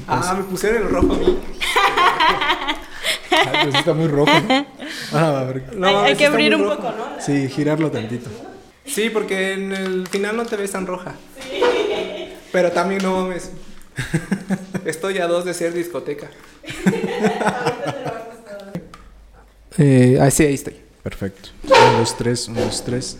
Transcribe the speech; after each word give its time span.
pues, 0.00 0.26
Ah, 0.26 0.34
me 0.34 0.44
pusieron 0.44 0.82
el 0.82 0.88
rojo 0.90 1.12
a 1.12 1.16
mí. 1.16 1.38
ah, 3.32 3.60
pues 3.62 3.74
está 3.74 3.94
muy 3.94 4.08
rojo. 4.08 4.30
Ah, 5.12 5.40
a 5.40 5.44
ver. 5.44 5.74
No, 5.76 6.00
hay, 6.00 6.16
que 6.16 6.26
abrir 6.26 6.54
un 6.54 6.62
rojo. 6.64 6.76
poco, 6.76 6.90
¿no? 6.92 7.20
Sí, 7.20 7.48
girarlo 7.48 7.90
tantito. 7.90 8.30
Sí, 8.84 9.10
porque 9.10 9.52
en 9.52 9.72
el 9.72 10.06
final 10.08 10.36
no 10.36 10.46
te 10.46 10.56
ves 10.56 10.72
tan 10.72 10.86
roja. 10.86 11.14
Pero 12.52 12.72
también 12.72 13.02
no 13.02 13.16
mames. 13.16 13.50
Estoy 14.84 15.18
a 15.18 15.26
dos 15.26 15.44
de 15.44 15.54
ser 15.54 15.72
discoteca. 15.74 16.28
eh, 19.78 20.18
ah, 20.20 20.30
sí, 20.30 20.44
ahí 20.44 20.54
estoy. 20.54 20.76
Perfecto. 21.02 21.50
Un, 21.64 21.98
dos, 21.98 22.16
tres, 22.16 22.48
un, 22.48 22.54
dos, 22.54 22.84
tres. 22.84 23.18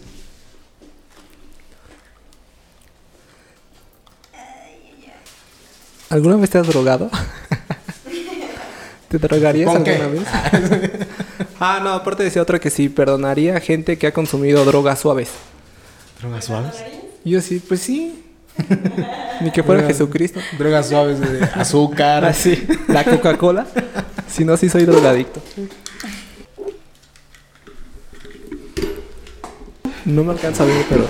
¿Alguna 6.11 6.37
vez 6.37 6.51
te 6.51 6.59
has 6.59 6.67
drogado? 6.67 7.11
¿Te 9.09 9.19
drogarías 9.19 9.75
alguna 9.75 10.07
vez? 10.09 10.23
ah, 11.61 11.81
no, 11.83 11.91
aparte 11.95 12.23
decía 12.23 12.43
otra 12.43 12.59
que 12.59 12.71
sí, 12.71 12.89
perdonaría 12.89 13.57
a 13.57 13.61
gente 13.61 13.97
que 13.99 14.07
ha 14.07 14.13
consumido 14.13 14.65
drogas 14.65 14.99
suaves. 15.01 15.31
¿Drogas 16.21 16.45
suaves? 16.45 16.75
Y 17.25 17.31
yo 17.31 17.41
sí, 17.41 17.63
pues 17.67 17.81
sí. 17.81 18.23
Ni 19.41 19.51
que 19.51 19.63
fuera 19.63 19.83
Drogas- 19.83 19.89
Jesucristo. 19.93 20.41
Drogas 20.59 20.89
suaves 20.89 21.21
de 21.21 21.43
azúcar. 21.55 22.25
Así, 22.25 22.67
la 22.89 23.05
Coca-Cola. 23.05 23.67
Si 24.29 24.45
no, 24.45 24.57
sí 24.57 24.69
soy 24.69 24.85
drogadicto. 24.85 25.41
No 30.05 30.25
me 30.25 30.33
alcanza 30.33 30.65
a 30.65 30.67
ver, 30.67 30.85
pero 30.89 31.07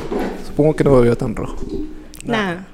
supongo 0.47 0.75
que 0.77 0.85
no 0.85 0.93
me 0.97 1.01
veo 1.03 1.17
tan 1.17 1.35
rojo. 1.35 1.57
Nada, 2.25 2.68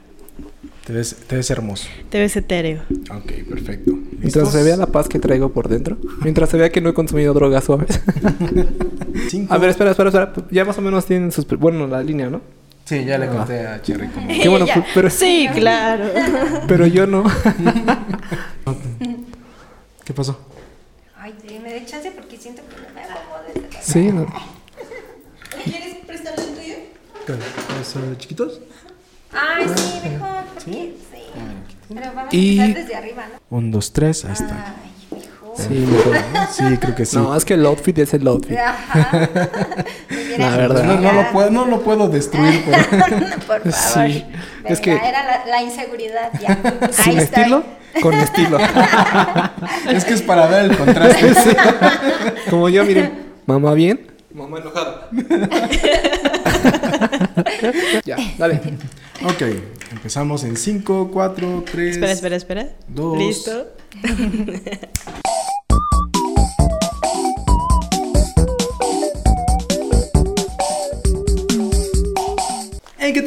Te 0.85 0.93
ves, 0.93 1.17
te 1.27 1.37
ves 1.37 1.51
hermoso. 1.51 1.89
te 2.11 2.19
ves 2.19 2.37
etéreo. 2.37 2.83
Ok, 3.11 3.33
perfecto. 3.49 3.93
Mientras 4.19 4.53
se 4.53 4.63
vea 4.63 4.77
la 4.77 4.87
paz 4.87 5.09
que 5.09 5.19
traigo 5.19 5.51
por 5.51 5.69
dentro. 5.69 5.97
Mientras 6.23 6.51
se 6.51 6.59
vea 6.59 6.71
que 6.71 6.81
no 6.83 6.91
he 6.91 6.95
consumido 6.95 7.33
drogas 7.33 7.65
suaves. 7.65 8.01
A 9.49 9.57
ver, 9.59 9.71
espera, 9.71 9.93
espera, 9.93 10.09
espera. 10.11 10.33
Ya 10.51 10.65
más 10.67 10.77
o 10.77 10.83
menos 10.83 11.07
tienen 11.07 11.33
sus... 11.33 11.47
Bueno, 11.47 11.87
la 11.87 12.03
línea, 12.03 12.29
¿no? 12.29 12.43
Sí, 12.85 13.03
ya 13.07 13.17
le 13.17 13.29
conté 13.29 13.67
a 13.67 13.81
Cherry 13.81 14.09
como... 14.09 14.29
Qué 14.29 14.47
bueno, 14.49 14.67
Ya. 14.67 14.85
pero, 14.95 15.09
Sí, 15.09 15.49
claro. 15.55 16.05
pero 16.69 16.87
yo 16.87 17.07
no. 17.07 17.25
¿Qué 20.05 20.13
pasó? 20.13 20.39
Ay, 21.17 21.35
me 21.63 21.73
dé 21.73 21.87
chance 21.87 22.11
porque 22.11 22.37
siento 22.37 22.61
que 22.69 22.77
no 22.77 22.95
me 22.95 23.03
acomodo 23.05 23.41
desde 23.47 23.73
la- 23.73 23.83
Sí, 23.83 24.13
no. 24.13 24.27
¿Quieres 25.65 25.97
prestarle 26.07 26.45
el 26.45 26.55
tuyo? 26.55 26.75
¿Los 27.79 27.97
eh, 27.97 28.01
chiquitos? 28.19 28.61
Ay, 29.35 29.67
sí, 29.75 30.01
mejor. 30.09 30.29
porque 30.55 30.65
Sí. 30.71 30.95
Pero 31.93 32.07
vamos 32.15 32.33
Y- 32.35 32.59
a 32.61 32.65
empezar 32.65 32.83
desde 32.87 32.97
arriba, 32.97 33.25
¿no? 33.51 33.57
Un, 33.59 33.71
dos, 33.71 33.93
tres, 33.93 34.25
ahí 34.25 34.33
está. 34.33 34.75
Ay, 34.75 35.19
mejor. 35.21 35.55
Sí, 35.57 35.75
mejor. 35.75 36.17
Sí, 36.51 36.77
creo 36.79 36.95
que 36.95 37.05
sí. 37.07 37.17
No, 37.17 37.37
es 37.37 37.45
que 37.45 37.55
el 37.55 37.67
outfit 37.67 37.99
es 37.99 38.15
el 38.15 38.27
outfit. 38.27 38.57
Ajá. 38.59 39.29
La 40.39 40.57
verdad. 40.57 40.83
No, 40.85 41.01
no 41.01 41.13
lo 41.13 41.31
puedo, 41.33 41.51
no 41.51 41.65
lo 41.67 41.81
puedo 41.83 42.09
destruir. 42.09 42.65
Por 43.47 43.61
favor. 43.61 43.63
Sí, 43.73 44.25
Venga, 44.63 44.69
es 44.71 44.81
que- 44.81 44.93
Era 44.93 45.25
la, 45.25 45.47
la 45.47 45.63
inseguridad 45.63 46.31
ya. 46.41 46.59
Sin 46.91 47.13
Ahí 47.13 47.19
estoy. 47.19 47.43
estilo, 47.43 47.65
con 48.01 48.15
estilo. 48.15 48.59
es 49.91 50.05
que 50.05 50.15
es 50.15 50.23
para 50.23 50.47
ver 50.47 50.65
el 50.71 50.77
contraste. 50.77 51.35
Como 52.51 52.69
yo, 52.69 52.85
miren. 52.85 53.25
Mamá 53.47 53.75
bien. 53.75 54.11
Mamá 54.33 54.59
enojada. 54.59 55.09
Ya, 58.17 58.35
dale. 58.39 58.61
ok, 59.25 59.43
empezamos 59.93 60.45
en 60.45 60.57
5, 60.57 61.11
4, 61.13 61.65
3... 61.71 61.91
Espera, 61.91 62.13
espera, 62.13 62.37
espera. 62.37 62.69
Dos. 62.89 63.19
Listo. 63.19 63.69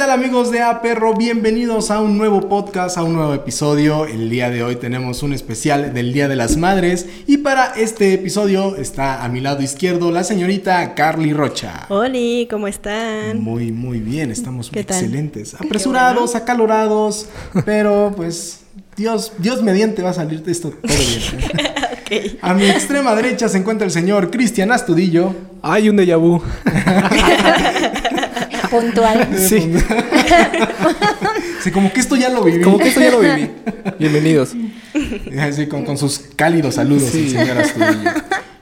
tal 0.07 0.19
amigos 0.19 0.51
de 0.51 0.61
A 0.61 0.81
Perro? 0.81 1.13
Bienvenidos 1.15 1.91
a 1.91 1.99
un 1.99 2.17
nuevo 2.17 2.47
podcast, 2.47 2.97
a 2.97 3.03
un 3.03 3.13
nuevo 3.13 3.33
episodio. 3.33 4.05
El 4.05 4.29
día 4.29 4.49
de 4.49 4.63
hoy 4.63 4.77
tenemos 4.77 5.21
un 5.21 5.33
especial 5.33 5.93
del 5.93 6.13
Día 6.13 6.29
de 6.29 6.37
las 6.37 6.55
Madres 6.55 7.07
y 7.27 7.37
para 7.37 7.73
este 7.75 8.13
episodio 8.13 8.77
está 8.77 9.25
a 9.25 9.27
mi 9.27 9.41
lado 9.41 9.61
izquierdo 9.61 10.11
la 10.11 10.23
señorita 10.23 10.95
Carly 10.95 11.33
Rocha. 11.33 11.87
Oli, 11.89 12.47
¿cómo 12.49 12.69
están? 12.69 13.41
Muy, 13.41 13.73
muy 13.73 13.99
bien, 13.99 14.31
estamos 14.31 14.69
¿Qué 14.69 14.85
tal? 14.85 14.97
excelentes. 14.97 15.55
Apresurados, 15.55 16.35
acalorados, 16.35 17.27
pero 17.65 18.13
pues 18.15 18.61
Dios, 18.95 19.33
Dios 19.39 19.61
mediante 19.61 20.03
va 20.03 20.11
a 20.11 20.13
salir 20.13 20.41
de 20.41 20.53
esto 20.53 20.69
todo 20.69 20.97
bien. 20.97 21.51
¿eh? 22.11 22.37
A 22.41 22.53
mi 22.53 22.65
extrema 22.65 23.13
derecha 23.13 23.49
se 23.49 23.57
encuentra 23.57 23.85
el 23.85 23.91
señor 23.91 24.31
Cristian 24.31 24.71
Astudillo. 24.71 25.35
Hay 25.61 25.89
un 25.89 25.97
déjà 25.97 26.17
vu. 26.17 26.41
Puntual. 28.69 29.27
Sí. 29.37 29.71
Sí, 31.63 31.71
como 31.71 31.91
que 31.91 31.99
esto 31.99 32.15
ya 32.15 32.29
lo 32.29 32.43
viví. 32.43 32.61
Como 32.61 32.77
que 32.77 32.87
esto 32.89 33.01
ya 33.01 33.11
lo 33.11 33.19
viví. 33.19 33.49
Bienvenidos. 33.99 34.51
Así 35.41 35.67
con, 35.67 35.83
con 35.85 35.97
sus 35.97 36.19
cálidos 36.35 36.75
saludos, 36.75 37.09
Sí. 37.11 37.23
el 37.25 37.29
señor 37.31 37.57
Astudillo. 37.57 38.09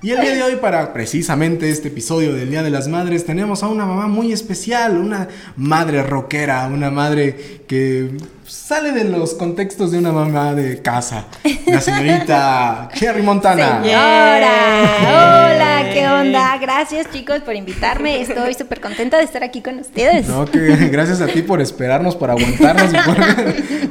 Y 0.02 0.12
el 0.12 0.22
día 0.22 0.34
de 0.36 0.44
hoy, 0.44 0.56
para 0.56 0.94
precisamente 0.94 1.70
este 1.70 1.90
episodio 1.90 2.34
del 2.34 2.50
Día 2.50 2.64
de 2.64 2.70
las 2.70 2.88
Madres, 2.88 3.26
tenemos 3.26 3.64
a 3.64 3.68
una 3.68 3.86
mamá 3.86 4.08
muy 4.08 4.32
especial, 4.32 4.98
una 4.98 5.28
madre 5.58 6.04
rockera, 6.04 6.68
una 6.68 6.90
madre 6.90 7.64
que 7.68 8.12
sale 8.46 8.92
de 8.92 9.06
los 9.06 9.34
contextos 9.34 9.92
de 9.92 9.98
una 9.98 10.12
mamá 10.12 10.54
de 10.54 10.82
casa. 10.82 11.26
La 11.66 11.82
señorita 11.82 12.90
Cherry 12.96 13.24
Montana. 13.24 13.82
Señora, 13.82 14.54
hola, 15.02 15.90
¿qué 15.92 16.08
onda? 16.08 16.58
Gracias 16.60 17.08
chicos 17.12 17.42
por 17.42 17.56
invitarme. 17.56 18.22
Estoy 18.22 18.54
súper 18.54 18.82
contenta 18.82 19.18
de 19.18 19.24
estar 19.24 19.44
aquí 19.44 19.62
con 19.62 19.80
ustedes. 19.80 20.28
No, 20.28 20.46
que 20.46 20.60
gracias 20.92 21.22
a 21.22 21.28
ti 21.28 21.42
por 21.42 21.60
esperarnos, 21.60 22.16
por 22.16 22.30
aguantarnos 22.30 22.94
y 22.94 22.98
por 22.98 23.18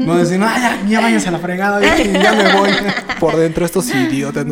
no 0.00 0.16
decir, 0.16 0.38
no, 0.38 0.46
ya, 0.46 0.78
ya 0.86 1.00
váyanse 1.00 1.28
a 1.28 1.32
la 1.32 1.38
fregada, 1.38 1.80
ya, 1.80 1.96
ya 1.96 2.32
me 2.32 2.52
voy. 2.52 2.70
Por 3.18 3.36
dentro 3.36 3.66
estos 3.66 3.92
idiotas. 3.92 4.44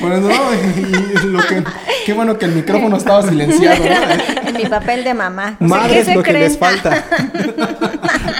Bueno, 0.00 0.20
no, 0.20 0.34
y 0.54 1.26
lo 1.26 1.40
que, 1.40 1.64
qué 2.04 2.12
bueno 2.12 2.38
que 2.38 2.44
el 2.44 2.52
micrófono 2.52 2.96
estaba 2.96 3.22
silenciado, 3.22 3.84
¿no? 3.84 4.48
En 4.48 4.56
mi 4.56 4.66
papel 4.66 5.02
de 5.02 5.14
mamá. 5.14 5.56
O 5.60 5.66
sea, 5.66 5.66
Madre 5.66 5.94
¿qué 5.94 6.00
es 6.00 6.06
se 6.06 6.14
lo 6.14 6.22
que 6.22 6.32
les 6.32 6.58
falta. 6.58 7.04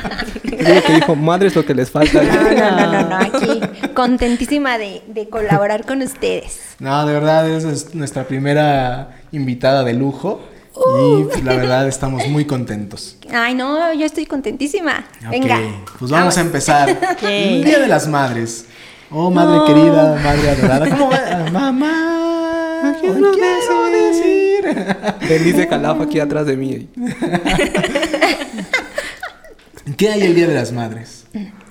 Digo 0.66 0.82
que 0.86 0.92
dijo, 0.94 1.16
madre 1.16 1.48
es 1.48 1.56
lo 1.56 1.64
que 1.64 1.74
les 1.74 1.90
falta. 1.90 2.22
No, 2.22 2.42
no, 2.42 2.52
no, 2.52 2.92
no, 2.92 3.08
no, 3.08 3.16
aquí 3.20 3.60
contentísima 3.94 4.78
de, 4.78 5.02
de 5.06 5.28
colaborar 5.28 5.84
con 5.86 6.02
ustedes. 6.02 6.60
No, 6.78 7.06
de 7.06 7.12
verdad, 7.12 7.48
esa 7.48 7.70
es 7.70 7.94
nuestra 7.94 8.24
primera 8.24 9.16
invitada 9.32 9.84
de 9.84 9.94
lujo. 9.94 10.40
Y 10.76 11.24
pues, 11.24 11.42
la 11.42 11.54
verdad 11.54 11.88
estamos 11.88 12.28
muy 12.28 12.44
contentos. 12.44 13.16
Ay, 13.32 13.54
no, 13.54 13.94
yo 13.94 14.04
estoy 14.04 14.26
contentísima. 14.26 15.06
Venga. 15.30 15.56
Ok, 15.56 15.90
pues 15.98 16.10
vamos 16.10 16.36
a 16.36 16.40
empezar. 16.42 16.88
El 17.22 17.64
Día 17.64 17.78
de 17.78 17.88
las 17.88 18.06
Madres. 18.06 18.66
Oh, 19.10 19.30
madre 19.30 19.60
querida, 19.66 20.20
madre 20.22 20.50
adorada. 20.50 20.90
¿Cómo 20.90 21.10
va? 21.10 21.50
Mamá, 21.52 22.96
¿qué 23.00 23.08
quiero 23.08 23.90
decir? 23.90 24.86
Feliz 25.20 25.56
de 25.56 25.68
Calafa 25.68 26.02
aquí 26.02 26.20
atrás 26.20 26.44
de 26.46 26.56
mí. 26.56 26.88
¿Qué 29.94 30.10
hay 30.10 30.22
el 30.22 30.34
Día 30.34 30.48
de 30.48 30.54
las 30.54 30.72
Madres? 30.72 31.26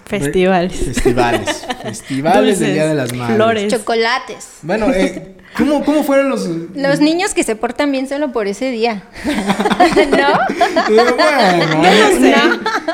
Festivales. 0.05 0.73
Festivales. 0.73 1.65
Festivales 1.83 2.59
del 2.59 2.73
Día 2.73 2.87
de 2.87 2.95
las 2.95 3.11
Madres. 3.13 3.35
flores. 3.35 3.73
Chocolates. 3.73 4.47
Bueno, 4.61 4.87
eh, 4.93 5.35
¿cómo, 5.57 5.83
¿cómo 5.83 6.03
fueron 6.03 6.29
los...? 6.29 6.47
Los 6.75 6.99
niños 6.99 7.33
que 7.33 7.43
se 7.43 7.55
portan 7.55 7.91
bien 7.91 8.07
solo 8.07 8.31
por 8.31 8.47
ese 8.47 8.69
día. 8.71 9.03
¿No? 9.25 10.95
Eh, 10.95 11.65
bueno, 11.77 12.25
eh, 12.27 12.35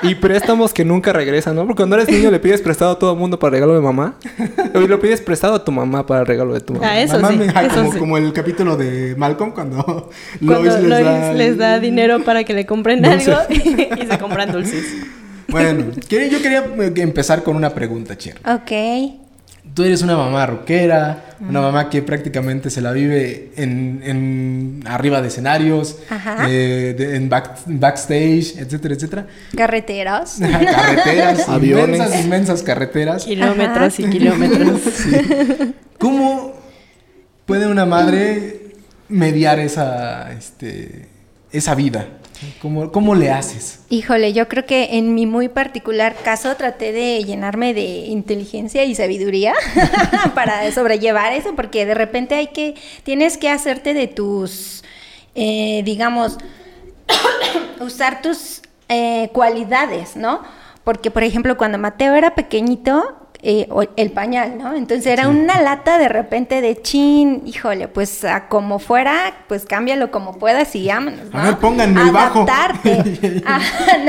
Y 0.03 0.15
préstamos 0.15 0.73
que 0.73 0.85
nunca 0.85 1.11
regresan, 1.13 1.55
¿no? 1.55 1.63
Porque 1.65 1.81
cuando 1.81 1.97
eres 1.97 2.09
niño 2.09 2.31
le 2.31 2.39
pides 2.39 2.61
prestado 2.61 2.91
a 2.91 2.99
todo 2.99 3.11
el 3.13 3.19
mundo 3.19 3.37
para 3.39 3.51
regalo 3.51 3.73
de 3.75 3.81
mamá. 3.81 4.15
Y 4.73 4.87
lo 4.87 4.99
pides 4.99 5.19
prestado 5.21 5.55
a 5.55 5.65
tu 5.65 5.71
mamá 5.71 6.05
para 6.05 6.23
regalo 6.23 6.53
de 6.53 6.61
tu 6.61 6.73
mamá. 6.73 6.87
Ah, 6.91 7.01
eso 7.01 7.15
Mamá 7.19 7.29
sí, 7.29 7.35
me- 7.37 7.47
ah, 7.53 7.63
eso 7.65 7.75
como, 7.75 7.91
sí. 7.93 7.99
como 7.99 8.17
el 8.17 8.31
capítulo 8.33 8.77
de 8.77 9.15
Malcolm 9.17 9.51
cuando, 9.51 10.09
Cuando 10.39 10.63
Lois 10.69 10.83
Lois, 10.83 11.05
les 11.05 11.35
les, 11.35 11.57
da... 11.57 11.79
dinero 11.79 12.23
para 12.23 12.43
que 12.45 12.53
le 12.53 12.65
compren 12.65 13.01
Dulce. 13.01 13.33
algo 13.33 13.53
y 13.53 14.05
se 14.07 14.17
compran 14.17 14.51
dulces. 14.51 14.85
Bueno, 15.51 15.85
yo 16.09 16.41
quería 16.41 16.65
eh, 16.79 16.93
empezar 16.97 17.43
con 17.43 17.55
una 17.55 17.69
pregunta, 17.73 18.17
Cher. 18.17 18.37
Ok. 18.45 18.71
Tú 19.75 19.83
eres 19.83 20.01
una 20.01 20.17
mamá 20.17 20.45
rockera, 20.47 21.35
una 21.39 21.61
mamá 21.61 21.89
que 21.89 22.01
prácticamente 22.01 22.69
se 22.71 22.81
la 22.81 22.91
vive 22.91 23.51
en, 23.55 24.01
en 24.03 24.83
arriba 24.87 25.21
de 25.21 25.27
escenarios, 25.27 25.97
Ajá. 26.09 26.47
eh, 26.49 26.95
de- 26.97 27.15
en 27.15 27.29
back- 27.29 27.59
backstage, 27.67 28.57
etcétera, 28.57 28.95
etcétera. 28.95 29.27
Carreteros. 29.55 30.37
carreteras, 30.39 31.47
Aviones. 31.47 31.95
inmensas, 31.99 32.25
inmensas 32.25 32.63
carreteras. 32.63 33.23
Kilómetros 33.25 33.99
y 33.99 34.05
kilómetros. 34.09 34.81
¿Cómo 35.99 36.53
puede 37.45 37.67
una 37.67 37.85
madre 37.85 38.61
mediar 39.09 39.59
esa, 39.59 40.31
este, 40.33 41.05
esa 41.51 41.75
vida? 41.75 42.07
¿Cómo, 42.61 42.91
cómo 42.91 43.15
le 43.15 43.31
haces? 43.31 43.81
Híjole, 43.89 44.33
yo 44.33 44.47
creo 44.47 44.65
que 44.65 44.97
en 44.97 45.13
mi 45.13 45.25
muy 45.25 45.47
particular 45.47 46.15
caso 46.23 46.55
traté 46.55 46.91
de 46.91 47.23
llenarme 47.23 47.73
de 47.73 48.07
inteligencia 48.07 48.83
y 48.83 48.95
sabiduría 48.95 49.53
para 50.35 50.71
sobrellevar 50.71 51.33
eso, 51.33 51.55
porque 51.55 51.85
de 51.85 51.93
repente 51.93 52.35
hay 52.35 52.47
que, 52.47 52.75
tienes 53.03 53.37
que 53.37 53.49
hacerte 53.49 53.93
de 53.93 54.07
tus, 54.07 54.83
eh, 55.35 55.81
digamos, 55.85 56.37
usar 57.79 58.21
tus 58.21 58.61
eh, 58.89 59.29
cualidades, 59.33 60.15
¿no? 60.15 60.41
Porque, 60.83 61.11
por 61.11 61.23
ejemplo, 61.23 61.57
cuando 61.57 61.77
Mateo 61.77 62.15
era 62.15 62.33
pequeñito, 62.33 63.20
eh, 63.43 63.67
el 63.95 64.11
pañal, 64.11 64.57
¿no? 64.57 64.75
Entonces 64.75 65.07
era 65.07 65.27
una 65.27 65.61
lata 65.61 65.97
de 65.97 66.07
repente 66.09 66.61
de 66.61 66.79
chin, 66.81 67.41
híjole, 67.45 67.87
pues 67.87 68.23
a 68.23 68.47
como 68.47 68.77
fuera, 68.79 69.33
pues 69.47 69.65
cámbialo 69.65 70.11
como 70.11 70.37
puedas 70.37 70.75
y 70.75 70.87
vámonos, 70.87 71.31
¿no? 71.33 71.39
A 71.39 71.43
ver, 71.45 71.57
pónganme 71.57 72.01
el 72.01 72.11
bajo. 72.11 72.41
Adaptarte. 72.43 73.41
Ah, 73.45 73.59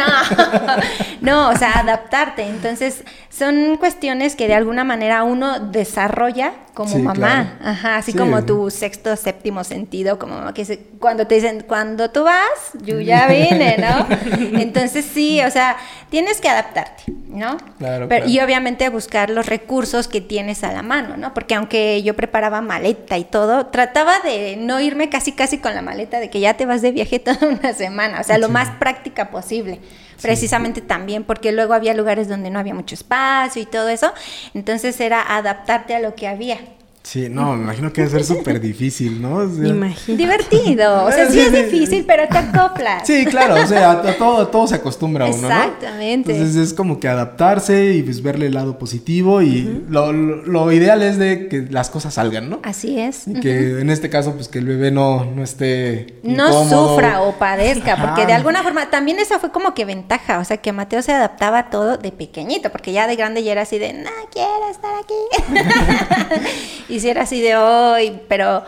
no, 1.20 1.46
no, 1.46 1.48
o 1.50 1.56
sea, 1.56 1.78
adaptarte. 1.78 2.42
Entonces, 2.46 3.04
son 3.30 3.76
cuestiones 3.78 4.36
que 4.36 4.46
de 4.48 4.54
alguna 4.54 4.84
manera 4.84 5.22
uno 5.24 5.58
desarrolla 5.60 6.52
como 6.74 6.88
Sí, 6.90 6.98
mamá. 6.98 7.14
claro. 7.14 7.48
Ajá, 7.64 7.96
así 7.96 8.12
Sí. 8.12 8.18
como 8.18 8.44
tu 8.44 8.70
sexto, 8.70 9.14
séptimo 9.16 9.62
sentido, 9.64 10.18
como 10.18 10.34
mamá, 10.36 10.54
que 10.54 10.64
se- 10.64 10.78
cuando 10.98 11.26
te 11.26 11.34
dicen, 11.36 11.64
cuando 11.68 12.10
tú 12.10 12.24
vas, 12.24 12.46
yo 12.82 13.00
ya 13.00 13.26
vine, 13.26 13.76
¿no? 13.78 14.06
Entonces, 14.60 15.04
sí, 15.04 15.40
o 15.42 15.50
sea, 15.50 15.76
tienes 16.12 16.42
que 16.42 16.48
adaptarte, 16.50 17.04
¿no? 17.28 17.56
Claro, 17.78 18.06
Pero- 18.06 18.08
claro. 18.08 18.28
Y 18.28 18.38
obviamente 18.40 18.86
buscar 18.90 19.30
los 19.30 19.46
recursos 19.46 20.08
que 20.08 20.20
tienes 20.20 20.62
a 20.62 20.70
la 20.70 20.82
mano, 20.82 21.16
¿no? 21.16 21.32
Porque 21.32 21.54
aunque 21.54 22.02
yo 22.02 22.14
preparaba 22.14 22.60
maleta 22.60 23.16
y 23.16 23.24
todo, 23.24 23.66
trataba 23.68 24.20
de 24.20 24.56
no 24.58 24.78
irme 24.78 25.08
casi 25.08 25.32
casi 25.32 25.56
con 25.56 25.74
la 25.74 25.80
maleta 25.80 26.20
de 26.20 26.28
que 26.28 26.38
ya 26.38 26.52
te 26.54 26.66
vas 26.66 26.82
de 26.82 26.92
viaje 26.92 27.18
toda 27.18 27.48
una 27.48 27.72
semana, 27.72 28.20
o 28.20 28.24
sea, 28.24 28.36
lo 28.36 28.50
más 28.50 28.68
práctica 28.78 29.30
posible. 29.30 29.80
Precisamente 30.20 30.82
también 30.82 31.24
porque 31.24 31.50
luego 31.50 31.72
había 31.72 31.94
lugares 31.94 32.28
donde 32.28 32.50
no 32.50 32.58
había 32.58 32.74
mucho 32.74 32.94
espacio 32.94 33.62
y 33.62 33.66
todo 33.66 33.88
eso, 33.88 34.12
entonces 34.52 35.00
era 35.00 35.34
adaptarte 35.36 35.94
a 35.96 35.98
lo 35.98 36.14
que 36.14 36.28
había. 36.28 36.58
Sí, 37.04 37.28
no, 37.28 37.56
me 37.56 37.64
imagino 37.64 37.92
que 37.92 38.02
debe 38.06 38.22
ser 38.22 38.36
súper 38.36 38.60
difícil, 38.60 39.20
¿no? 39.20 39.34
O 39.38 39.48
sea, 39.48 39.66
Imagínate. 39.66 40.16
Divertido, 40.16 41.04
o 41.04 41.10
sea, 41.10 41.26
sí 41.26 41.32
Sí, 41.32 41.40
es 41.40 41.52
difícil, 41.52 42.04
pero 42.06 42.28
te 42.28 42.38
acoplas. 42.38 43.04
Sí, 43.04 43.24
claro, 43.26 43.56
o 43.60 43.66
sea, 43.66 43.90
a, 43.90 44.02
todo, 44.16 44.42
a 44.42 44.50
todo 44.52 44.68
se 44.68 44.76
acostumbra 44.76 45.26
uno, 45.26 45.36
¿no? 45.36 45.48
Exactamente. 45.48 46.30
Entonces 46.32 46.54
es 46.56 46.72
como 46.72 47.00
que 47.00 47.08
adaptarse 47.08 47.94
y 47.94 48.02
pues 48.04 48.22
verle 48.22 48.46
el 48.46 48.54
lado 48.54 48.78
positivo 48.78 49.42
y 49.42 49.82
lo, 49.88 50.12
lo- 50.12 50.42
lo 50.44 50.72
ideal 50.72 51.02
es 51.02 51.18
de 51.18 51.48
que 51.48 51.62
las 51.68 51.90
cosas 51.90 52.14
salgan, 52.14 52.48
¿no? 52.48 52.60
Así 52.62 52.98
es. 53.00 53.26
Y 53.26 53.34
que 53.40 53.80
en 53.80 53.90
este 53.90 54.08
caso, 54.08 54.34
pues 54.34 54.46
que 54.46 54.60
el 54.60 54.66
bebé 54.66 54.92
no, 54.92 55.24
no 55.24 55.42
esté 55.42 56.20
no 56.22 56.48
incómodo. 56.48 56.90
sufra 56.94 57.22
o 57.22 57.32
padezca, 57.32 57.96
porque 57.96 58.20
Ajá. 58.22 58.26
de 58.26 58.32
alguna 58.34 58.62
forma 58.62 58.90
también 58.90 59.18
esa 59.18 59.40
fue 59.40 59.50
como 59.50 59.74
que 59.74 59.84
ventaja, 59.84 60.38
o 60.38 60.44
sea, 60.44 60.58
que 60.58 60.70
Mateo 60.72 61.02
se 61.02 61.12
adaptaba 61.12 61.58
a 61.58 61.70
todo 61.70 61.96
de 61.96 62.12
pequeñito, 62.12 62.70
porque 62.70 62.92
ya 62.92 63.08
de 63.08 63.16
grande 63.16 63.42
ya 63.42 63.50
era 63.52 63.62
así 63.62 63.78
de, 63.80 63.92
no 63.92 64.10
quiero 64.32 64.70
estar 64.70 64.92
aquí. 65.02 66.42
y 66.92 67.00
si 67.00 67.08
era 67.08 67.22
así 67.22 67.40
de 67.40 67.56
hoy, 67.56 68.20
pero 68.28 68.64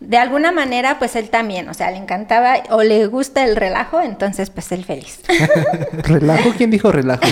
de 0.00 0.16
alguna 0.16 0.50
manera, 0.50 0.98
pues 0.98 1.14
él 1.14 1.30
también, 1.30 1.68
o 1.68 1.74
sea, 1.74 1.92
le 1.92 1.96
encantaba 1.96 2.54
o 2.70 2.82
le 2.82 3.06
gusta 3.06 3.44
el 3.44 3.54
relajo, 3.54 4.00
entonces 4.00 4.50
pues 4.50 4.72
él 4.72 4.84
feliz. 4.84 5.20
¿Relajo? 5.92 6.50
¿Quién 6.56 6.70
dijo 6.70 6.90
relajo? 6.90 7.22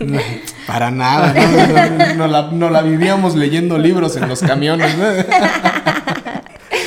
No, 0.00 0.20
para 0.66 0.90
nada, 0.90 1.32
¿no? 1.32 1.88
No, 1.88 2.14
no 2.14 2.26
la, 2.26 2.42
no 2.50 2.70
la 2.70 2.82
vivíamos 2.82 3.34
leyendo 3.34 3.78
libros 3.78 4.16
en 4.16 4.28
los 4.28 4.40
camiones, 4.40 4.96
¿no? 4.98 5.04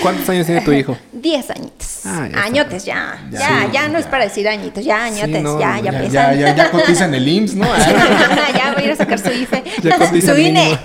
¿Cuántos 0.07 0.29
años 0.29 0.45
tiene 0.45 0.61
tu 0.61 0.71
hijo? 0.71 0.97
Diez 1.11 1.49
añitos. 1.49 1.99
Ah, 2.05 2.29
ya 2.31 2.43
añotes 2.43 2.85
ya. 2.85 3.19
Ya, 3.29 3.39
Ya, 3.39 3.47
sí, 3.65 3.67
ya, 3.73 3.87
no 3.89 3.97
es 3.97 4.05
ya. 4.05 4.11
para 4.11 4.23
decir 4.23 4.47
añitos, 4.47 4.85
ya 4.85 5.03
añotes, 5.03 5.43
no, 5.43 5.59
ya, 5.59 5.79
ya, 5.81 5.91
Ya, 5.91 6.07
ya, 6.07 6.33
ya, 6.33 6.55
ya 6.55 6.71
cotiza 6.71 7.03
en 7.05 7.15
el 7.15 7.27
IMSS, 7.27 7.55
¿no? 7.55 7.65
ya 8.57 8.71
voy 8.73 8.83
a 8.83 8.85
ir 8.85 8.91
a 8.91 8.95
sacar 8.95 9.19
su 9.19 9.29
IFE. 9.29 9.63
Ya 9.83 9.97
cotiza 9.97 10.33
su 10.33 10.39
INE. 10.39 10.79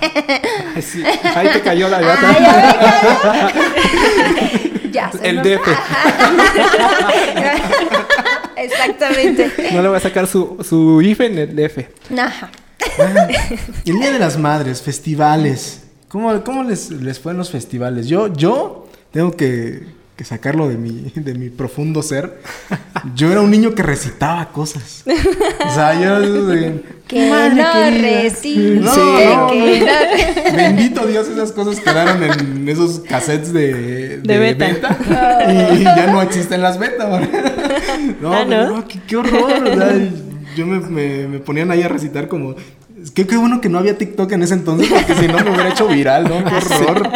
Ay, 0.75 0.81
sí. 0.81 1.01
Ahí 1.35 1.47
te 1.53 1.61
cayó 1.61 1.87
la 1.87 1.99
Ay, 1.99 2.05
gata. 2.05 2.29
a 2.29 3.45
ver, 3.47 4.91
ya 4.91 5.09
se 5.11 5.29
El 5.29 5.37
DF. 5.41 5.67
Exactamente. 8.57 9.51
No 9.71 9.81
le 9.81 9.87
voy 9.87 9.97
a 9.97 10.01
sacar 10.01 10.27
su, 10.27 10.57
su 10.67 11.01
IFE 11.01 11.25
en 11.27 11.37
el 11.37 11.55
DF. 11.55 11.77
Ajá. 12.19 12.49
Y 13.85 13.91
el 13.91 13.99
Día 13.99 14.11
de 14.11 14.19
las 14.19 14.37
Madres, 14.37 14.81
festivales. 14.81 15.83
¿Cómo, 16.09 16.43
cómo 16.43 16.63
les, 16.63 16.91
les 16.91 17.19
fue 17.19 17.31
en 17.31 17.37
los 17.39 17.49
festivales? 17.49 18.07
Yo, 18.07 18.31
yo 18.33 18.87
tengo 19.13 19.31
que, 19.37 19.83
que 20.17 20.25
sacarlo 20.25 20.67
de 20.67 20.75
mi, 20.75 21.11
de 21.15 21.33
mi 21.35 21.49
profundo 21.49 22.01
ser. 22.03 22.41
Yo 23.15 23.31
era 23.31 23.39
un 23.41 23.49
niño 23.51 23.73
que 23.75 23.83
recitaba 23.83 24.49
cosas. 24.51 25.03
O 25.05 25.73
sea, 25.73 25.99
yo... 26.01 26.19
de, 26.47 26.83
Que 27.07 27.29
"Madre 27.29 27.55
no 27.55 27.73
querida". 27.73 28.21
resiste, 28.23 28.79
No, 28.79 28.95
no, 28.95 29.47
que 29.51 29.79
no. 30.51 30.55
Bendito 30.57 31.05
Dios, 31.05 31.27
esas 31.27 31.51
cosas 31.51 31.79
quedaron 31.79 32.23
en 32.23 32.67
esos 32.67 32.99
cassettes 33.01 33.53
de, 33.53 34.17
De 34.17 34.37
beta. 34.39 34.69
Y 35.79 35.83
ya 35.83 36.07
no 36.07 36.21
existen 36.21 36.61
las. 36.61 36.77
¿verdad? 36.79 37.21
No, 38.21 38.33
Ah, 38.33 38.45
pero 38.47 38.65
¿no? 38.69 38.75
no, 38.77 38.87
qué, 38.87 38.99
qué 39.07 39.17
horror. 39.17 39.63
o 39.63 39.75
sea, 39.77 39.95
yo 40.55 40.65
me, 40.67 40.79
me- 40.79 41.27
me 41.27 41.39
ponían 41.39 41.71
ahí 41.71 41.81
a 41.83 41.87
recitar 41.87 42.27
como. 42.27 42.55
Es 43.01 43.11
que 43.11 43.27
qué 43.27 43.35
bueno 43.35 43.59
que 43.59 43.67
no 43.69 43.79
había 43.79 43.97
TikTok 43.97 44.31
en 44.31 44.43
ese 44.43 44.53
entonces, 44.53 44.87
porque 44.89 45.13
si 45.15 45.27
no 45.27 45.33
me 45.39 45.51
hubiera 45.51 45.69
hecho 45.69 45.87
viral, 45.87 46.23
¿no? 46.23 46.43
Qué 46.45 46.55
horror. 46.85 47.09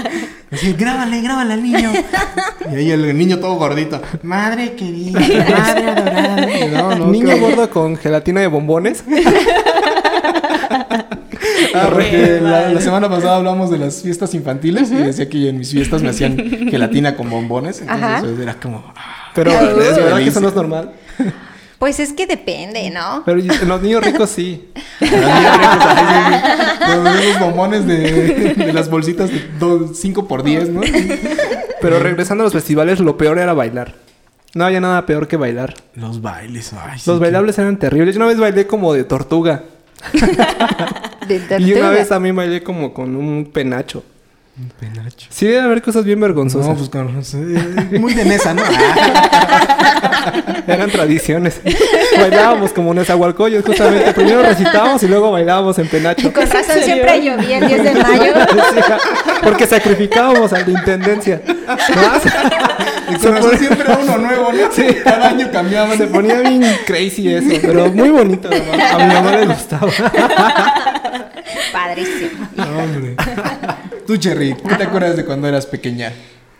Así, 0.58 0.74
grábale, 0.74 1.22
grábale 1.22 1.54
al 1.54 1.64
niño. 1.64 1.92
Y 2.70 2.76
ahí 2.76 2.92
el 2.92 3.18
niño 3.18 3.40
todo 3.40 3.56
gordito. 3.56 4.02
Madre 4.24 4.74
querida, 4.76 5.22
madre 5.22 5.90
adorada. 5.90 6.48
No, 6.70 6.96
no, 6.98 7.08
Niño 7.08 7.38
gordo 7.38 7.70
con 7.70 7.96
gelatina 7.96 8.42
de 8.42 8.48
bombones. 8.48 9.06
Ah, 11.74 11.90
porque 11.92 12.40
la, 12.42 12.70
la 12.70 12.82
semana 12.82 13.08
pasada 13.10 13.38
hablamos 13.38 13.70
de 13.70 13.78
las 13.78 14.02
fiestas 14.02 14.34
infantiles 14.34 14.92
y 14.92 14.96
decía 14.96 15.30
que 15.30 15.50
en 15.50 15.60
mis 15.60 15.72
fiestas 15.72 16.02
me 16.02 16.10
hacían 16.10 16.36
gelatina 16.72 17.16
con 17.16 17.30
bombones. 17.30 17.82
Entonces 17.82 18.04
Ajá. 18.04 18.24
era 18.42 18.54
como. 18.56 18.84
ah, 18.96 19.32
Pero 19.34 19.52
es 19.52 19.96
verdad 19.96 20.18
que 20.18 20.28
eso 20.28 20.42
no 20.42 20.50
es 20.50 20.56
normal. 20.56 20.92
Pues 21.80 22.00
es 22.00 22.14
que 22.14 22.26
depende, 22.26 22.90
¿no? 22.90 23.22
Pero 23.26 23.40
en 23.40 23.68
los 23.68 23.82
niños 23.82 24.04
ricos 24.04 24.30
sí. 24.32 24.70
Los, 26.88 27.20
esos 27.20 27.40
bombones 27.40 27.86
de, 27.86 28.54
de 28.56 28.74
las 28.74 28.90
bolsitas 28.90 29.30
de 29.30 29.42
5 29.94 30.28
por 30.28 30.44
10, 30.44 30.70
¿no? 30.70 30.82
Pero 31.82 32.00
regresando 32.00 32.44
a 32.44 32.46
los 32.46 32.54
festivales, 32.54 33.00
lo 33.00 33.18
peor 33.18 33.38
era 33.40 33.54
bailar. 33.54 33.96
No 34.56 34.66
había 34.66 34.80
nada 34.80 35.06
peor 35.06 35.28
que 35.28 35.38
bailar. 35.38 35.76
Los 35.96 36.22
bailes, 36.22 36.74
ay, 36.74 36.98
sí, 37.00 37.04
Los 37.10 37.18
que- 37.20 37.26
bailables 37.26 37.58
eran 37.60 37.78
terribles. 37.78 38.16
Yo 38.16 38.20
una 38.22 38.28
vez 38.30 38.40
bailé 38.40 38.66
como 38.66 38.94
de 38.94 39.04
tortuga. 39.04 39.64
De 41.28 41.36
Y 41.36 41.40
una 41.40 41.48
tortuga. 41.50 41.90
vez 41.90 42.08
también 42.08 42.36
bailé 42.36 42.64
como 42.64 42.94
con 42.94 43.16
un 43.18 43.50
penacho. 43.52 44.04
Un 44.60 44.70
penacho. 44.70 45.28
Sí, 45.30 45.46
debe 45.46 45.62
haber 45.62 45.84
cosas 45.84 46.04
bien 46.04 46.20
vergonzosas. 46.20 46.70
No, 46.70 46.76
pues 46.76 46.90
con, 46.90 47.10
eh, 47.10 48.00
muy 48.00 48.16
de 48.16 48.26
mesa, 48.26 48.56
¿no? 48.56 48.64
Eran 50.68 50.90
tradiciones. 50.90 51.62
bailábamos 52.20 52.74
como 52.74 52.92
Nezahualcóyotl, 52.92 53.68
justamente. 53.68 54.14
Primero 54.14 54.42
recitábamos 54.42 55.04
y 55.04 55.08
luego 55.08 55.32
bailábamos 55.32 55.78
en 55.78 55.88
penacho. 55.88 56.28
Y 56.28 56.32
con 56.32 56.50
razón 56.50 56.78
siempre 56.84 57.22
llovía 57.22 57.60
el 57.60 57.68
10 57.68 57.84
de 57.84 57.94
mayo. 57.94 58.34
Sí, 58.58 58.82
porque 59.44 59.68
sacrificábamos 59.68 60.52
a 60.54 60.60
la 60.60 60.70
intendencia. 60.72 61.40
¿No? 61.46 61.76
Y 63.10 63.16
con 63.16 63.36
razón 63.36 63.58
siempre 63.58 63.82
era 63.82 63.98
uno 63.98 64.18
nuevo, 64.18 64.52
¿no? 64.52 64.72
Sí. 64.72 64.86
Cada 65.04 65.30
año 65.30 65.50
cambiaban. 65.52 65.98
Se 65.98 66.08
ponía 66.08 66.40
bien 66.42 66.64
crazy 66.86 67.34
eso, 67.34 67.60
pero 67.62 67.92
muy 67.92 68.10
bonito. 68.10 68.50
además. 68.52 68.94
A 68.94 68.98
mi 68.98 69.14
mamá 69.14 69.38
le 69.38 69.46
gustaba. 69.46 69.92
Padrísimo. 71.72 72.48
No, 72.56 72.64
hombre. 72.80 73.16
Tú, 74.06 74.18
Cherry, 74.18 74.56
¿qué 74.56 74.76
te 74.76 74.84
acuerdas 74.84 75.16
de 75.16 75.26
cuando 75.26 75.48
eras 75.48 75.66
pequeña? 75.66 76.12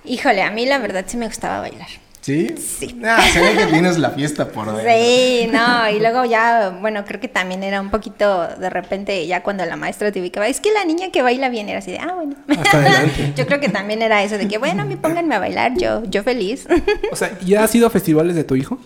Híjole, 0.06 0.42
a 0.42 0.52
mí 0.52 0.66
la 0.66 0.78
verdad 0.80 1.04
sí 1.08 1.18
me 1.18 1.28
gustaba 1.28 1.60
bailar. 1.60 1.88
¿Sí? 2.28 2.56
Sí. 2.58 2.94
Ah, 3.06 3.22
se 3.32 3.40
ve 3.40 3.56
que 3.56 3.68
tienes 3.68 3.98
la 3.98 4.10
fiesta 4.10 4.50
por 4.50 4.66
dentro. 4.66 4.84
Sí, 4.86 5.48
no, 5.50 5.90
y 5.90 5.98
luego 6.02 6.26
ya, 6.26 6.78
bueno, 6.82 7.06
creo 7.06 7.22
que 7.22 7.30
también 7.30 7.64
era 7.64 7.80
un 7.80 7.90
poquito 7.90 8.50
de 8.50 8.70
repente, 8.70 9.26
ya 9.28 9.44
cuando 9.44 9.66
la 9.66 9.78
maestra 9.78 10.12
te 10.12 10.20
ubicaba, 10.20 10.46
es 10.50 10.60
que 10.60 10.74
la 10.74 10.84
niña 10.84 11.10
que 11.10 11.22
baila 11.22 11.48
bien 11.48 11.70
era 11.70 11.80
así 11.80 11.92
de, 11.92 12.00
ah, 12.00 12.16
bueno. 12.16 12.36
Hasta 12.50 12.80
adelante. 12.80 13.32
yo 13.38 13.48
creo 13.48 13.62
que 13.62 13.70
también 13.70 14.02
era 14.02 14.22
eso 14.24 14.38
de 14.38 14.50
que, 14.50 14.58
bueno, 14.58 14.82
a 14.82 14.86
mí 14.86 14.98
pónganme 14.98 15.36
a 15.36 15.40
bailar, 15.40 15.78
yo, 15.78 16.04
yo 16.04 16.22
feliz. 16.22 16.68
O 17.14 17.16
sea, 17.16 17.40
¿ya 17.46 17.64
has 17.64 17.74
ido 17.74 17.88
a 17.88 17.90
festivales 17.90 18.36
de 18.36 18.44
tu 18.44 18.58
hijo? 18.58 18.78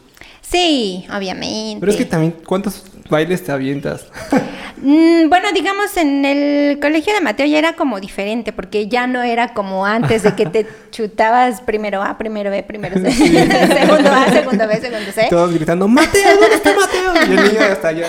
sí, 0.44 1.08
obviamente. 1.12 1.80
Pero 1.80 1.92
es 1.94 1.98
que 1.98 2.06
también, 2.06 2.36
¿cuántos 2.46 2.84
bailes 3.10 3.44
te 3.44 3.52
avientas? 3.52 4.06
Mm, 4.84 5.30
bueno, 5.30 5.50
digamos, 5.54 5.96
en 5.98 6.26
el 6.26 6.80
colegio 6.80 7.14
de 7.14 7.22
Mateo 7.22 7.46
ya 7.46 7.60
era 7.60 7.74
como 7.74 8.00
diferente, 8.00 8.52
porque 8.52 8.88
ya 8.88 9.06
no 9.06 9.22
era 9.22 9.54
como 9.54 9.86
antes 9.86 10.24
de 10.24 10.34
que 10.34 10.46
te 10.48 10.66
chutabas 10.92 11.62
primero 11.62 12.02
A, 12.02 12.18
primero 12.18 12.50
B, 12.50 12.64
primero 12.64 12.96
C, 13.00 13.12
segundo 13.12 14.12
A, 14.12 14.30
segundo 14.32 14.68
B, 14.68 14.82
segundo 14.82 15.12
C. 15.14 15.28
Todos 15.30 15.54
gritando, 15.54 15.88
Mateo, 15.88 16.32
¿dónde 16.40 16.56
está 16.56 16.72
Mateo? 16.74 17.14
Y 17.28 17.32
el 17.32 17.44
niño 17.44 17.60
ya 17.60 17.68
está 17.74 17.88
allá. 17.90 18.08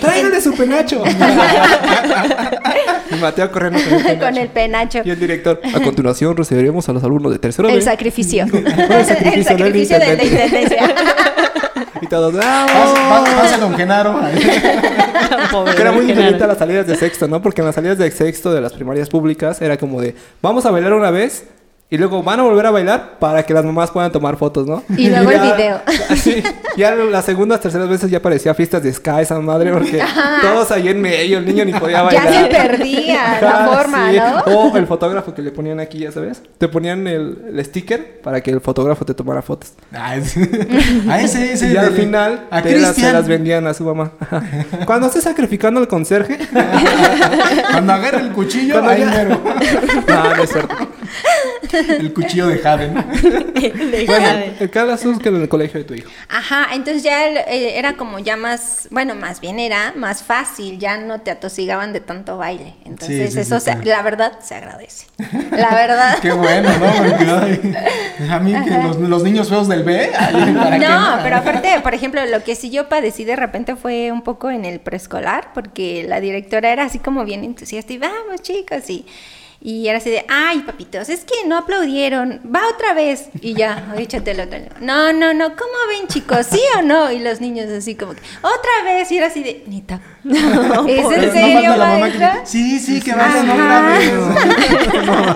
Tráiganle 0.00 0.40
su 0.42 0.54
penacho. 0.54 1.02
Mateo 3.20 3.50
corriendo 3.50 3.78
con 3.80 3.94
el 3.94 4.02
penacho. 4.02 4.20
con 4.26 4.36
el 4.36 4.48
penacho. 4.48 5.02
Y 5.04 5.10
el 5.10 5.18
director, 5.20 5.60
a 5.74 5.80
continuación 5.80 6.36
recibiremos 6.36 6.88
a 6.88 6.92
los 6.92 7.02
alumnos 7.04 7.32
de 7.32 7.38
tercero 7.38 7.68
El 7.68 7.76
B. 7.76 7.82
sacrificio. 7.82 8.44
el 8.44 9.06
sacrificio 9.06 9.32
el 9.34 9.44
sacrificio 9.44 9.98
de 9.98 10.16
la 10.16 10.24
intendencia. 10.24 10.94
Y 12.00 12.06
todos. 12.06 12.34
Pase, 12.34 12.94
pase- 13.08 13.32
pase, 13.36 13.56
don 13.58 13.74
Genaro. 13.76 14.20
Pobre 15.50 15.74
muy 15.94 16.06
diferente 16.06 16.44
a 16.44 16.46
las 16.46 16.58
salidas 16.58 16.86
de 16.86 16.96
sexto, 16.96 17.28
¿no? 17.28 17.42
Porque 17.42 17.60
en 17.60 17.66
las 17.66 17.74
salidas 17.74 17.98
de 17.98 18.10
sexto 18.10 18.52
de 18.52 18.60
las 18.60 18.72
primarias 18.72 19.08
públicas 19.08 19.60
era 19.62 19.76
como 19.76 20.00
de, 20.00 20.14
vamos 20.42 20.66
a 20.66 20.70
bailar 20.70 20.92
una 20.92 21.10
vez 21.10 21.44
y 21.94 21.98
luego 21.98 22.22
van 22.22 22.40
a 22.40 22.42
volver 22.42 22.66
a 22.66 22.70
bailar 22.72 23.18
para 23.20 23.42
que 23.44 23.54
las 23.54 23.64
mamás 23.64 23.90
puedan 23.92 24.10
tomar 24.10 24.36
fotos, 24.36 24.66
¿no? 24.66 24.82
Y 24.96 25.08
luego 25.10 25.30
el 25.30 25.36
ya- 25.36 25.54
video. 25.54 25.80
Sí, 26.16 26.42
ya 26.76 26.94
las 26.94 27.24
segundas, 27.24 27.60
terceras 27.60 27.88
veces 27.88 28.10
ya 28.10 28.20
parecía 28.20 28.52
fiestas 28.54 28.82
de 28.82 28.92
Sky, 28.92 29.20
esa 29.20 29.38
madre, 29.40 29.72
porque 29.72 30.02
todos 30.42 30.70
ahí 30.72 30.88
en 30.88 31.00
medio, 31.00 31.38
el 31.38 31.46
niño 31.46 31.64
ni 31.64 31.72
podía 31.72 32.02
bailar. 32.02 32.30
Ya 32.32 32.40
se 32.42 32.46
perdía 32.46 33.38
la 33.40 33.48
Ajá, 33.64 33.68
forma, 33.76 34.10
sí. 34.10 34.16
¿no? 34.16 34.54
O 34.56 34.76
el 34.76 34.86
fotógrafo 34.86 35.34
que 35.34 35.42
le 35.42 35.50
ponían 35.52 35.78
aquí, 35.80 35.98
ya 35.98 36.10
sabes. 36.12 36.42
Te 36.58 36.66
ponían 36.68 37.06
el, 37.06 37.38
el 37.48 37.64
sticker 37.64 38.20
para 38.22 38.40
que 38.40 38.50
el 38.50 38.60
fotógrafo 38.60 39.04
te 39.04 39.14
tomara 39.14 39.42
fotos. 39.42 39.72
Ah, 39.92 40.16
es- 40.16 40.36
a 41.08 41.20
ese, 41.20 41.52
ese. 41.52 41.72
y 41.72 41.76
al 41.76 41.94
de- 41.94 42.00
final 42.00 42.46
A 42.50 42.62
te 42.62 42.76
las, 42.78 42.96
se 42.96 43.12
las 43.12 43.26
vendían 43.28 43.66
a 43.66 43.74
su 43.74 43.84
mamá. 43.84 44.12
Cuando 44.86 45.06
esté 45.08 45.20
sacrificando 45.20 45.78
al 45.80 45.86
conserje. 45.88 46.38
Cuando 47.70 47.92
agarre 47.92 48.20
el 48.20 48.32
cuchillo, 48.32 48.74
Cuando 48.74 48.90
ahí 48.90 49.00
ya- 49.00 49.10
mero. 49.10 49.40
no, 50.08 50.34
no 50.36 50.42
es 50.42 50.50
cierto. 50.50 50.74
El 51.88 52.12
cuchillo 52.12 52.46
de 52.48 52.58
Jade, 52.58 52.88
¿no? 52.88 53.02
De 53.54 54.04
Bueno, 54.06 54.24
Jade. 54.26 54.54
el 54.60 54.70
caso 54.70 55.10
es 55.12 55.18
que 55.18 55.28
en 55.28 55.36
el 55.42 55.48
colegio 55.48 55.80
de 55.80 55.84
tu 55.84 55.94
hijo. 55.94 56.10
Ajá, 56.28 56.68
entonces 56.72 57.02
ya 57.02 57.26
eh, 57.28 57.78
era 57.78 57.96
como 57.96 58.18
ya 58.18 58.36
más, 58.36 58.88
bueno, 58.90 59.14
más 59.14 59.40
bien 59.40 59.58
era 59.58 59.92
más 59.96 60.22
fácil, 60.22 60.78
ya 60.78 60.98
no 60.98 61.20
te 61.20 61.30
atosigaban 61.30 61.92
de 61.92 62.00
tanto 62.00 62.36
baile. 62.38 62.74
Entonces 62.84 63.28
Sí, 63.30 63.34
sí, 63.34 63.40
eso, 63.40 63.60
sí, 63.60 63.70
se- 63.70 63.84
la 63.84 64.02
verdad, 64.02 64.38
se 64.40 64.54
agradece. 64.54 65.06
La 65.52 65.70
verdad. 65.74 66.18
Qué 66.22 66.32
bueno, 66.32 66.68
¿no? 66.78 67.74
A 68.34 68.38
mí 68.40 68.54
que 68.64 68.70
los, 68.82 68.96
los 68.98 69.22
niños 69.22 69.48
feos 69.48 69.68
del 69.68 69.82
B. 69.82 70.10
No, 70.80 71.18
pero 71.22 71.36
aparte, 71.36 71.80
por 71.82 71.94
ejemplo, 71.94 72.24
lo 72.26 72.42
que 72.44 72.54
sí 72.54 72.70
yo 72.70 72.88
padecí 72.88 73.24
de 73.24 73.36
repente 73.36 73.76
fue 73.76 74.12
un 74.12 74.22
poco 74.22 74.50
en 74.50 74.64
el 74.64 74.80
preescolar, 74.80 75.48
porque 75.54 76.04
la 76.08 76.20
directora 76.20 76.70
era 76.72 76.84
así 76.84 76.98
como 76.98 77.24
bien 77.24 77.44
entusiasta 77.44 77.92
y 77.92 77.98
vamos 77.98 78.42
chicos 78.42 78.88
y, 78.88 79.04
y 79.66 79.88
era 79.88 79.96
así 79.98 80.10
de, 80.10 80.24
ay 80.28 80.60
papitos, 80.60 81.08
es 81.08 81.24
que 81.24 81.34
no 81.48 81.56
aplaudieron, 81.56 82.40
va 82.54 82.60
otra 82.72 82.92
vez 82.94 83.28
y 83.40 83.54
ya, 83.54 83.94
échate 83.98 84.32
el 84.32 84.40
otro. 84.40 84.58
No, 84.80 85.12
no, 85.12 85.32
no, 85.34 85.56
¿cómo 85.56 85.72
ven 85.88 86.06
chicos? 86.06 86.46
¿Sí 86.50 86.60
o 86.78 86.82
no? 86.82 87.10
Y 87.10 87.18
los 87.20 87.40
niños 87.40 87.70
así 87.70 87.94
como 87.94 88.12
que, 88.14 88.20
otra 88.42 88.84
vez 88.84 89.10
y 89.10 89.16
era 89.18 89.28
así 89.28 89.42
de, 89.42 89.64
neta. 89.66 90.00
¿Es 90.24 90.40
Pero 90.40 91.12
en 91.12 91.26
no 91.26 91.32
serio, 91.32 91.72
que- 91.72 91.78
maestra? 91.78 92.40
Sí, 92.44 92.78
sí, 92.78 93.00
que 93.00 93.12
vas 93.14 93.34
Ajá. 93.34 93.42
no 93.42 93.54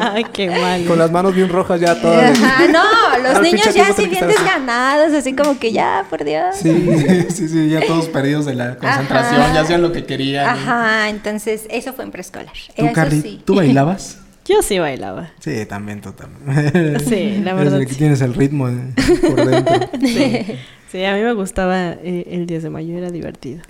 Ay, 0.12 0.24
qué 0.32 0.50
mal. 0.50 0.84
Con 0.86 0.98
las 0.98 1.10
manos 1.10 1.34
bien 1.34 1.48
rojas 1.48 1.80
ya 1.80 1.94
todas. 2.00 2.38
Ajá, 2.42 2.66
no, 2.68 3.17
los 3.32 3.42
niños 3.42 3.74
ya 3.74 3.88
así 3.88 4.06
bien 4.06 4.26
desganados, 4.26 5.12
así 5.14 5.34
como 5.34 5.58
que 5.58 5.72
ya, 5.72 6.04
por 6.10 6.24
Dios. 6.24 6.56
Sí, 6.62 6.70
sí, 7.30 7.48
sí, 7.48 7.68
ya 7.68 7.80
todos 7.86 8.06
perdidos 8.08 8.46
de 8.46 8.54
la 8.54 8.76
concentración, 8.76 9.40
Ajá. 9.40 9.54
ya 9.54 9.60
hacían 9.62 9.82
lo 9.82 9.92
que 9.92 10.04
querían. 10.04 10.48
Ajá, 10.48 11.08
entonces 11.08 11.66
eso 11.70 11.92
fue 11.92 12.04
en 12.04 12.10
preescolar. 12.10 12.52
¿Tú, 12.76 12.84
Eso 12.84 12.92
Carly, 12.94 13.20
sí. 13.20 13.42
tú 13.44 13.54
bailabas? 13.56 14.18
Yo 14.46 14.62
sí 14.62 14.78
bailaba. 14.78 15.30
Sí, 15.40 15.66
también, 15.66 16.00
tú 16.00 16.12
también. 16.12 17.00
Sí, 17.00 17.40
la 17.44 17.52
verdad, 17.54 17.80
el 17.80 17.86
que 17.86 17.92
sí. 17.92 17.98
tienes 17.98 18.20
el 18.22 18.32
ritmo 18.34 18.68
eh, 18.68 18.94
por 19.20 19.44
dentro. 19.46 19.90
Sí. 20.00 20.46
Sí, 20.90 21.04
a 21.04 21.14
mí 21.14 21.20
me 21.20 21.34
gustaba 21.34 21.90
eh, 22.02 22.26
el 22.30 22.46
10 22.46 22.62
de 22.62 22.70
mayo, 22.70 22.96
era 22.96 23.10
divertido. 23.10 23.60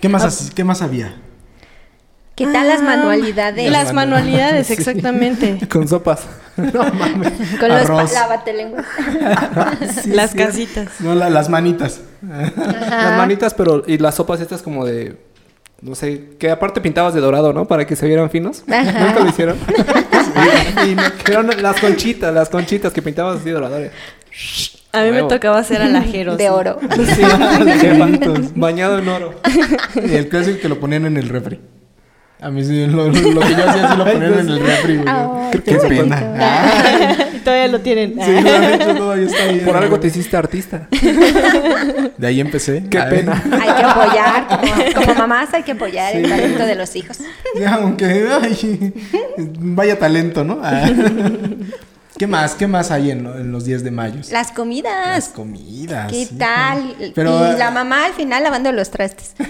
¿Qué 0.00 0.08
más, 0.08 0.22
has- 0.22 0.52
¿qué 0.54 0.62
más 0.62 0.80
había? 0.80 1.16
¿Qué 2.38 2.46
tal 2.46 2.68
las 2.68 2.80
Ah, 2.80 2.84
manualidades? 2.84 3.70
Las 3.70 3.92
manualidades, 3.92 4.68
Sí. 4.68 4.72
exactamente. 4.74 5.58
Con 5.68 5.88
sopas. 5.88 6.22
No 6.56 6.82
mames. 6.92 7.32
Con 7.60 7.68
los 7.68 7.82
Arroz. 7.82 8.12
lavatelenguas. 8.12 8.84
Sí, 10.02 10.10
Las 10.10 10.30
sí. 10.32 10.38
casitas. 10.38 11.00
No, 11.00 11.14
la- 11.14 11.30
las 11.30 11.48
manitas. 11.48 12.00
Las 12.22 13.16
manitas, 13.16 13.54
pero. 13.54 13.82
Y 13.86 13.98
las 13.98 14.14
sopas 14.16 14.40
estas 14.40 14.62
como 14.62 14.84
de. 14.86 15.16
No 15.80 15.94
sé, 15.94 16.30
que 16.38 16.50
aparte 16.50 16.80
pintabas 16.80 17.14
de 17.14 17.20
dorado, 17.20 17.52
¿no? 17.52 17.66
Para 17.66 17.86
que 17.86 17.94
se 17.94 18.06
vieran 18.06 18.28
finos. 18.30 18.64
Ajá. 18.68 19.06
Nunca 19.06 19.20
lo 19.20 19.28
hicieron. 19.28 19.56
y 20.88 20.94
me 20.96 21.12
quedaron 21.24 21.50
las 21.62 21.78
conchitas, 21.80 22.34
las 22.34 22.48
conchitas 22.48 22.92
que 22.92 23.02
pintabas 23.02 23.40
así 23.40 23.50
dorado. 23.50 23.76
A 24.92 25.02
mí 25.02 25.10
me 25.12 25.22
tocaba 25.24 25.58
hacer 25.58 25.80
alajeros. 25.82 26.36
De 26.38 26.50
oro. 26.50 26.78
Sí, 26.96 27.22
bañado 28.56 28.98
en 28.98 29.08
oro. 29.08 29.34
Y 29.94 30.14
el 30.14 30.28
clásico 30.28 30.58
que 30.60 30.68
lo 30.68 30.80
ponían 30.80 31.06
en 31.06 31.16
el 31.16 31.28
refri. 31.28 31.60
A 32.40 32.50
mí 32.50 32.64
sí, 32.64 32.86
lo, 32.86 33.08
lo 33.08 33.12
que 33.12 33.22
yo 33.32 33.40
hacía 33.68 33.90
sí 33.92 33.96
lo 33.98 34.04
ponían 34.12 34.38
en 34.38 34.48
el 34.48 34.60
refri, 34.60 34.96
güey. 34.96 35.08
Ay, 35.08 35.50
Qué 35.52 35.62
qué 35.62 35.74
pena. 35.88 36.34
Ah, 36.38 37.14
Todavía 37.44 37.68
lo 37.68 37.80
tienen. 37.80 38.14
sí, 38.20 38.30
no, 38.30 38.60
de 38.60 38.74
hecho, 38.74 38.94
todavía 38.94 39.26
está 39.26 39.42
ahí. 39.44 39.60
Por 39.60 39.76
algo 39.76 39.98
te 39.98 40.06
hiciste 40.08 40.36
artista. 40.36 40.86
De 42.16 42.26
ahí 42.26 42.40
empecé. 42.40 42.84
Qué 42.90 42.98
A 42.98 43.08
pena. 43.08 43.42
Hay 43.44 43.72
que 43.74 43.82
apoyar, 43.84 44.46
como, 44.46 44.92
como 45.06 45.14
mamás 45.18 45.54
hay 45.54 45.62
que 45.62 45.72
apoyar 45.72 46.14
el 46.14 46.28
talento 46.28 46.66
de 46.66 46.74
los 46.74 46.94
hijos. 46.94 47.18
Ya, 47.58 47.74
aunque, 47.74 48.26
ay, 48.42 48.92
vaya 49.58 49.98
talento, 49.98 50.44
¿no? 50.44 50.60
Ah. 50.62 50.88
¿Qué 52.18 52.26
más? 52.26 52.54
¿Qué 52.54 52.66
más 52.66 52.90
hay 52.90 53.10
en, 53.12 53.22
lo- 53.24 53.38
en 53.38 53.52
los 53.52 53.64
10 53.64 53.84
de 53.84 53.90
mayo? 53.90 54.16
Las 54.16 54.30
Las 54.30 54.52
comidas. 54.52 55.28
comidas. 55.28 56.10
¿Qué 56.10 56.26
sí. 56.26 56.34
tal? 56.36 56.96
Pero, 57.14 57.52
y 57.54 57.56
la 57.58 57.68
ah, 57.68 57.70
mamá 57.70 58.04
al 58.06 58.12
final 58.12 58.42
lavando 58.42 58.72
los 58.72 58.90
trastes. 58.90 59.34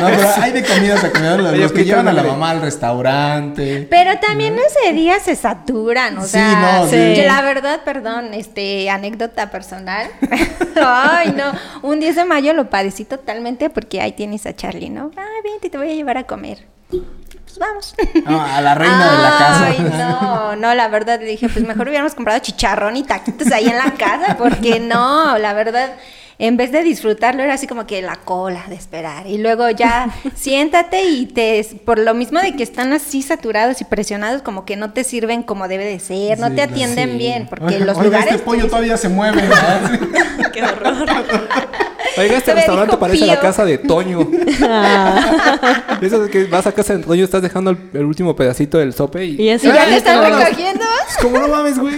No, 0.00 0.06
pero 0.06 0.28
hay 0.42 0.52
de 0.52 0.62
comidas 0.64 1.02
a 1.02 1.10
comidas, 1.10 1.38
los, 1.38 1.52
Oye, 1.52 1.72
que 1.72 1.84
llevan 1.84 2.06
a 2.08 2.12
la 2.12 2.22
mamá 2.22 2.50
al 2.50 2.60
restaurante. 2.60 3.86
Pero 3.90 4.18
también 4.20 4.54
ese 4.58 4.92
día 4.92 5.18
se 5.18 5.34
saturan, 5.34 6.18
o 6.18 6.22
Sí, 6.22 6.28
sea, 6.30 6.80
no, 6.80 6.86
sí. 6.88 7.14
yo 7.16 7.24
la 7.24 7.40
verdad, 7.42 7.80
perdón, 7.84 8.34
este, 8.34 8.90
anécdota 8.90 9.50
personal. 9.50 10.08
Ay, 10.76 11.32
no, 11.36 11.52
un 11.88 12.00
10 12.00 12.16
de 12.16 12.24
mayo 12.24 12.52
lo 12.52 12.68
padecí 12.70 13.04
totalmente 13.04 13.70
porque 13.70 14.00
ahí 14.00 14.12
tienes 14.12 14.46
a 14.46 14.54
Charlie, 14.54 14.90
¿no? 14.90 15.10
Ay, 15.16 15.24
vente, 15.50 15.70
te 15.70 15.78
voy 15.78 15.90
a 15.90 15.94
llevar 15.94 16.18
a 16.18 16.24
comer. 16.24 16.58
Pues 16.90 17.58
vamos. 17.58 17.94
No, 18.26 18.40
a 18.42 18.60
la 18.60 18.74
reina 18.74 19.12
de 19.16 19.22
la 19.22 19.30
casa. 19.38 19.66
Ay, 19.66 19.78
no, 19.98 20.56
no, 20.56 20.74
la 20.74 20.88
verdad 20.88 21.18
le 21.20 21.26
dije, 21.26 21.48
pues 21.48 21.64
mejor 21.66 21.88
hubiéramos 21.88 22.14
comprado 22.14 22.38
chicharrón 22.40 22.96
y 22.96 23.02
taquitos 23.04 23.50
ahí 23.52 23.68
en 23.68 23.76
la 23.78 23.92
casa, 23.94 24.36
porque 24.36 24.80
no, 24.80 25.36
la 25.38 25.52
verdad, 25.54 25.92
en 26.38 26.56
vez 26.56 26.70
de 26.72 26.82
disfrutarlo 26.82 27.42
era 27.42 27.54
así 27.54 27.66
como 27.66 27.86
que 27.86 28.00
la 28.02 28.16
cola 28.16 28.64
de 28.68 28.74
esperar. 28.74 29.26
Y 29.26 29.38
luego 29.38 29.68
ya 29.70 30.08
siéntate 30.34 31.04
y 31.04 31.26
te, 31.26 31.64
por 31.84 31.98
lo 31.98 32.12
mismo 32.14 32.38
de 32.40 32.54
que 32.54 32.62
están 32.62 32.92
así 32.92 33.22
saturados 33.22 33.80
y 33.80 33.84
presionados, 33.84 34.42
como 34.42 34.64
que 34.66 34.76
no 34.76 34.92
te 34.92 35.02
sirven 35.04 35.42
como 35.42 35.68
debe 35.68 35.84
de 35.86 36.00
ser, 36.00 36.38
no 36.38 36.48
Sí, 36.48 36.54
te 36.56 36.62
atienden 36.62 37.12
sí. 37.12 37.16
bien, 37.18 37.46
porque 37.48 37.64
Oiga, 37.76 37.84
los 37.86 37.96
oiga, 37.96 38.04
lugares... 38.08 38.26
este 38.34 38.44
pollo 38.44 38.66
todavía 38.66 38.96
se 38.98 39.08
mueve. 39.08 39.42
Qué 40.52 40.62
horror. 40.62 41.06
Oiga, 42.18 42.36
este 42.38 42.54
restaurante 42.54 42.96
parece 42.96 43.26
la 43.26 43.40
casa 43.40 43.64
de 43.64 43.78
Toño. 43.78 44.28
Ah, 44.62 45.98
Eso 46.02 46.20
de 46.20 46.30
que 46.30 46.44
vas 46.44 46.66
a 46.66 46.72
casa 46.72 46.96
de 46.96 47.02
Toño, 47.04 47.24
estás 47.24 47.42
dejando 47.42 47.70
el, 47.70 47.78
el 47.94 48.04
último 48.04 48.34
pedacito 48.36 48.78
del 48.78 48.92
sope 48.92 49.24
y... 49.24 49.40
y 49.42 49.48
eso 49.50 49.68
¿Y 49.68 49.72
ya 49.72 49.84
te 49.86 49.96
están 49.96 50.16
no, 50.30 50.38
recogiendo? 50.38 50.84
¿Cómo 51.22 51.38
no 51.38 51.48
mames, 51.48 51.78
güey? 51.78 51.94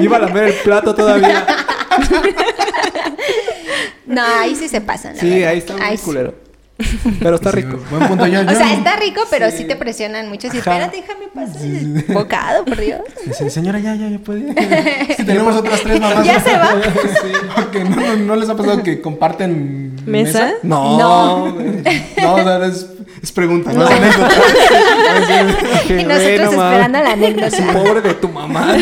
Iba 0.00 0.16
a 0.16 0.20
lamer 0.20 0.44
el 0.44 0.54
plato 0.54 0.94
todavía. 0.94 1.46
No, 4.06 4.22
ahí 4.22 4.54
sí 4.54 4.68
se 4.68 4.80
pasan. 4.82 5.14
la 5.16 5.20
Sí, 5.20 5.30
verdad. 5.30 5.48
ahí 5.48 5.58
está 5.58 5.72
muy 5.72 5.82
Ahí 5.82 5.96
sí. 5.96 6.04
culero. 6.04 6.34
Pero 7.20 7.36
está 7.36 7.50
Sí, 7.50 7.56
rico. 7.56 7.78
Buen 7.90 8.08
punto. 8.08 8.26
Yo, 8.26 8.40
O 8.46 8.50
sea, 8.50 8.74
está 8.74 8.96
rico, 8.96 9.20
pero 9.30 9.50
sí, 9.50 9.64
te 9.64 9.76
presionan 9.76 10.28
mucho. 10.28 10.48
Ajá. 10.48 10.58
espérate, 10.58 10.96
déjame 10.96 11.28
pasar 11.28 11.62
el 11.64 12.04
bocado, 12.12 12.64
por 12.64 12.76
Dios. 12.80 13.00
Sí, 13.38 13.48
señora, 13.50 13.78
ya, 13.78 13.94
ya, 13.94 14.08
ya 14.08 14.18
puede. 14.18 14.54
Que 15.16 15.24
tenemos 15.24 15.54
otras 15.56 15.80
tres 15.82 16.00
mamás. 16.00 16.26
¿Ya 16.26 16.40
se 16.40 16.56
va? 16.56 16.74
Sí, 17.22 17.32
porque 17.54 17.84
no, 17.84 17.96
no, 17.96 18.16
no 18.16 18.36
les 18.36 18.48
ha 18.48 18.56
pasado 18.56 18.82
que 18.82 19.00
comparten 19.00 19.94
¿Mesa? 20.06 20.52
No, 20.62 20.98
No. 20.98 21.48
No, 22.20 22.34
o 22.34 22.42
sea, 22.42 22.66
es, 22.66 22.86
es 23.22 23.32
pregunta, 23.32 23.72
no, 23.72 23.84
es 23.84 23.90
anécdota. 23.90 24.28
Qué 25.86 26.00
Y 26.00 26.04
nosotros 26.04 26.46
bueno, 26.46 26.64
esperando 26.64 26.98
la 27.02 27.12
anécdota. 27.12 27.72
Pobre 27.72 28.00
de 28.00 28.14
tu 28.14 28.28
mamá. 28.28 28.74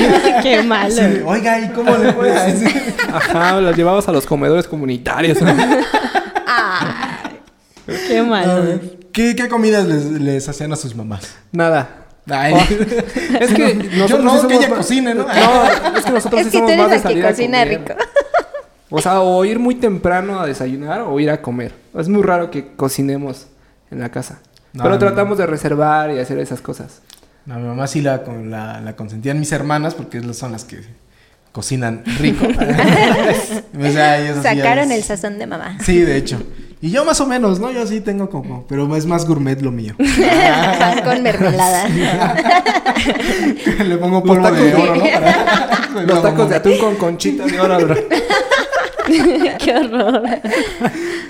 qué 0.42 0.62
malo. 0.62 0.94
Sí, 0.94 1.20
Oiga, 1.24 1.60
¿y 1.60 1.68
cómo 1.70 1.94
le 1.96 2.12
fue? 2.12 2.32
Ajá, 3.12 3.60
las 3.60 3.76
llevabas 3.76 4.08
a 4.08 4.12
los 4.12 4.26
comedores 4.26 4.66
comunitarios. 4.66 5.38
Ah, 6.46 7.11
Qué 8.08 8.22
malo. 8.22 8.80
¿Qué, 9.12 9.36
qué 9.36 9.48
comidas 9.48 9.86
les, 9.86 10.04
les 10.06 10.48
hacían 10.48 10.72
a 10.72 10.76
sus 10.76 10.94
mamás? 10.94 11.34
Nada. 11.52 11.98
Ay, 12.30 12.54
Es 13.40 13.52
que 13.52 13.76
Yo 13.96 13.98
nosotros 13.98 14.24
no, 14.24 14.40
sí 14.42 14.46
que 14.46 14.54
ella 14.54 14.68
cocine, 14.68 15.14
¿no? 15.14 15.24
No, 15.26 15.64
es 15.96 16.04
que 16.04 16.10
nosotros 16.12 16.40
es 16.46 16.46
sí 16.46 16.52
que 16.52 16.58
tú 16.60 16.68
somos 16.68 16.76
más 16.76 16.90
de 16.90 16.96
la 16.96 16.96
que 16.96 17.02
salir 17.02 17.26
a 17.26 17.30
cocina 17.30 17.58
comer. 17.64 17.78
rico. 17.80 17.94
O 18.90 19.00
sea, 19.00 19.20
o 19.20 19.44
ir 19.44 19.58
muy 19.58 19.74
temprano 19.74 20.38
a 20.40 20.46
desayunar 20.46 21.02
o 21.02 21.18
ir 21.18 21.30
a 21.30 21.42
comer. 21.42 21.72
Es 21.98 22.08
muy 22.08 22.22
raro 22.22 22.50
que 22.50 22.74
cocinemos 22.76 23.46
en 23.90 24.00
la 24.00 24.10
casa. 24.10 24.38
No, 24.72 24.84
Pero 24.84 24.98
tratamos 24.98 25.36
de 25.38 25.46
reservar 25.46 26.10
y 26.12 26.18
hacer 26.18 26.38
esas 26.38 26.60
cosas. 26.60 27.00
No, 27.44 27.56
mi 27.58 27.66
mamá 27.66 27.86
sí 27.88 28.00
la, 28.02 28.22
con- 28.22 28.50
la, 28.50 28.80
la 28.80 28.94
consentían 28.94 29.38
mis 29.40 29.50
hermanas 29.52 29.94
porque 29.94 30.22
son 30.32 30.52
las 30.52 30.64
que 30.64 30.80
cocinan 31.50 32.04
rico. 32.20 32.46
o 33.78 33.90
sea, 33.92 34.42
Sacaron 34.42 34.88
les- 34.88 34.98
el 34.98 35.04
sazón 35.04 35.38
de 35.38 35.46
mamá. 35.46 35.76
Sí, 35.84 35.98
de 36.00 36.16
hecho. 36.16 36.40
Y 36.82 36.90
yo 36.90 37.04
más 37.04 37.20
o 37.20 37.26
menos, 37.26 37.60
¿no? 37.60 37.70
Yo 37.70 37.86
sí 37.86 38.00
tengo 38.00 38.28
como, 38.28 38.66
pero 38.66 38.94
es 38.96 39.06
más 39.06 39.24
gourmet 39.24 39.60
lo 39.62 39.70
mío. 39.70 39.94
Pan 40.78 41.02
con 41.04 41.22
mermelada. 41.22 41.86
Le 43.86 43.96
pongo 43.98 44.22
polvo 44.22 44.50
de 44.50 44.62
de- 44.64 44.74
oro, 44.74 44.96
¿no? 44.96 45.02
Para- 45.04 46.02
Los 46.06 46.22
tacos 46.22 46.48
de 46.50 46.56
atún 46.56 46.78
con 46.78 46.96
conchita 46.96 47.46
de 47.46 47.60
oro. 47.60 47.78
bro. 47.78 47.94
Qué 49.58 49.76
horror. 49.76 50.22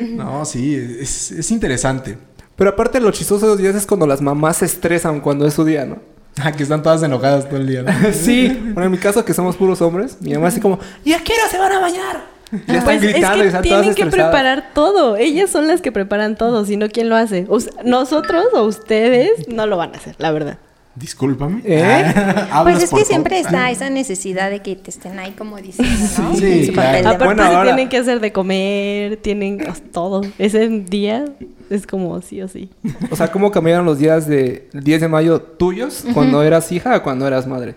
No, 0.01 0.45
sí, 0.45 0.75
es, 1.01 1.31
es 1.33 1.51
interesante. 1.51 2.17
Pero 2.57 2.71
aparte 2.71 3.01
lo 3.01 3.11
chistoso 3.11 3.47
de 3.47 3.53
los 3.53 3.59
días 3.61 3.75
es 3.75 3.87
cuando 3.87 4.07
las 4.07 4.21
mamás 4.21 4.59
se 4.59 4.67
estresan 4.67 5.21
cuando 5.21 5.47
es 5.47 5.55
su 5.55 5.65
día, 5.65 5.85
¿no? 5.85 5.99
Ah, 6.41 6.53
que 6.53 6.63
están 6.63 6.83
todas 6.83 7.03
enojadas 7.03 7.47
todo 7.47 7.59
el 7.59 7.67
día, 7.67 7.83
¿no? 7.83 7.93
Sí. 8.13 8.49
Bueno, 8.73 8.85
en 8.85 8.93
mi 8.93 8.99
caso 8.99 9.23
que 9.25 9.35
somos 9.35 9.57
puros 9.57 9.83
hombres, 9.83 10.17
mi 10.21 10.33
mamá 10.33 10.49
así 10.49 10.61
como, 10.61 10.79
¿y 11.05 11.13
a 11.13 11.19
qué 11.23 11.33
hora 11.35 11.49
se 11.51 11.59
van 11.59 11.73
a 11.73 11.79
bañar? 11.81 12.25
Ya 12.67 12.79
están 12.79 12.85
Pues 12.85 13.03
es 13.03 13.13
gritando 13.13 13.41
que 13.41 13.47
están 13.47 13.63
tienen 13.63 13.95
que 13.95 14.07
preparar 14.07 14.71
todo. 14.75 15.17
Ellas 15.17 15.51
son 15.51 15.67
las 15.67 15.81
que 15.81 15.91
preparan 15.91 16.37
todo, 16.37 16.65
si 16.67 16.77
no, 16.77 16.89
¿quién 16.89 17.09
lo 17.09 17.17
hace? 17.17 17.47
Nosotros 17.85 18.45
o 18.55 18.63
ustedes 18.65 19.49
no 19.49 19.67
lo 19.67 19.77
van 19.79 19.95
a 19.95 19.97
hacer, 19.99 20.15
la 20.19 20.31
verdad. 20.33 20.59
Discúlpame. 20.95 21.63
¿Eh? 21.65 21.81
Hablas 22.51 22.75
Pues 22.77 22.83
es 22.83 22.91
que 22.91 23.05
siempre 23.07 23.39
todo. 23.41 23.47
está 23.49 23.71
esa 23.71 23.89
necesidad 23.89 24.51
de 24.51 24.61
que 24.61 24.77
te 24.77 24.91
estén 24.91 25.19
ahí 25.19 25.31
como 25.31 25.57
diciendo, 25.57 25.95
¿no? 26.19 26.35
Sí, 26.37 26.67
su 26.67 26.73
claro. 26.75 26.99
Aparte 27.09 27.25
Bueno, 27.25 27.43
ahora- 27.45 27.63
tienen 27.63 27.89
que 27.89 27.97
hacer 27.97 28.21
de 28.21 28.31
comer, 28.31 29.17
tienen 29.17 29.59
todo. 29.91 30.21
Ese 30.39 30.69
día 30.69 31.25
es 31.71 31.87
como 31.87 32.21
sí 32.21 32.43
o 32.43 32.49
sí. 32.49 32.69
O 33.11 33.17
sea, 33.17 33.29
¿cómo 33.33 33.51
cambiaron 33.51 33.87
los 33.87 33.99
días 33.99 34.27
de 34.29 34.69
el 34.75 34.85
10 34.85 35.01
de 35.01 35.09
mayo 35.09 35.41
tuyos 35.41 36.05
cuando 36.13 36.43
eras 36.43 36.71
hija 36.71 36.95
a 36.95 37.03
cuando 37.03 37.27
eras 37.27 37.47
madre? 37.47 37.75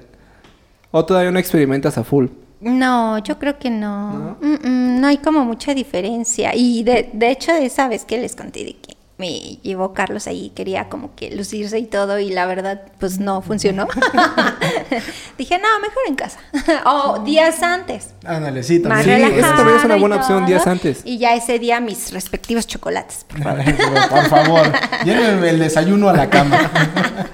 ¿O 0.91 1.05
todavía 1.05 1.31
no 1.31 1.39
experimentas 1.39 1.97
a 1.97 2.03
full? 2.03 2.25
No, 2.65 3.19
yo 3.19 3.37
creo 3.37 3.59
que 3.59 3.69
no. 3.69 4.37
Mm, 4.41 4.53
mm, 4.67 4.99
no 4.99 5.07
hay 5.07 5.17
como 5.19 5.45
mucha 5.45 5.75
diferencia. 5.75 6.55
Y 6.55 6.81
de, 6.83 7.11
de 7.13 7.29
hecho, 7.29 7.53
de 7.53 7.67
esa 7.67 7.87
vez 7.87 8.05
que 8.05 8.17
les 8.17 8.35
conté 8.35 8.65
de 8.65 8.75
que 8.75 8.95
me 9.17 9.59
llevó 9.61 9.93
Carlos 9.93 10.25
ahí, 10.25 10.51
quería 10.55 10.89
como 10.89 11.13
que 11.13 11.33
lucirse 11.35 11.77
y 11.77 11.85
todo, 11.85 12.17
y 12.17 12.31
la 12.31 12.47
verdad, 12.47 12.81
pues 12.99 13.19
no 13.19 13.43
funcionó. 13.43 13.87
Dije, 15.37 15.59
no, 15.59 15.79
mejor 15.79 16.03
en 16.07 16.15
casa. 16.15 16.39
o 16.85 17.19
días 17.19 17.61
antes. 17.61 18.15
Ándale, 18.25 18.63
sí, 18.63 18.79
Más 18.79 19.05
también. 19.05 19.29
Sí, 19.31 19.39
eso 19.39 19.53
también 19.55 19.77
es 19.77 19.83
una 19.85 19.97
y 19.97 19.99
buena 19.99 20.15
opción, 20.15 20.39
todo. 20.39 20.47
días 20.47 20.65
antes. 20.65 21.01
Y 21.05 21.19
ya 21.19 21.35
ese 21.35 21.59
día 21.59 21.79
mis 21.79 22.11
respectivos 22.13 22.65
chocolates, 22.65 23.25
por 23.25 23.43
favor. 23.43 23.63
Por 24.09 24.25
favor, 24.27 24.71
llévenme 25.05 25.49
el 25.51 25.59
desayuno 25.59 26.09
a 26.09 26.13
la 26.13 26.31
cama. 26.31 26.71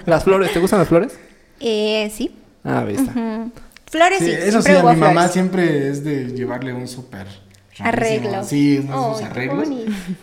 ¿Las 0.06 0.26
flores? 0.26 0.52
¿Te 0.52 0.60
gustan 0.60 0.80
las 0.80 0.90
flores? 0.90 1.18
Eh, 1.62 2.12
sí. 2.14 2.36
Ah, 2.66 2.84
ahí 2.86 2.96
está. 2.96 3.14
Flores 3.92 4.20
Sí, 4.20 4.26
sí. 4.26 4.32
eso 4.32 4.62
sí, 4.62 4.72
a 4.72 4.80
mi 4.82 4.96
mamá 4.96 5.12
flores. 5.12 5.32
siempre 5.34 5.90
es 5.90 6.04
de 6.04 6.28
llevarle 6.34 6.74
un 6.74 6.88
súper. 6.88 7.28
Arreglo. 7.80 8.44
Sí, 8.44 8.78
unos 8.80 9.22
arreglos. 9.22 9.68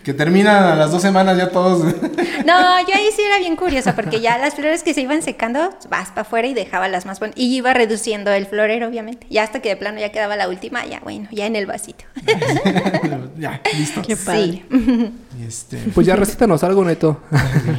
Que 0.04 0.14
terminan 0.14 0.62
a 0.64 0.76
las 0.76 0.90
dos 0.92 1.02
semanas 1.02 1.36
ya 1.36 1.50
todos. 1.50 1.94
No, 2.46 2.80
yo 2.80 2.94
ahí 2.94 3.08
sí 3.14 3.20
era 3.20 3.38
bien 3.38 3.56
curiosa 3.56 3.94
porque 3.96 4.20
ya 4.20 4.38
las 4.38 4.54
flores 4.54 4.82
que 4.82 4.94
se 4.94 5.00
iban 5.02 5.22
secando, 5.22 5.70
vas 5.90 6.08
para 6.10 6.22
afuera 6.22 6.46
y 6.46 6.54
dejaba 6.54 6.88
las 6.88 7.04
más 7.04 7.18
bonitas. 7.20 7.42
Y 7.42 7.56
iba 7.56 7.74
reduciendo 7.74 8.30
el 8.30 8.46
florero, 8.46 8.86
obviamente. 8.86 9.26
Ya 9.28 9.42
hasta 9.42 9.60
que 9.60 9.70
de 9.70 9.76
plano 9.76 9.98
ya 9.98 10.10
quedaba 10.12 10.36
la 10.36 10.48
última, 10.48 10.86
ya 10.86 11.00
bueno, 11.00 11.28
ya 11.32 11.46
en 11.46 11.56
el 11.56 11.66
vasito. 11.66 12.04
ya, 13.38 13.60
listo. 13.76 14.02
Qué 14.06 14.16
padre. 14.16 14.62
Sí. 14.70 15.12
Y 15.38 15.44
Este, 15.44 15.76
Pues 15.94 16.06
ya 16.06 16.16
recítanos 16.16 16.64
algo, 16.64 16.84
Neto. 16.84 17.20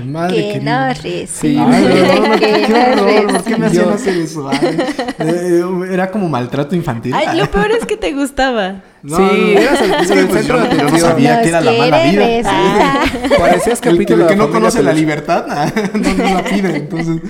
madre 0.06 0.36
que 0.38 0.54
querida. 0.54 0.90
no 0.90 0.96
Sí. 0.96 1.02
recibe. 1.02 1.60
Ay, 1.60 1.84
no, 2.22 2.28
no, 2.30 2.40
que 2.40 2.40
qué 2.40 2.68
no 2.70 3.04
horror, 3.04 3.28
¿por 3.34 3.44
qué 3.44 3.58
me 3.58 3.66
hacían 3.68 3.90
hacer 3.90 4.18
eso? 4.18 4.50
Ay, 4.50 4.60
eh, 5.20 5.64
era 5.92 6.10
como 6.12 6.30
maltrato 6.30 6.76
infantil. 6.76 7.14
Ay, 7.14 7.38
lo 7.38 7.50
peor 7.52 7.72
es 7.72 7.86
que 7.86 7.98
te 7.98 8.14
gustaba. 8.14 8.82
No, 9.04 9.18
Sí, 9.18 9.24
no. 9.24 9.60
eras 9.60 9.82
el- 9.82 9.92
el 10.20 10.28
pues, 10.28 10.40
centro 10.40 10.58
yo, 10.58 10.70
de 10.70 10.78
yo 10.78 10.84
no 10.90 10.98
sabía 11.00 11.34
Nos 11.36 11.44
que 11.44 11.50
era 11.50 11.62
la 11.62 11.72
mala 11.74 12.04
vida. 12.04 12.26
besar. 12.28 13.38
Parecías 13.40 13.80
El 13.80 13.82
que, 13.82 13.90
capítulo 13.92 14.22
el 14.24 14.28
de 14.28 14.34
que 14.34 14.36
no 14.36 14.50
conoce 14.52 14.84
la 14.84 14.94
libertad 14.94 15.46
no, 15.94 16.14
no 16.14 16.24
la 16.36 16.44
pide. 16.44 16.76
Entonces, 16.78 17.22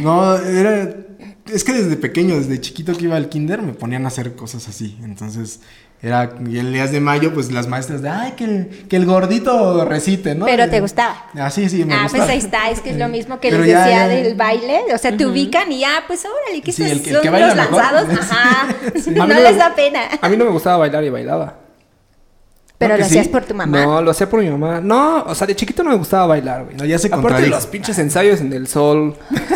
no, 0.00 0.36
era. 0.36 0.90
Es 1.52 1.62
que 1.62 1.72
desde 1.72 1.96
pequeño, 1.96 2.34
desde 2.36 2.60
chiquito 2.60 2.92
que 2.96 3.04
iba 3.04 3.14
al 3.16 3.28
kinder, 3.28 3.62
me 3.62 3.72
ponían 3.72 4.04
a 4.04 4.08
hacer 4.08 4.34
cosas 4.34 4.66
así. 4.68 4.98
Entonces, 5.04 5.60
era. 6.02 6.30
Y 6.48 6.58
el 6.58 6.72
días 6.72 6.92
de 6.92 7.00
mayo, 7.00 7.32
pues 7.34 7.50
las 7.52 7.66
maestras 7.66 8.02
de. 8.02 8.08
Ay, 8.08 8.32
que 8.36 8.44
el, 8.44 8.86
que 8.88 8.96
el 8.96 9.06
gordito 9.06 9.84
recite, 9.84 10.34
¿no? 10.34 10.46
Pero 10.46 10.68
te 10.68 10.80
gustaba. 10.80 11.26
Ah, 11.36 11.50
sí, 11.50 11.68
sí, 11.68 11.84
me 11.84 11.94
ah, 11.94 12.02
gustaba. 12.04 12.24
pues 12.24 12.30
ahí 12.34 12.38
está, 12.38 12.70
es 12.70 12.80
que 12.80 12.90
es 12.90 12.96
lo 12.96 13.08
mismo 13.08 13.40
que 13.40 13.50
Pero 13.50 13.62
les 13.62 13.72
ya, 13.72 13.78
decía 13.84 13.96
ya. 14.06 14.08
del 14.08 14.34
baile, 14.34 14.80
o 14.94 14.98
sea, 14.98 15.16
te 15.16 15.26
ubican 15.26 15.70
y 15.72 15.80
ya, 15.80 16.04
pues 16.06 16.24
órale, 16.24 16.60
que 16.62 16.72
Sí, 16.72 16.82
estos 16.84 16.98
el 16.98 17.02
que- 17.02 17.10
el 17.10 17.14
son 17.16 17.22
que 17.22 17.30
baila 17.30 17.46
los 17.48 17.56
mejor. 17.56 17.72
lanzados, 17.82 18.18
ajá, 18.30 18.66
A 19.22 19.26
no 19.26 19.34
les 19.34 19.56
da 19.58 19.74
pena, 19.74 20.00
A 20.20 20.28
mí 20.28 20.36
no 20.36 20.44
me 20.44 20.50
gustaba 20.50 20.76
bailar 20.78 21.02
y 21.04 21.10
bailaba. 21.10 21.54
Pero 22.78 22.96
lo 22.96 23.04
hacías 23.04 23.26
sí. 23.26 23.32
por 23.32 23.44
tu 23.44 23.54
mamá. 23.54 23.84
No, 23.84 24.02
lo 24.02 24.10
hacía 24.10 24.28
por 24.28 24.40
mi 24.40 24.50
mamá. 24.50 24.80
No, 24.80 25.22
o 25.22 25.34
sea, 25.34 25.46
de 25.46 25.56
chiquito 25.56 25.82
no 25.82 25.90
me 25.90 25.96
gustaba 25.96 26.26
bailar, 26.26 26.64
güey. 26.64 26.76
No, 26.76 26.84
ya 26.84 26.98
se 26.98 27.08
Aparte 27.12 27.42
de 27.42 27.48
los 27.48 27.66
pinches 27.66 27.98
ensayos 27.98 28.40
en 28.40 28.52
el 28.52 28.66
sol. 28.66 29.14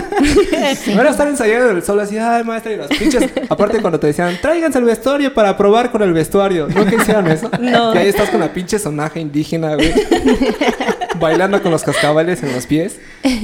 No 0.94 1.00
era 1.00 1.10
estar 1.10 1.26
ensayando 1.26 1.70
en 1.70 1.76
el 1.78 1.82
sol 1.82 1.98
así, 1.98 2.18
ay, 2.18 2.44
maestra, 2.44 2.72
y 2.72 2.76
los 2.76 2.88
pinches. 2.88 3.30
Aparte 3.48 3.80
cuando 3.80 3.98
te 3.98 4.08
decían, 4.08 4.36
tráiganse 4.42 4.78
el 4.78 4.84
vestuario 4.84 5.32
para 5.32 5.56
probar 5.56 5.90
con 5.90 6.02
el 6.02 6.12
vestuario. 6.12 6.68
¿No 6.68 6.84
que 6.84 6.96
hicieron 6.96 7.26
eso? 7.28 7.50
No. 7.58 7.94
Y 7.94 7.98
ahí 7.98 8.08
estás 8.08 8.28
con 8.28 8.40
la 8.40 8.52
pinche 8.52 8.78
sonaja 8.78 9.18
indígena, 9.18 9.76
güey. 9.76 9.94
Bailando 11.20 11.62
con 11.62 11.70
los 11.70 11.82
cascabeles 11.82 12.42
en 12.42 12.52
los 12.52 12.66
pies. 12.66 12.98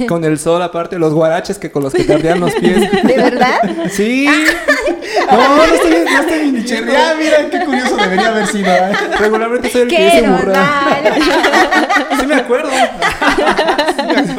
Con 0.07 0.23
el 0.25 0.39
sol, 0.39 0.61
aparte, 0.61 0.97
los 0.97 1.13
guaraches 1.13 1.57
que 1.59 1.71
con 1.71 1.83
los 1.83 1.93
que 1.93 2.03
te 2.03 2.13
ardían 2.13 2.39
los 2.39 2.53
pies. 2.55 2.91
¿De 3.03 3.13
verdad? 3.15 3.61
Sí. 3.91 4.27
No, 5.31 5.57
no 5.57 5.63
estoy, 5.63 5.91
no 6.05 6.19
estoy 6.21 6.51
ni 6.51 6.63
cherry. 6.63 6.93
Ah, 6.95 7.13
mira, 7.17 7.49
qué 7.49 7.65
curioso 7.65 7.97
debería 7.97 8.27
haber 8.29 8.47
sido. 8.47 8.71
¿eh? 8.71 8.91
Regularmente 9.19 9.69
soy 9.69 9.81
el 9.81 9.87
que 9.87 9.95
¡Qué 9.95 10.03
dice 10.05 10.21
normal! 10.27 10.63
Sí 12.19 12.27
me 12.27 12.35
acuerdo. 12.35 12.69
Sí. 13.37 14.33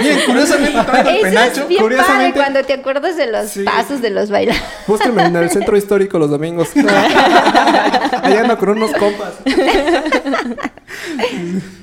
Miren, 0.00 0.20
curiosamente 0.26 0.80
traigo 0.84 1.08
el 1.10 1.16
Eso 1.16 1.22
penacho. 1.22 1.60
es 1.62 1.68
bien 1.68 1.82
padre 1.96 2.32
cuando 2.34 2.62
te 2.64 2.72
acuerdas 2.74 3.16
de 3.16 3.26
los 3.30 3.48
Sí. 3.50 3.62
pasos 3.64 4.00
de 4.02 4.10
los 4.10 4.30
bailados. 4.30 4.62
Búsquenme 4.86 5.24
en 5.24 5.36
el 5.36 5.50
centro 5.50 5.76
histórico 5.76 6.18
los 6.18 6.30
domingos. 6.30 6.68
Allá 8.22 8.40
ando 8.42 8.58
con 8.58 8.70
unos 8.70 8.92
compas. 8.92 9.34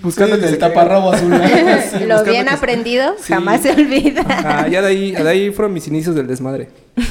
Buscando 0.02 0.38
Sí, 0.38 0.44
el 0.46 0.58
taparrabo 0.58 1.12
azul. 1.14 1.34
Lo 2.08 2.24
bien 2.24 2.50
aprendido 2.50 3.16
Sí. 3.20 3.34
jamás 3.34 3.62
se 3.62 3.72
olvida. 3.72 4.24
Ah, 4.28 4.68
ya 4.68 4.82
de 4.82 4.88
ahí, 4.88 5.12
de 5.12 5.30
ahí 5.30 5.52
fueron 5.52 5.74
mis 5.74 5.88
inicios 5.88 6.16
del 6.16 6.28
desmadre. 6.28 6.70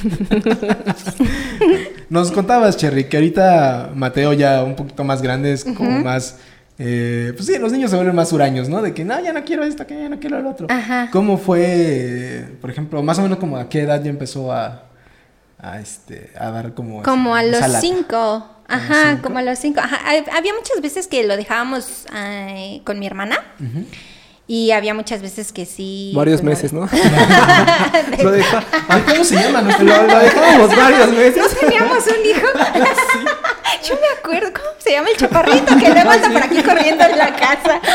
Nos 2.08 2.30
contabas, 2.30 2.76
Cherry, 2.76 3.04
que 3.04 3.16
ahorita 3.16 3.90
Mateo 3.94 4.32
ya 4.32 4.62
un 4.62 4.76
poquito 4.76 5.04
más 5.04 5.22
grande 5.22 5.52
es 5.52 5.64
como 5.64 5.90
más... 6.00 6.36
eh, 6.78 7.32
pues 7.36 7.46
sí, 7.46 7.58
los 7.58 7.70
niños 7.72 7.90
se 7.90 7.96
vuelven 7.96 8.16
más 8.16 8.32
huraños, 8.32 8.68
¿no? 8.68 8.82
De 8.82 8.92
que, 8.94 9.04
no, 9.04 9.20
ya 9.20 9.32
no 9.32 9.44
quiero 9.44 9.62
esto, 9.64 9.86
que 9.86 9.98
ya 9.98 10.08
no 10.08 10.18
quiero 10.18 10.38
el 10.38 10.46
otro. 10.46 10.66
Ajá. 10.70 11.08
¿Cómo 11.12 11.38
fue, 11.38 12.48
por 12.60 12.70
ejemplo, 12.70 13.02
más 13.02 13.18
o 13.18 13.22
menos 13.22 13.38
como 13.38 13.56
a 13.56 13.68
qué 13.68 13.82
edad 13.82 14.02
ya 14.02 14.10
empezó 14.10 14.52
a, 14.52 14.84
a, 15.58 15.78
este, 15.80 16.30
a 16.38 16.50
dar 16.50 16.74
como... 16.74 17.02
Como 17.02 17.34
a 17.36 17.42
los 17.42 17.56
esa 17.56 17.68
lata? 17.68 17.80
cinco. 17.80 18.48
Ajá, 18.68 19.10
cinco? 19.10 19.22
como 19.22 19.38
a 19.38 19.42
los 19.42 19.58
cinco. 19.58 19.80
Ajá. 19.80 19.98
hab- 20.12 20.30
Había 20.36 20.54
muchas 20.54 20.80
veces 20.80 21.06
que 21.06 21.24
lo 21.24 21.36
dejábamos 21.36 22.06
ay, 22.12 22.80
con 22.84 22.98
mi 22.98 23.06
hermana. 23.06 23.38
Y 24.48 24.72
había 24.72 24.92
muchas 24.92 25.22
veces 25.22 25.52
que 25.52 25.66
sí. 25.66 26.12
Varios 26.16 26.40
pues, 26.42 26.56
meses, 26.56 26.72
¿no? 26.72 26.86
De- 26.86 28.22
lo, 28.24 28.32
deja- 28.32 28.64
Ay, 28.88 29.02
¿Cómo 29.08 29.24
se 29.24 29.36
llama? 29.36 29.62
lo, 29.62 29.78
lo 29.78 30.18
dejábamos 30.18 30.76
varios 30.76 31.10
meses. 31.12 31.56
Teníamos 31.60 32.04
un 32.06 32.30
hijo. 32.30 32.46
Yo 33.88 33.94
me 33.94 34.18
acuerdo, 34.18 34.52
¿cómo 34.52 34.68
se 34.78 34.92
llama 34.92 35.08
el 35.10 35.16
chaparrito? 35.16 35.76
Que 35.78 35.90
luego 35.90 36.10
anda 36.10 36.30
por 36.30 36.42
aquí 36.42 36.62
corriendo 36.62 37.04
en 37.04 37.18
la 37.18 37.34
casa. 37.34 37.80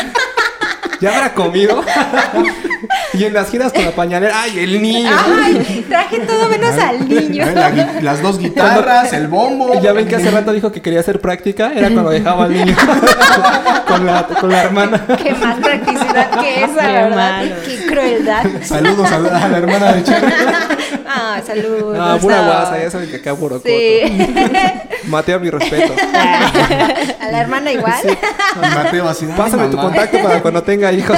Ya 1.00 1.16
habrá 1.16 1.34
comido. 1.36 1.84
y 3.14 3.24
en 3.24 3.34
las 3.34 3.52
giras 3.52 3.72
con 3.72 3.86
la 3.86 3.92
pañalera. 3.92 4.34
¡Ay, 4.42 4.58
el 4.58 4.82
niño! 4.82 5.12
Ay, 5.44 5.86
traje 5.88 6.22
todo 6.22 6.50
menos 6.50 6.76
al 6.80 7.08
niño. 7.08 7.46
La 7.54 7.70
las 8.02 8.22
dos 8.24 8.40
guitarras, 8.40 9.14
el 9.14 9.28
bombo. 9.28 9.76
Y 9.76 9.82
ya 9.84 9.94
ven 9.94 10.08
que 10.08 10.16
hace 10.16 10.32
rato 10.32 10.54
dijo 10.54 10.72
que 10.72 10.82
quería 10.82 11.02
hacer 11.02 11.22
práctica. 11.22 11.72
Era 11.76 11.92
cuando 11.92 12.10
dejaba 12.10 12.46
al 12.46 12.54
niño 12.54 12.76
con, 13.88 14.08
la, 14.08 14.24
con 14.26 14.50
la 14.52 14.64
hermana. 14.64 15.06
Qué 15.22 15.34
más 15.34 15.60
practicidad 15.60 16.32
que 16.42 16.64
esa, 16.64 16.82
Qué 16.82 16.92
¿verdad? 16.94 17.16
malo. 17.16 17.56
Qué 17.64 17.86
crueldad. 17.86 18.44
Saludos 18.64 19.12
a, 19.12 19.16
a 19.18 19.48
la 19.50 19.58
hermana 19.60 19.94
de 19.94 20.04
Cherry. 20.04 20.34
Ah, 21.10 21.42
saludos. 21.46 21.98
Ah, 22.00 22.18
pura 22.20 22.38
no. 22.42 22.46
guasa, 22.46 22.78
ya 22.80 22.92
saben 22.92 23.10
que 23.10 23.16
acá 23.18 23.34
puro 23.36 23.58
coto. 23.58 23.70
Sí. 23.70 24.02
Mateo, 25.08 25.40
mi 25.40 25.50
respeto. 25.50 25.94
A 27.22 27.32
la 27.32 27.40
hermana 27.42 27.72
igual. 27.72 27.94
Mateo 28.76 29.08
así. 29.08 29.26
Pásame 29.38 29.68
tu 29.70 29.78
contacto 29.78 30.22
para 30.22 30.42
cuando 30.42 30.62
tenga 30.64 30.92
hijos. 30.92 31.18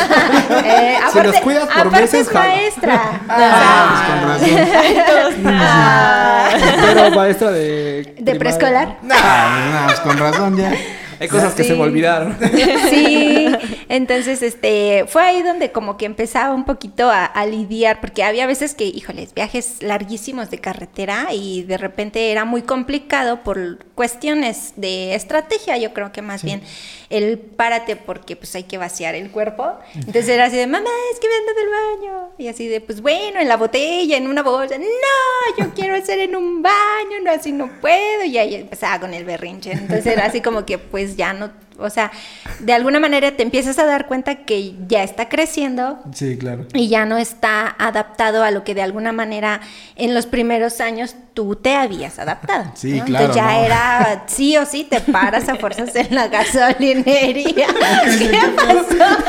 Eh, 0.64 0.98
Si 1.12 1.18
los 1.18 1.28
aparte, 1.28 1.42
cuidas 1.42 1.66
por 1.66 1.78
aparte 1.88 2.02
meses, 2.02 2.28
es 2.28 2.34
maestra. 2.34 3.22
Ah, 3.28 4.38
pues 4.38 4.50
con 4.52 4.54
razón. 4.54 5.44
Ah. 5.48 6.50
Pero 6.82 7.12
maestra 7.16 7.52
de. 7.52 8.14
¿De 8.20 8.36
preescolar? 8.36 8.98
Nah, 9.02 9.16
nah, 9.16 9.86
pues 9.88 10.00
con 10.02 10.18
razón 10.18 10.58
ya. 10.58 10.72
Hay 11.20 11.28
cosas 11.28 11.54
que 11.54 11.64
se 11.64 11.74
me 11.74 11.82
olvidaron. 11.82 12.38
Sí, 12.90 13.48
entonces 13.90 14.42
este 14.42 15.06
fue 15.08 15.22
ahí 15.24 15.44
donde 15.44 15.72
como 15.72 15.98
que 15.98 16.06
empezaba 16.06 16.54
un 16.54 16.66
poquito 16.66 17.10
a, 17.10 17.26
a 17.26 17.46
lidiar, 17.46 18.00
porque 18.02 18.24
había 18.24 18.48
veces 18.48 18.74
que, 18.74 18.86
híjoles, 18.86 19.34
viajes 19.34 19.82
larguísimos 19.82 20.50
de 20.50 20.60
carretera 20.60 21.28
y 21.32 21.64
de 21.64 21.78
repente 21.78 22.32
era 22.32 22.46
muy 22.46 22.62
complicado 22.62 23.44
por 23.44 23.86
cuestiones 23.96 24.74
de 24.76 25.14
estrategia, 25.16 25.78
yo 25.78 25.94
creo 25.94 26.12
que 26.12 26.22
más 26.22 26.44
bien 26.44 26.62
el 27.10 27.40
párate 27.40 27.96
porque 27.96 28.36
pues 28.36 28.54
hay 28.56 28.64
que 28.64 28.78
vaciar 28.78 29.16
el 29.16 29.32
cuerpo. 29.32 29.74
Entonces 29.96 30.30
era 30.30 30.46
así 30.46 30.58
de, 30.58 30.68
mamá, 30.68 30.90
es 31.12 31.20
que 31.20 31.28
me 31.28 31.36
ando 31.36 31.54
del 31.54 31.70
baño. 31.70 32.30
Y 32.38 32.48
así 32.48 32.68
de, 32.68 32.82
pues 32.82 33.02
bueno, 33.02 33.40
en 33.40 33.48
la 33.48 33.58
botella, 33.58 34.18
en 34.18 34.28
una 34.28 34.44
bolsa. 34.44 34.78
No, 34.78 34.86
yo 35.58 35.72
quiero 35.76 35.96
hacer 35.96 36.20
en 36.20 36.36
un 36.36 36.62
baño, 36.62 37.20
no, 37.24 37.32
así 37.32 37.52
no 37.52 37.70
puedo. 37.82 38.24
Y 38.26 38.38
ahí 38.38 38.56
empezaba 38.56 39.00
con 39.00 39.14
el 39.14 39.26
berrinche. 39.26 39.72
Entonces 39.72 40.06
era 40.06 40.26
así 40.26 40.42
como 40.42 40.66
que 40.66 40.78
pues 40.78 41.16
ya 41.16 41.34
no, 41.34 41.52
o 41.80 41.90
sea, 41.90 42.12
de 42.60 42.74
alguna 42.74 43.00
manera 43.00 43.32
te 43.32 43.44
empiezas 43.44 43.78
a 43.80 43.86
dar 43.86 44.08
cuenta 44.08 44.44
que 44.46 44.74
ya 44.88 45.04
está 45.04 45.30
creciendo 45.30 46.00
Sí, 46.14 46.38
claro. 46.38 46.66
y 46.74 46.88
ya 46.90 47.06
no 47.06 47.18
está 47.18 47.76
adaptado 47.80 48.44
a 48.44 48.52
lo 48.52 48.64
que 48.64 48.76
de 48.76 48.82
alguna 48.82 49.12
manera 49.12 49.62
en 49.96 50.14
los 50.14 50.26
primeros 50.26 50.82
años 50.82 51.16
tú 51.34 51.56
te 51.56 51.76
habías 51.76 52.20
adaptado. 52.20 52.72
Sí, 52.76 53.00
¿no? 53.00 53.06
claro, 53.06 53.26
Entonces 53.28 53.36
ya 53.36 53.58
¿no? 53.60 53.66
era 53.66 54.24
sí 54.28 54.58
o 54.58 54.66
sí 54.66 54.84
te 54.90 55.00
paras 55.00 55.48
a 55.50 55.56
fuerzas 55.56 55.96
en 55.96 56.14
la 56.16 56.28
gasolinería. 56.28 57.68
¿Qué 58.20 58.40
pasó? 58.56 58.80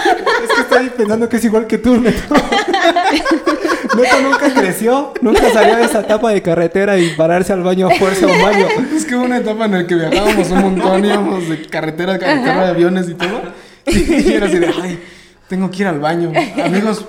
Es 0.44 0.54
que 0.54 0.60
estoy 0.62 0.88
pensando 0.90 1.28
que 1.28 1.36
es 1.36 1.44
igual 1.44 1.66
que 1.66 1.78
tú, 1.78 2.00
Neto. 2.00 2.34
Neto 3.96 4.20
nunca 4.22 4.52
creció, 4.54 5.12
nunca 5.20 5.50
salió 5.52 5.76
de 5.76 5.84
esa 5.84 6.00
etapa 6.00 6.30
de 6.30 6.42
carretera 6.42 6.98
y 6.98 7.10
pararse 7.10 7.52
al 7.52 7.62
baño 7.62 7.88
a 7.88 7.90
fuerza 7.96 8.26
un 8.26 8.40
baño. 8.42 8.66
Es 8.94 9.04
que 9.04 9.14
hubo 9.16 9.24
una 9.24 9.38
etapa 9.38 9.64
en 9.66 9.72
la 9.72 9.86
que 9.86 9.94
viajábamos 9.94 10.50
un 10.50 10.60
montón, 10.60 11.04
íbamos 11.04 11.48
de 11.48 11.66
carretera 11.66 12.14
a 12.14 12.18
carretera, 12.18 12.39
de 12.44 12.50
aviones 12.50 13.08
y 13.08 13.14
todo. 13.14 13.40
Y 13.86 14.32
era 14.32 14.46
así 14.46 14.58
de, 14.58 14.66
ay, 14.82 15.02
tengo 15.48 15.70
que 15.70 15.78
ir 15.82 15.86
al 15.88 15.98
baño. 16.00 16.32
Amigos, 16.64 17.04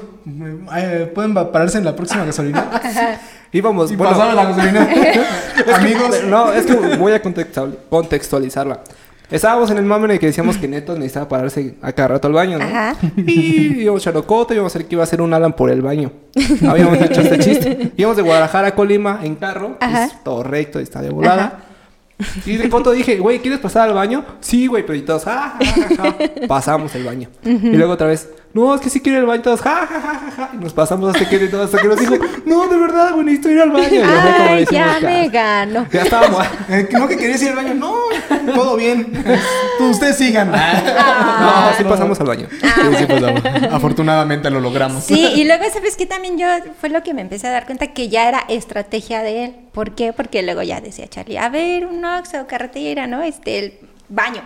eh, 0.75 1.11
¿pueden 1.13 1.33
pararse 1.33 1.77
en 1.77 1.85
la 1.85 1.95
próxima 1.95 2.25
gasolina? 2.25 2.65
Íbamos, 3.51 3.91
Y 3.91 3.95
bueno, 3.95 4.13
pasaba 4.13 4.33
la 4.33 4.45
gasolina. 4.45 4.87
Amigos, 5.75 6.23
No, 6.27 6.51
es 6.53 6.65
que 6.65 6.73
voy 6.97 7.11
a 7.13 7.21
contextual- 7.21 7.77
contextualizarla. 7.89 8.79
Estábamos 9.29 9.71
en 9.71 9.77
el 9.77 9.85
mame 9.85 10.05
en 10.05 10.11
el 10.11 10.19
que 10.19 10.25
decíamos 10.25 10.57
que 10.57 10.67
Neto 10.67 10.93
necesitaba 10.93 11.29
pararse 11.29 11.75
a 11.81 11.93
cada 11.93 12.09
rato 12.09 12.27
al 12.27 12.33
baño, 12.33 12.59
¿no? 12.59 12.65
Ajá. 12.65 12.95
Y 13.15 13.81
íbamos 13.81 14.01
a 14.01 14.11
Chanocote, 14.11 14.55
íbamos 14.55 14.73
a 14.73 14.77
hacer 14.77 14.87
que 14.89 14.95
iba 14.95 15.03
a 15.03 15.05
hacer 15.05 15.21
un 15.21 15.33
Alan 15.33 15.53
por 15.53 15.69
el 15.69 15.81
baño. 15.81 16.11
Habíamos 16.67 16.99
hecho 16.99 17.21
este 17.21 17.39
chiste. 17.39 17.91
Íbamos 17.97 18.17
de 18.17 18.23
Guadalajara 18.23 18.67
a 18.69 18.75
Colima 18.75 19.21
en 19.23 19.35
carro, 19.35 19.77
que 19.79 19.85
Ajá. 19.85 20.05
es 20.05 20.21
todo 20.23 20.43
recto, 20.43 20.79
está 20.79 21.01
de 21.01 21.11
volada. 21.11 21.59
Y 22.45 22.57
de 22.57 22.69
Coto 22.69 22.91
dije, 22.91 23.17
güey, 23.17 23.39
¿quieres 23.39 23.59
pasar 23.59 23.89
al 23.89 23.95
baño? 23.95 24.25
Sí, 24.39 24.67
güey, 24.67 24.85
pero 24.85 24.97
y 24.97 25.01
todos, 25.01 25.23
ja, 25.23 25.57
ja, 25.59 25.65
ja, 25.65 25.95
ja. 25.95 26.15
Pasamos 26.47 26.93
el 26.95 27.03
baño. 27.03 27.29
Y 27.43 27.75
luego 27.75 27.93
otra 27.93 28.07
vez, 28.07 28.29
no, 28.53 28.75
es 28.75 28.81
que 28.81 28.89
sí 28.89 28.99
quiero 28.99 29.19
ir 29.19 29.21
al 29.21 29.27
baño, 29.27 29.41
todos, 29.43 29.61
ja, 29.61 29.87
ja, 29.87 30.01
ja, 30.01 30.01
ja, 30.01 30.31
ja. 30.31 30.49
Y 30.53 30.57
nos 30.57 30.73
pasamos 30.73 31.15
hasta 31.15 31.29
que, 31.29 31.45
hasta 31.45 31.77
que 31.77 31.87
nos 31.87 31.99
dijo, 31.99 32.15
no, 32.45 32.67
de 32.67 32.77
verdad, 32.77 33.13
güey, 33.13 33.25
necesito 33.25 33.49
ir 33.49 33.61
al 33.61 33.71
baño. 33.71 33.87
Y 33.91 34.01
Ay, 34.03 34.59
decimos, 34.59 34.71
ya 34.71 34.99
me 35.01 35.29
ganó. 35.29 35.87
Ya 35.91 36.01
estábamos. 36.01 36.45
eh, 36.69 36.89
no 36.91 37.07
que 37.07 37.17
querías 37.17 37.41
ir 37.41 37.49
al 37.49 37.55
baño. 37.55 37.73
No, 37.75 37.95
todo 38.53 38.75
bien. 38.75 39.23
Ustedes 39.79 40.17
sigan. 40.17 40.51
No, 40.51 41.73
sí 41.77 41.83
pasamos 41.85 42.19
al 42.19 42.27
baño. 42.27 42.47
Sí, 42.51 42.81
sí 42.97 43.05
pasamos. 43.05 43.41
Afortunadamente 43.71 44.49
lo 44.49 44.59
logramos. 44.59 45.05
Sí, 45.05 45.27
y 45.35 45.45
luego, 45.45 45.63
¿sabes 45.73 45.95
qué? 45.95 46.05
También 46.05 46.37
yo 46.37 46.47
fue 46.79 46.89
lo 46.89 47.03
que 47.03 47.13
me 47.13 47.21
empecé 47.21 47.47
a 47.47 47.51
dar 47.51 47.65
cuenta 47.65 47.87
que 47.87 48.09
ya 48.09 48.27
era 48.27 48.43
estrategia 48.49 49.21
de 49.21 49.45
él. 49.45 49.55
¿Por 49.71 49.95
qué? 49.95 50.11
Porque 50.11 50.43
luego 50.43 50.61
ya 50.61 50.81
decía 50.81 51.07
Charlie, 51.07 51.37
a 51.37 51.47
ver, 51.47 51.85
un 51.85 52.03
Oxxo, 52.19 52.47
carretera, 52.47 53.07
¿no? 53.07 53.21
Este, 53.21 53.59
el 53.59 53.79
baño. 54.09 54.41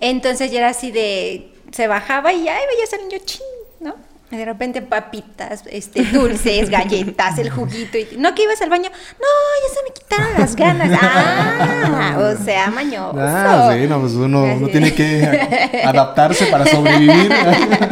Entonces 0.00 0.50
ya 0.50 0.58
era 0.58 0.68
así 0.68 0.90
de, 0.90 1.52
se 1.72 1.86
bajaba 1.86 2.32
y 2.32 2.48
ay, 2.48 2.62
veía 2.68 2.84
al 2.92 3.08
niño 3.08 3.22
chin, 3.24 3.40
¿no? 3.80 3.94
De 4.30 4.44
repente 4.44 4.82
papitas, 4.82 5.62
este, 5.70 6.02
dulces, 6.12 6.68
galletas, 6.68 7.38
el 7.38 7.50
juguito. 7.50 7.96
Y, 7.96 8.16
¿No 8.18 8.34
que 8.34 8.42
ibas 8.42 8.60
al 8.60 8.70
baño? 8.70 8.90
No, 8.90 9.26
ya 9.62 9.74
se 9.74 9.82
me 9.84 9.94
quitaron 9.94 10.38
las 10.38 10.56
ganas. 10.56 11.00
Ah, 11.98 12.18
o 12.18 12.44
sea, 12.44 12.70
mañoso. 12.70 13.16
Ah, 13.18 13.70
sí, 13.72 13.86
no, 13.86 14.00
pues 14.00 14.12
uno, 14.12 14.44
uno 14.44 14.68
tiene 14.68 14.92
que 14.94 15.82
adaptarse 15.84 16.46
para 16.46 16.66
sobrevivir. 16.66 17.32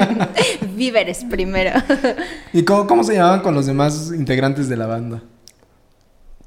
Víveres 0.74 1.24
primero. 1.24 1.70
¿Y 2.52 2.64
cómo, 2.64 2.86
cómo 2.86 3.04
se 3.04 3.14
llamaban 3.14 3.40
con 3.40 3.54
los 3.54 3.66
demás 3.66 4.10
integrantes 4.14 4.68
de 4.68 4.76
la 4.76 4.86
banda? 4.86 5.22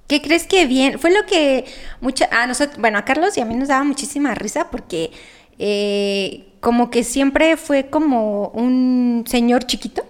¿Qué 0.08 0.22
crees 0.22 0.46
que 0.48 0.65
bien? 0.65 1.00
Fue 1.00 1.12
lo 1.12 1.26
que 1.26 1.65
mucha, 2.00 2.30
a 2.32 2.48
nosotros, 2.48 2.80
bueno, 2.80 2.98
a 2.98 3.06
Carlos 3.06 3.38
y 3.38 3.41
a 3.41 3.46
mí 3.46 3.56
nos 3.56 3.67
daba 3.67 3.84
muchísima 3.84 4.34
risa 4.34 4.70
porque 4.72 5.12
eh, 5.60 6.46
como 6.62 6.89
que 6.89 7.04
siempre 7.04 7.58
fue 7.58 7.88
como 7.89 8.48
un 8.50 9.26
señor 9.28 9.65
chiquito. 9.65 10.06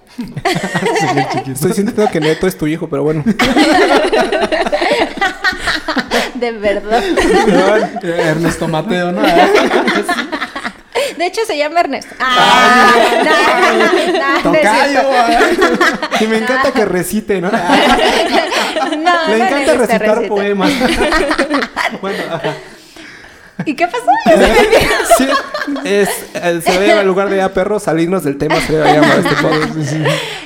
Estoy 1.47 1.73
sintiendo 1.73 2.09
que 2.11 2.19
Neto 2.19 2.47
es 2.47 2.57
tu 2.57 2.67
hijo, 2.67 2.87
pero 2.89 3.03
bueno. 3.03 3.23
De 6.35 6.51
verdad. 6.51 7.03
Eh, 8.03 8.21
Ernesto 8.27 8.67
Mateo, 8.67 9.11
¿no? 9.11 9.21
De 11.17 11.25
hecho 11.25 11.41
se 11.45 11.57
llama 11.57 11.79
Ernesto. 11.79 12.13
Ah, 12.19 12.91
Tocayo. 14.43 15.01
¿eh? 15.29 15.39
Y 16.21 16.27
me 16.27 16.37
encanta 16.37 16.71
que 16.71 16.85
recite, 16.85 17.41
¿no? 17.41 17.49
No, 18.97 19.27
Le 19.29 19.35
encanta 19.37 19.73
recitar 19.73 20.01
receta. 20.15 20.27
poemas. 20.27 20.71
bueno, 22.01 22.23
ajá. 22.31 22.53
¿Y 23.65 23.73
qué 23.75 23.87
pasó? 23.87 24.05
Sí, 25.17 25.27
es, 25.83 26.09
eh, 26.35 26.61
se 26.63 26.71
debe, 26.79 27.01
en 27.01 27.07
lugar 27.07 27.29
de 27.29 27.41
a 27.41 27.53
perros, 27.53 27.83
salirnos 27.83 28.23
del 28.23 28.37
tema, 28.37 28.59
se 28.61 28.73
debe 28.73 28.93
llamar 28.93 29.17
este 29.19 29.35
podcast. 29.35 29.73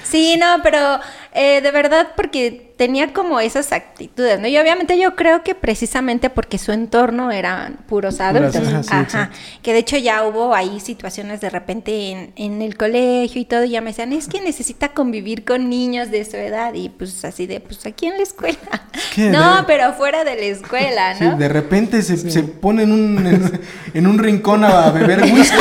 Sí, 0.04 0.38
no, 0.38 0.58
pero 0.64 1.00
eh, 1.34 1.62
de 1.62 1.72
verdad 1.72 2.10
porque 2.16 2.70
tenía 2.78 3.14
como 3.14 3.40
esas 3.40 3.72
actitudes, 3.74 4.40
¿no? 4.40 4.48
Y 4.48 4.58
obviamente 4.58 4.98
yo 5.00 5.16
creo 5.16 5.44
que 5.44 5.54
precisamente 5.54 6.32
porque 6.32 6.58
su 6.58 6.72
entorno 6.72 7.30
eran 7.32 7.76
puros 7.88 8.20
adultos. 8.20 8.90
ajá, 8.90 9.06
sí. 9.08 9.60
Que 9.62 9.72
de 9.74 9.80
hecho 9.80 9.98
ya 9.98 10.24
hubo 10.26 10.56
ahí 10.56 10.80
situaciones 10.80 11.42
de 11.42 11.52
repente 11.52 12.10
en, 12.10 12.34
en 12.36 12.62
el 12.64 12.76
colegio 12.76 13.40
y 13.40 13.46
todo, 13.46 13.64
y 13.66 13.70
ya 13.72 13.82
me 13.82 13.92
decían, 13.92 14.12
es 14.14 14.28
que 14.28 14.42
necesita 14.42 14.90
convivir 14.90 15.46
con 15.46 15.70
niños 15.70 16.10
de 16.10 16.26
su 16.26 16.38
edad. 16.38 16.74
Y 16.74 16.90
pues 16.90 17.24
así 17.24 17.46
de, 17.46 17.60
pues 17.60 17.86
aquí 17.86 18.08
en 18.08 18.18
la 18.18 18.24
escuela. 18.24 18.58
¿Qué? 19.16 19.30
No, 19.30 19.58
De- 19.58 19.64
pero 19.68 19.94
fuera 19.94 20.24
de 20.24 20.36
la 20.36 20.42
escuela, 20.42 21.16
Sí, 21.20 21.24
¿no? 21.24 21.36
de 21.38 21.50
repente 21.50 22.02
se, 22.02 22.18
se 22.18 22.42
pone 22.44 22.82
en 22.84 22.92
un, 22.92 23.28
en, 23.28 23.62
en 23.94 24.08
un 24.08 24.18
rincón 24.18 24.64
a 24.64 24.90
beber 24.90 25.22
whisky. 25.32 25.56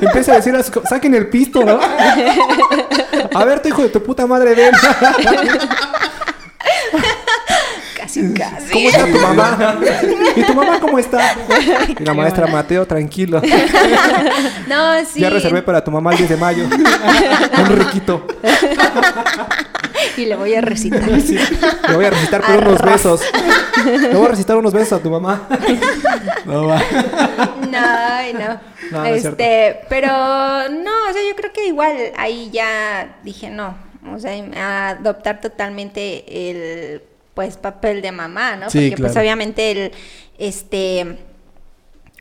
Empieza 0.00 0.34
a 0.34 0.36
decir, 0.36 0.54
saquen 0.88 1.14
el 1.14 1.28
pisto, 1.28 1.64
¿no? 1.64 1.80
A 3.34 3.44
ver, 3.44 3.60
tu 3.60 3.68
hijo 3.68 3.82
de 3.82 3.88
tu 3.88 4.02
puta 4.02 4.26
madre, 4.26 4.54
ven. 4.54 4.72
Casi, 7.96 8.34
casi. 8.34 8.72
¿Cómo 8.72 8.88
está 8.88 9.06
tu 9.06 9.18
mamá? 9.18 9.76
¿Y 10.36 10.42
tu 10.42 10.54
mamá 10.54 10.80
cómo 10.80 10.98
está? 10.98 11.34
Y 11.98 12.04
la 12.04 12.14
maestra 12.14 12.46
Mateo, 12.46 12.86
tranquilo. 12.86 13.40
No, 14.66 15.04
sí. 15.04 15.20
Ya 15.20 15.30
reservé 15.30 15.62
para 15.62 15.82
tu 15.82 15.90
mamá 15.90 16.12
el 16.12 16.18
10 16.18 16.30
de 16.30 16.36
mayo. 16.36 16.64
Un 16.64 17.66
riquito. 17.76 18.26
Y 20.16 20.26
le 20.26 20.36
voy 20.36 20.54
a 20.54 20.60
recitar. 20.60 21.02
Sí. 21.20 21.38
Le 21.88 21.94
voy 21.94 22.04
a 22.04 22.10
recitar 22.10 22.42
por 22.42 22.56
unos 22.56 22.82
besos. 22.82 23.20
Le 23.84 24.14
voy 24.14 24.26
a 24.26 24.28
recitar 24.30 24.56
unos 24.56 24.72
besos 24.72 25.00
a 25.00 25.02
tu 25.02 25.10
mamá. 25.10 25.48
No, 26.44 26.66
va. 26.66 26.82
No, 27.70 28.38
no. 28.38 28.60
No, 28.90 28.98
no 28.98 29.06
es 29.06 29.24
este, 29.24 29.80
pero 29.88 30.08
no, 30.08 30.90
o 31.08 31.12
sea, 31.12 31.22
yo 31.26 31.36
creo 31.36 31.52
que 31.52 31.66
igual 31.68 31.96
ahí 32.16 32.50
ya 32.52 33.16
dije 33.22 33.48
no, 33.48 33.74
o 34.12 34.18
sea, 34.18 34.90
adoptar 34.90 35.40
totalmente 35.40 36.50
el 36.50 37.02
pues 37.32 37.56
papel 37.56 38.02
de 38.02 38.12
mamá, 38.12 38.56
¿no? 38.56 38.68
Sí, 38.70 38.90
Porque 38.90 39.02
pues 39.02 39.16
obviamente 39.16 39.70
el 39.70 39.92
este 40.36 41.18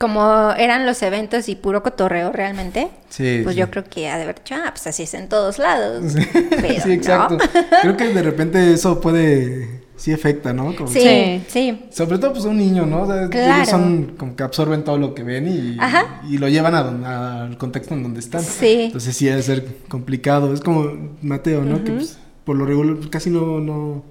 como 0.01 0.51
eran 0.57 0.85
los 0.85 1.01
eventos 1.03 1.47
y 1.47 1.55
puro 1.55 1.83
cotorreo 1.83 2.31
realmente, 2.33 2.89
Sí, 3.09 3.41
pues 3.43 3.53
sí. 3.55 3.59
yo 3.61 3.69
creo 3.69 3.83
que 3.85 4.09
ha 4.09 4.17
de 4.17 4.23
haber 4.23 4.35
dicho, 4.35 4.55
ah, 4.55 4.71
pues 4.71 4.87
así 4.87 5.03
es 5.03 5.13
en 5.13 5.29
todos 5.29 5.59
lados. 5.59 6.13
Pero 6.49 6.81
sí, 6.83 6.91
exacto. 6.91 7.37
no. 7.37 7.79
Creo 7.81 7.95
que 7.95 8.07
de 8.13 8.23
repente 8.23 8.73
eso 8.73 8.99
puede, 8.99 9.81
sí 9.95 10.11
afecta, 10.11 10.51
¿no? 10.53 10.75
Como- 10.75 10.89
Sí, 10.89 10.99
Sí. 10.99 11.43
sí. 11.47 11.85
Sobre 11.91 12.17
todo 12.17 12.33
pues 12.33 12.45
un 12.45 12.57
niño, 12.57 12.85
¿no? 12.87 13.03
O 13.03 13.05
sea, 13.07 13.29
Claro. 13.29 13.55
Ellos 13.57 13.69
son 13.69 14.15
como 14.17 14.35
que 14.35 14.41
absorben 14.43 14.83
todo 14.83 14.97
lo 14.97 15.13
que 15.13 15.21
ven 15.23 15.47
y, 15.47 16.37
lo 16.37 16.47
llevan 16.49 16.73
a 16.75 16.81
don- 16.83 17.05
a- 17.05 17.43
al 17.43 17.57
contexto 17.57 17.93
en 17.93 18.03
donde 18.03 18.19
están. 18.19 18.41
Sí. 18.41 18.85
Entonces 18.87 19.15
sí 19.15 19.25
debe 19.27 19.43
ser 19.43 19.63
complicado. 19.87 20.53
Es 20.53 20.61
como 20.61 20.91
Mateo, 21.21 21.61
¿no? 21.61 21.83
Que 21.83 21.91
pues, 21.91 22.17
por 22.43 22.55
lo 22.55 22.65
regular 22.65 22.97
casi 23.11 23.29
no, 23.29 23.59
no, 23.59 24.03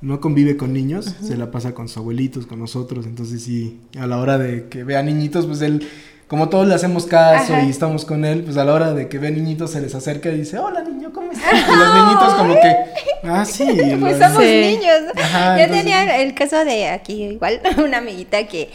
no 0.00 0.20
convive 0.20 0.56
con 0.56 0.72
niños. 0.72 1.14
Se 1.22 1.36
la 1.36 1.50
pasa 1.50 1.74
con 1.74 1.88
sus 1.88 1.96
abuelitos, 1.98 2.46
con 2.46 2.58
nosotros. 2.60 3.06
Entonces 3.06 3.42
sí, 3.42 3.80
a 3.98 4.06
la 4.06 4.18
hora 4.18 4.38
de 4.38 4.68
que 4.68 4.84
vea 4.84 5.02
niñitos, 5.02 5.46
pues 5.46 5.60
él... 5.62 5.86
Como 6.28 6.50
todos 6.50 6.66
le 6.68 6.74
hacemos 6.74 7.06
caso 7.06 7.54
Ajá. 7.54 7.62
y 7.64 7.70
estamos 7.70 8.04
con 8.04 8.26
él, 8.26 8.42
pues 8.44 8.58
a 8.58 8.64
la 8.66 8.74
hora 8.74 8.92
de 8.92 9.08
que 9.08 9.16
ve 9.18 9.30
niñitos 9.30 9.70
se 9.70 9.80
les 9.80 9.94
acerca 9.94 10.28
y 10.28 10.36
dice, 10.36 10.58
hola 10.58 10.82
niño, 10.82 11.10
¿cómo 11.10 11.32
estás? 11.32 11.54
Y 11.54 11.74
los 11.74 11.94
niñitos 11.94 12.34
como 12.34 12.52
que, 12.52 12.76
ah, 13.24 13.44
sí. 13.46 13.64
Pues 13.98 14.18
somos 14.18 14.42
Sí. 14.44 14.60
niños. 14.76 15.10
Ajá, 15.16 15.56
Yo 15.56 15.62
entonces- 15.62 15.84
tenía 15.86 16.20
el 16.20 16.34
caso 16.34 16.62
de 16.66 16.88
aquí, 16.88 17.22
igual, 17.24 17.62
una 17.82 17.96
amiguita 17.96 18.46
que 18.46 18.68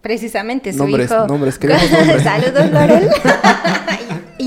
precisamente 0.00 0.72
su 0.72 0.78
Nombres, 0.78 1.10
hijo. 1.10 1.26
nombres, 1.26 1.58
queremos 1.58 1.90
nombres. 1.90 2.22
Saludos, 2.22 2.70
Lorel. 2.72 3.10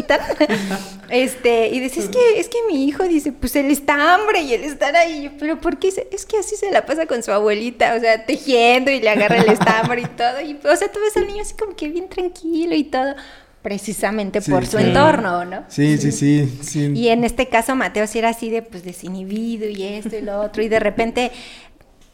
Este, 1.10 1.70
y 1.70 1.80
dice, 1.80 2.02
es 2.02 2.10
que, 2.10 2.40
es 2.40 2.50
que 2.50 2.60
mi 2.68 2.86
hijo 2.88 3.04
dice, 3.04 3.32
pues 3.32 3.56
él 3.56 3.72
está 3.72 4.14
hambre 4.14 4.42
y 4.42 4.54
él 4.54 4.64
estar 4.64 4.96
ahí. 4.96 5.36
Pero 5.40 5.60
¿por 5.60 5.80
qué? 5.80 5.88
Es 6.12 6.26
que 6.28 6.38
así 6.38 6.56
se 6.56 6.70
la 6.70 6.86
pasa 6.86 7.08
con 7.08 7.24
su 7.24 7.32
abuelita, 7.32 7.96
o 7.96 8.00
sea, 8.00 8.26
tejiendo 8.26 8.92
y 8.92 9.02
le 9.02 9.10
agarra 9.10 9.38
el 9.38 9.50
estambre 9.52 10.02
y 10.02 10.06
todo. 10.06 10.40
Y, 10.42 10.54
o 10.64 10.76
sea, 10.76 10.92
tú 10.92 11.00
ves 11.00 11.18
al 11.18 11.26
niño 11.26 11.42
así 11.42 11.56
como 11.56 11.76
que 11.76 11.88
bien 11.90 12.10
tranquilo 12.10 12.76
y 12.76 12.84
todo. 12.84 13.16
Precisamente 13.64 14.40
Sí, 14.42 14.52
por 14.52 14.66
su 14.68 14.78
sí. 14.78 14.84
entorno, 14.84 15.44
¿no? 15.46 15.66
Sí, 15.68 15.98
sí, 15.98 16.12
sí. 16.12 16.60
sí. 16.62 16.92
Y 16.96 17.10
en 17.10 17.24
este 17.24 17.48
caso 17.50 17.76
Mateo 17.76 18.08
sí 18.08 18.20
era 18.20 18.30
así 18.30 18.50
de 18.50 18.62
pues 18.62 18.84
desinhibido 18.84 19.68
y 19.68 19.84
esto 19.84 20.16
y 20.16 20.22
lo 20.22 20.40
otro 20.42 20.64
y 20.64 20.70
de 20.70 20.80
repente 20.80 21.32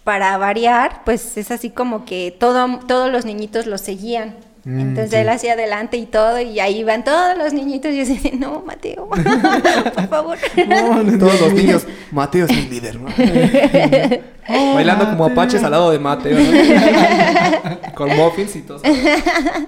para 0.03 0.37
variar 0.37 1.03
pues 1.05 1.37
es 1.37 1.51
así 1.51 1.69
como 1.69 2.03
que 2.05 2.35
todo, 2.39 2.79
todos 2.87 3.11
los 3.11 3.25
niñitos 3.25 3.67
lo 3.67 3.77
seguían. 3.77 4.35
Mm, 4.65 4.79
Entonces 4.79 5.11
sí. 5.11 5.17
él 5.17 5.29
hacía 5.29 5.53
adelante 5.53 5.95
y 5.97 6.07
todo 6.07 6.39
y 6.41 6.59
ahí 6.59 6.83
van 6.83 7.03
todos 7.03 7.37
los 7.37 7.53
niñitos 7.53 7.91
y 7.91 7.97
yo 7.97 8.05
decía, 8.05 8.31
no 8.37 8.63
Mateo, 8.65 9.07
por 9.95 10.07
favor. 10.07 10.37
No, 10.67 11.03
no, 11.03 11.19
Todos 11.19 11.39
los 11.39 11.53
niños, 11.53 11.85
Mateo 12.11 12.45
es 12.45 12.51
mi 12.51 12.63
líder, 12.69 12.99
¿no? 12.99 13.07
Bailando 14.73 15.05
como 15.05 15.25
apaches 15.25 15.63
al 15.63 15.69
lado 15.71 15.91
de 15.91 15.99
Mateo, 15.99 16.37
¿no? 16.39 17.93
Con 17.95 18.15
muffins 18.15 18.55
y 18.55 18.61
todo. 18.63 18.81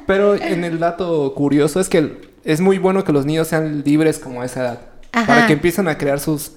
Pero 0.07 0.35
en 0.35 0.63
el 0.63 0.79
dato 0.79 1.33
curioso 1.35 1.79
es 1.79 1.89
que 1.89 2.29
es 2.43 2.59
muy 2.59 2.79
bueno 2.79 3.03
que 3.03 3.11
los 3.13 3.25
niños 3.25 3.47
sean 3.47 3.83
libres 3.85 4.17
como 4.19 4.41
a 4.41 4.45
esa 4.45 4.61
edad. 4.61 4.81
Ajá. 5.11 5.27
Para 5.27 5.47
que 5.47 5.53
empiecen 5.53 5.87
a 5.87 5.97
crear 5.97 6.19
sus 6.19 6.53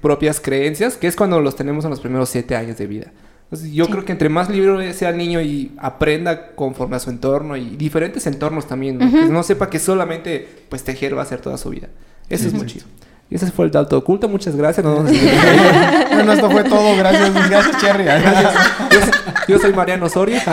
propias 0.00 0.40
creencias, 0.40 0.96
que 0.96 1.08
es 1.08 1.16
cuando 1.16 1.40
los 1.40 1.56
tenemos 1.56 1.84
en 1.84 1.90
los 1.90 2.00
primeros 2.00 2.28
siete 2.30 2.56
años 2.56 2.78
de 2.78 2.86
vida. 2.86 3.06
Entonces, 3.52 3.74
yo 3.74 3.86
creo 3.88 4.02
que 4.06 4.12
entre 4.12 4.30
más 4.30 4.48
libre 4.48 4.94
sea 4.94 5.10
el 5.10 5.18
niño 5.18 5.42
y 5.42 5.72
aprenda 5.76 6.52
conforme 6.54 6.96
a 6.96 6.98
su 6.98 7.10
entorno 7.10 7.54
y 7.58 7.76
diferentes 7.76 8.26
entornos 8.26 8.66
también, 8.66 8.96
¿no? 8.96 9.10
Que 9.12 9.26
no 9.28 9.42
sepa 9.42 9.68
que 9.68 9.78
solamente 9.78 10.48
pues 10.70 10.82
tejer 10.84 11.18
va 11.18 11.20
a 11.20 11.26
ser 11.26 11.42
toda 11.42 11.58
su 11.58 11.68
vida. 11.68 11.88
Eso 12.30 12.48
es 12.48 12.54
muy 12.54 12.64
chido. 12.64 12.86
Y 13.28 13.34
ese 13.34 13.50
fue 13.50 13.66
el 13.66 13.70
dato 13.70 13.98
oculto. 13.98 14.26
Muchas 14.26 14.56
gracias. 14.56 14.86
Bueno, 16.14 16.32
esto 16.32 16.50
fue 16.50 16.64
todo. 16.64 16.96
Gracias, 16.96 17.50
gracias, 17.50 17.76
Cherry. 17.78 18.04
Gracias. 18.04 18.54
Yo, 18.90 19.00
soy- 19.00 19.10
yo 19.48 19.58
soy 19.58 19.72
Mariano 19.74 20.06
Osorio. 20.06 20.38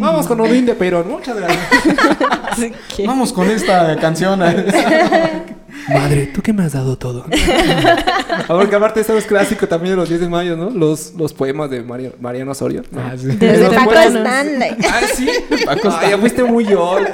Vamos 0.00 0.26
con 0.26 0.40
Odín 0.40 0.66
de 0.66 0.74
Perón. 0.74 1.08
Muchas 1.08 1.36
gracias. 1.36 1.60
Vamos 3.06 3.32
con 3.32 3.48
esta 3.50 3.96
canción. 3.96 4.40
Madre, 5.88 6.26
tú 6.34 6.42
que 6.42 6.52
me 6.52 6.64
has 6.64 6.72
dado 6.72 6.96
todo. 6.98 7.24
Porque 8.46 8.76
aparte 8.76 9.00
eso 9.00 9.16
es 9.16 9.24
clásico 9.26 9.66
también 9.68 9.92
de 9.94 9.96
los 9.96 10.08
10 10.08 10.20
de 10.22 10.28
mayo, 10.28 10.56
¿no? 10.56 10.70
Los, 10.70 11.12
los 11.14 11.32
poemas 11.32 11.70
de 11.70 11.82
Mario- 11.82 12.14
Mariano 12.20 12.52
Osorio. 12.52 12.82
¿no? 12.90 13.00
Ah, 13.00 13.12
sí. 13.16 13.26
Desde 13.26 13.64
Los 13.64 13.74
Paco. 13.74 13.92
Stanley. 13.92 14.76
Ah, 14.88 15.00
sí. 15.14 15.28
Paco 15.64 15.88
Ay, 16.00 16.10
ya 16.10 16.18
fuiste 16.18 16.42
muy 16.44 16.64
yo. 16.64 16.96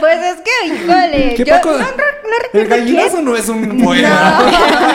Pues 0.00 0.16
es 0.22 0.36
que, 0.42 0.66
híjole, 0.68 1.34
¿Qué 1.36 1.44
yo 1.44 1.54
Paco? 1.54 1.72
no, 1.72 1.78
no, 1.78 1.84
no 1.84 2.60
El 2.60 2.68
gallinazo 2.68 3.14
quién. 3.14 3.24
no 3.24 3.36
es 3.36 3.48
un 3.48 3.82
poema. 3.82 4.42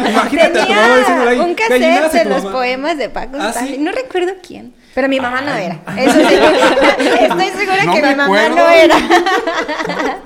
Imagínate 0.10 0.60
a 0.62 0.66
tu 0.66 0.72
mamá 0.74 0.98
diciéndole 0.98 1.30
ahí. 1.32 1.40
un 1.40 1.56
cassette 1.56 2.14
de 2.24 2.26
los 2.30 2.44
mamá. 2.46 2.56
poemas 2.56 2.98
de 2.98 3.10
Paco 3.10 3.38
¿Ah, 3.40 3.50
Stanley. 3.50 3.76
sí? 3.76 3.82
No 3.82 3.92
recuerdo 3.92 4.32
quién. 4.46 4.74
Pero 4.94 5.10
mi 5.10 5.20
mamá 5.20 5.42
no 5.42 5.54
era. 5.56 5.80
Eso 5.98 6.14
sí. 6.20 6.36
Estoy 7.22 7.50
segura 7.50 7.84
No 7.84 7.94
que 7.94 8.02
mi 8.02 8.16
mamá 8.16 8.24
acuerdo. 8.26 8.56
no 8.56 8.70
era. 8.70 8.96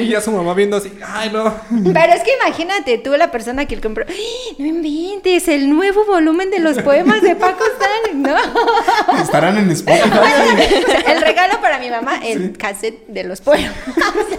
Y 0.00 0.08
ya 0.08 0.20
su 0.20 0.32
mamá 0.32 0.52
viendo 0.54 0.76
así. 0.76 0.92
Ay, 1.06 1.30
no. 1.32 1.54
Pero 1.92 2.12
es 2.12 2.22
que 2.24 2.32
imagínate, 2.42 2.98
tú 2.98 3.12
la 3.16 3.30
persona 3.30 3.66
que 3.66 3.76
le 3.76 3.82
compró. 3.82 4.04
¡Ay, 4.08 4.56
No 4.58 4.66
inventes, 4.66 5.46
el 5.46 5.70
nuevo 5.70 6.04
volumen 6.06 6.50
de 6.50 6.58
los 6.58 6.78
poemas 6.80 7.22
de 7.22 7.36
Paco 7.36 7.62
Stanley. 7.78 8.20
No. 8.20 8.36
Estarán 9.22 9.56
en 9.58 9.70
Spotify. 9.70 10.08
O 10.18 10.90
sea, 10.90 11.12
el 11.14 11.20
regalo 11.22 11.60
para 11.60 11.78
mi 11.78 11.88
mamá, 11.88 12.18
el 12.24 12.56
cassette 12.58 13.06
de 13.06 13.22
los 13.24 13.40
poemas. 13.40 13.72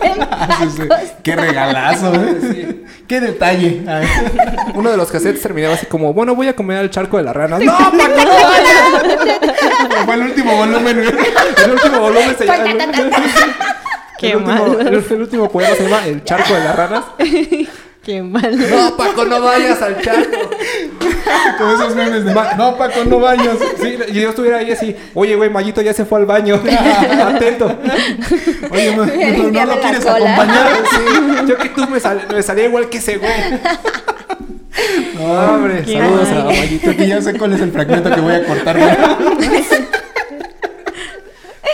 de. 0.01 0.25
Paco 0.25 0.95
Qué 1.23 1.35
regalazo, 1.35 2.13
¿eh? 2.13 2.83
Qué 3.07 3.21
detalle. 3.21 3.83
Uno 4.73 4.91
de 4.91 4.97
los 4.97 5.09
cassettes 5.11 5.41
terminaba 5.41 5.75
así 5.75 5.85
como, 5.85 6.13
bueno, 6.13 6.35
voy 6.35 6.49
a 6.49 6.55
comer 6.55 6.77
al 6.79 6.89
charco 6.89 7.15
de 7.17 7.23
las 7.23 7.35
ranas. 7.35 7.61
¡No, 7.61 7.71
Paco! 7.77 7.95
Fue 10.05 10.13
el 10.15 10.21
último 10.21 10.55
volumen. 10.55 10.99
El 10.99 11.71
último 11.71 11.99
volumen 11.99 12.35
se 12.37 12.45
llama... 12.45 12.63
Qué 14.17 14.29
el, 14.31 14.37
último, 14.37 14.53
malo. 14.59 14.79
el, 14.79 14.87
el 15.09 15.21
último 15.21 15.49
poema 15.51 15.75
se 15.75 15.83
llama 15.83 16.05
El 16.07 16.23
charco 16.23 16.53
de 16.53 16.59
las 16.63 16.75
ranas. 16.75 17.03
Qué 18.05 18.21
mal. 18.21 18.55
No, 18.69 18.95
Paco, 18.95 19.25
no 19.25 19.41
vayas 19.41 19.81
al 19.81 19.99
charco. 19.99 20.37
Como 21.57 21.73
esos 21.73 21.95
memes 21.95 22.23
de 22.23 22.33
No, 22.33 22.77
Paco, 22.77 23.03
no 23.05 23.19
vayas. 23.19 23.57
Sí, 23.81 23.97
y 24.09 24.13
yo 24.21 24.29
estuviera 24.29 24.59
ahí 24.59 24.71
así, 24.71 24.95
oye, 25.15 25.35
güey, 25.35 25.49
Mayito 25.49 25.81
ya 25.81 25.91
se 25.91 26.05
fue 26.05 26.19
al 26.19 26.25
baño. 26.27 26.61
Atento. 27.27 27.75
Oye, 28.71 28.95
no, 28.95 29.05
no, 29.07 29.11
no 29.11 29.15
Limpiarle 29.15 29.75
lo 29.75 29.81
quieres 29.81 30.05
cola. 30.05 30.15
acompañar. 30.35 30.67
Sí, 30.91 31.45
yo 31.47 31.57
que 31.57 31.69
tú 31.69 31.87
me, 31.89 31.99
sal- 31.99 32.27
me 32.31 32.43
salía 32.43 32.65
igual 32.65 32.89
que 32.89 32.99
ese 32.99 33.17
güey. 33.17 33.31
No, 35.15 35.55
hombre, 35.55 35.83
Qué 35.83 35.93
saludos 35.93 36.29
a. 36.29 36.43
Mayito. 36.45 36.95
Que 36.95 37.07
ya 37.07 37.21
sé 37.21 37.37
cuál 37.37 37.53
es 37.53 37.61
el 37.61 37.71
fragmento 37.71 38.09
que 38.13 38.21
voy 38.21 38.33
a 38.33 38.45
cortar. 38.45 38.77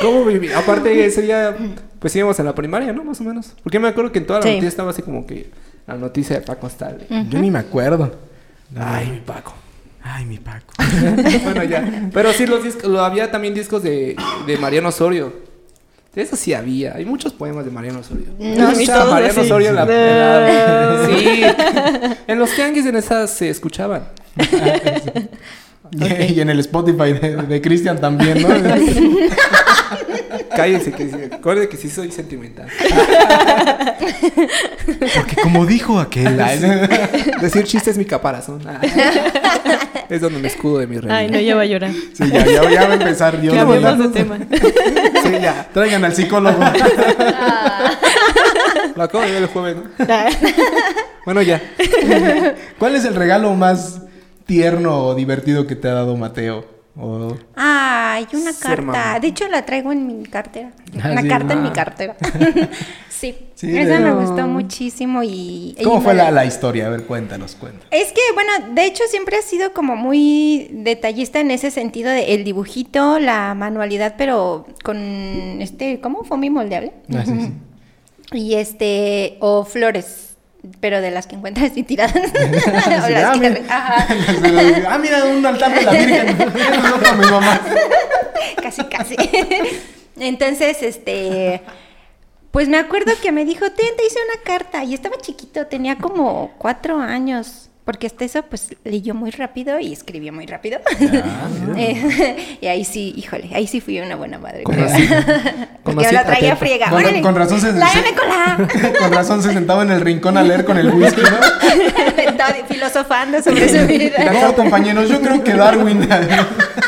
¿Cómo 0.02 0.26
viví? 0.26 0.52
Aparte, 0.52 1.06
ese 1.06 1.22
día, 1.22 1.56
pues 2.00 2.16
íbamos 2.16 2.40
en 2.40 2.46
la 2.46 2.56
primaria, 2.56 2.92
¿no? 2.94 3.04
Más 3.04 3.22
o 3.22 3.24
menos. 3.24 3.54
Porque 3.64 3.80
me 3.80 3.88
acuerdo 3.88 4.12
que 4.12 4.20
en 4.20 4.26
toda 4.26 4.40
la 4.40 4.44
Sí. 4.44 4.50
noticia 4.50 4.68
estaba 4.70 4.90
así 4.92 5.02
como 5.02 5.28
que 5.28 5.52
la 5.88 5.96
noticia 5.96 6.36
de 6.40 6.42
Paco 6.46 6.68
Stanley. 6.68 7.08
Yo 7.30 7.40
ni 7.40 7.52
me 7.52 7.60
acuerdo. 7.60 8.12
Ay, 8.78 9.10
mi 9.12 9.20
Paco. 9.20 9.54
Ay, 10.04 10.26
mi 10.26 10.38
Paco. 10.40 10.74
bueno, 11.44 11.64
ya. 11.64 12.10
Pero 12.12 12.34
sí, 12.34 12.48
los 12.48 12.64
discos, 12.64 12.86
lo, 12.86 13.02
había 13.04 13.30
también 13.30 13.54
discos 13.54 13.84
de, 13.84 14.16
de 14.48 14.58
Mariano 14.58 14.90
Osorio. 14.90 15.34
De 16.16 16.22
eso 16.22 16.36
sí 16.36 16.54
había. 16.54 16.94
Hay 16.96 17.06
muchos 17.06 17.32
poemas 17.34 17.64
de 17.66 17.72
Mariano 17.72 18.00
Osorio. 18.00 18.26
No, 18.38 18.72
todos 18.74 19.10
Mariano 19.12 19.28
así. 19.28 19.40
Osorio 19.40 19.70
en 19.70 19.76
la, 19.76 19.86
No. 19.86 19.92
en 19.92 20.18
la- 20.18 21.08
Sí. 21.08 21.44
En 22.28 22.40
los 22.40 22.50
tianguis 22.54 22.86
en 22.86 22.96
esas 22.98 23.30
se 23.32 23.50
escuchaban. 23.50 24.04
Y 25.94 26.40
en 26.40 26.50
el 26.50 26.60
Spotify 26.62 27.12
de, 27.12 27.36
de 27.50 27.62
Cristian 27.62 28.00
también, 28.00 28.42
¿no? 28.42 28.48
Cállense, 30.56 30.92
que 30.92 31.70
que 31.70 31.78
sí 31.78 31.90
soy 31.90 32.12
sentimental. 32.12 32.68
Porque 35.16 35.36
como 35.42 35.66
dijo 35.66 36.00
aquel. 36.00 36.38
Decir 37.42 37.64
chiste 37.66 37.92
es 37.92 37.98
mi 37.98 38.06
caparazón. 38.06 38.62
Ah. 38.68 38.80
Es 40.10 40.20
donde 40.20 40.40
me 40.40 40.50
escudo 40.50 40.80
de 40.80 40.88
mi 40.88 40.98
Ay, 40.98 41.02
realidad. 41.02 41.32
no, 41.32 41.40
ya 41.40 41.56
va 41.56 41.62
a 41.62 41.66
llorar. 41.66 41.92
Sí, 41.92 42.30
ya, 42.30 42.46
ya, 42.46 42.70
ya 42.70 42.86
va 42.86 42.92
a 42.92 42.94
empezar 42.96 43.42
yo. 43.42 43.54
Cambiemos 43.54 43.98
de 43.98 44.10
tema. 44.10 44.38
Sí, 45.24 45.32
ya. 45.42 45.70
Traigan 45.74 46.04
al 46.04 46.14
psicólogo. 46.14 46.60
Lo 48.94 49.04
acabo 49.04 49.24
de 49.24 49.32
ver 49.32 49.44
el 49.44 49.48
jueves, 49.48 49.78
¿no? 49.78 50.06
Bueno, 51.26 51.42
ya. 51.42 51.62
¿Cuál 52.78 52.96
es 52.96 53.06
el 53.06 53.16
regalo 53.16 53.54
más 53.54 54.02
tierno 54.46 55.06
o 55.06 55.16
divertido 55.16 55.66
que 55.66 55.78
te 55.78 55.88
ha 55.88 55.94
dado 55.94 56.18
Mateo? 56.18 56.66
O- 57.00 57.36
Ay, 57.56 58.28
una 58.34 58.52
carta. 58.54 58.82
mamá. 58.82 59.20
De 59.20 59.28
hecho, 59.28 59.48
la 59.48 59.66
traigo 59.66 59.92
en 59.92 60.06
mi 60.08 60.24
cartera. 60.26 60.72
Ah, 61.02 61.12
una 61.12 61.22
sí. 61.22 61.28
carta 61.30 61.54
en 61.54 61.64
mi 61.64 61.70
cartera. 61.72 62.18
sí. 63.10 63.36
Sí, 63.56 63.78
Esa 63.78 64.00
me 64.00 64.12
gustó 64.14 64.48
muchísimo 64.48 65.22
y... 65.24 65.78
¿Cómo 65.84 66.02
fue 66.02 66.14
la, 66.16 66.32
la- 66.32 66.46
historia? 66.46 66.88
A 66.88 66.90
ver, 66.90 67.04
cuéntanos, 67.06 67.56
cuéntanos. 67.56 67.88
Es 67.92 68.12
que, 68.12 68.22
bueno, 68.34 68.52
de 68.74 68.86
hecho 68.86 69.04
siempre 69.08 69.38
ha 69.38 69.42
sido 69.44 69.72
como 69.74 69.96
muy 69.96 70.68
detallista 70.72 71.40
en 71.40 71.52
ese 71.52 71.70
sentido 71.72 72.10
de 72.10 72.34
el 72.34 72.44
dibujito, 72.44 73.20
la 73.20 73.54
manualidad, 73.54 74.16
pero 74.18 74.66
con 74.84 74.98
este, 75.62 76.02
¿cómo? 76.02 76.24
Foamy 76.24 76.50
moldeable. 76.50 76.94
Ah, 77.16 77.24
sí, 77.26 77.32
sí. 77.40 77.52
Y 78.34 78.56
este, 78.56 79.36
o 79.42 79.66
flores, 79.66 80.31
pero 80.80 81.02
de 81.02 81.12
las 81.12 81.28
que 81.28 81.36
encuentras 81.36 81.72
así 81.72 81.84
tiradas. 81.84 82.16
o 82.16 82.22
Sí, 83.08 83.12
las 83.14 83.24
ah, 83.24 83.32
que- 83.34 83.40
mira. 83.50 83.62
ajá. 83.70 84.08
ah, 84.90 84.98
mira, 85.00 85.24
un 85.26 85.46
altar 85.46 85.74
de 85.74 85.82
la 85.82 85.92
Virgen. 85.92 86.38
Mi 87.20 87.26
mamá. 87.26 87.60
casi, 88.62 88.84
casi. 88.86 89.16
Entonces, 90.20 90.84
este, 90.84 91.62
pues 92.52 92.70
me 92.70 92.78
acuerdo 92.78 93.14
que 93.22 93.32
me 93.32 93.46
dijo, 93.46 93.66
ten, 93.72 93.96
te 93.98 94.06
hice 94.06 94.20
una 94.34 94.44
carta. 94.44 94.84
Y 94.84 94.94
estaba 94.94 95.18
chiquito, 95.18 95.66
tenía 95.68 95.98
como 95.98 96.52
cuatro 96.60 97.00
años. 97.00 97.71
Porque 97.84 98.06
hasta 98.06 98.24
eso, 98.26 98.44
pues, 98.44 98.76
leyó 98.84 99.16
muy 99.16 99.32
rápido 99.32 99.80
y 99.80 99.92
escribió 99.92 100.32
muy 100.32 100.46
rápido. 100.46 100.80
Eh, 101.78 102.58
y 102.60 102.68
ahí 102.68 102.84
sí, 102.84 103.14
híjole, 103.16 103.50
ahí 103.54 103.66
sí 103.66 103.80
fui 103.82 104.00
una 104.00 104.16
buena 104.16 104.38
madre. 104.38 104.64
Con 104.64 104.78
así- 104.84 105.08
con 105.84 105.96
Porque 105.96 106.06
así 106.08 106.16
la 106.16 106.26
traía 106.26 106.56
friega. 106.56 106.90
Con, 106.90 107.00
órale, 107.02 107.22
con 107.22 107.36
razón 107.36 107.62
se, 107.62 107.72
tráigame 107.74 108.10
se- 108.10 108.14
cola. 108.16 108.94
con 109.00 109.12
razón 109.14 109.42
se 109.42 109.54
sentaba 109.54 109.84
en 109.84 109.92
el 109.92 110.02
rincón 110.02 110.38
a 110.38 110.44
leer 110.44 110.66
con 110.66 110.78
el 110.78 110.90
whisky, 110.92 111.22
¿no? 111.22 112.22
Estaba 112.22 112.54
filosofando 112.68 113.42
sobre 113.42 113.68
su 113.70 113.88
vida. 113.88 114.32
No, 114.32 114.54
compañeros, 114.56 115.10
yo 115.10 115.22
creo 115.22 115.44
que 115.44 115.54
Darwin. 115.54 116.08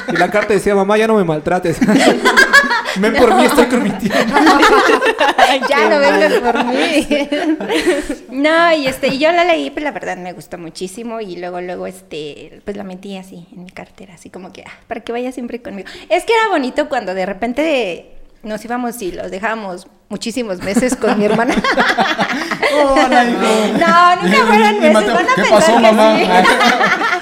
Y 0.09 0.17
la 0.17 0.29
carta 0.29 0.53
decía, 0.53 0.75
mamá, 0.75 0.97
ya 0.97 1.07
no 1.07 1.15
me 1.15 1.23
maltrates. 1.23 1.77
Ven 2.97 3.13
por 3.15 3.35
mí, 3.35 3.45
estoy 3.45 3.65
con 3.65 3.83
mi 3.83 3.89
tía. 3.91 4.25
ya 5.69 5.89
no 5.89 5.99
vengas 5.99 6.33
por 6.33 6.65
mí. 6.65 7.07
No, 8.29 8.73
y 8.73 8.87
este, 8.87 9.07
y 9.07 9.19
yo 9.19 9.31
la 9.31 9.45
leí, 9.45 9.69
pues 9.69 9.83
la 9.83 9.91
verdad 9.91 10.17
me 10.17 10.33
gustó 10.33 10.57
muchísimo 10.57 11.21
y 11.21 11.35
luego, 11.37 11.61
luego, 11.61 11.85
este, 11.87 12.61
pues 12.65 12.75
la 12.75 12.83
metí 12.83 13.15
así 13.15 13.47
en 13.55 13.63
mi 13.63 13.69
cartera, 13.69 14.15
así 14.15 14.29
como 14.29 14.51
que, 14.51 14.63
ah, 14.67 14.71
para 14.87 15.01
que 15.01 15.11
vaya 15.11 15.31
siempre 15.31 15.61
conmigo. 15.61 15.87
Es 16.09 16.25
que 16.25 16.33
era 16.33 16.49
bonito 16.49 16.89
cuando 16.89 17.13
de 17.13 17.25
repente 17.25 18.11
nos 18.41 18.63
íbamos 18.65 19.01
y 19.01 19.11
los 19.11 19.29
dejábamos 19.31 19.87
muchísimos 20.09 20.59
meses 20.59 20.95
con 20.95 21.17
mi 21.17 21.25
hermana. 21.25 21.55
Hola, 22.83 23.23
hijo. 23.25 23.77
No, 23.79 24.15
nunca 24.21 24.45
fueron 24.47 24.79
meses, 24.79 24.93
Mateo, 24.93 25.13
van 25.13 25.29
a 25.29 25.35
¿Qué 25.35 25.43
pasó, 25.49 25.79
mamá? 25.79 26.17
sí. 26.17 26.25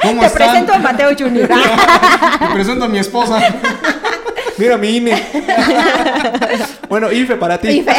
¿Cómo 0.01 0.21
Te 0.21 0.27
están? 0.27 0.47
presento 0.47 0.73
a 0.73 0.79
Mateo 0.79 1.09
Junior. 1.17 1.47
Te 1.47 2.47
presento 2.53 2.85
a 2.85 2.87
mi 2.87 2.97
esposa. 2.99 3.39
Mira 4.61 4.77
mi 4.77 4.97
INE. 4.97 5.11
bueno, 6.89 7.11
IFE 7.11 7.35
para 7.37 7.57
ti. 7.57 7.69
Y 7.69 7.81
fe- 7.81 7.91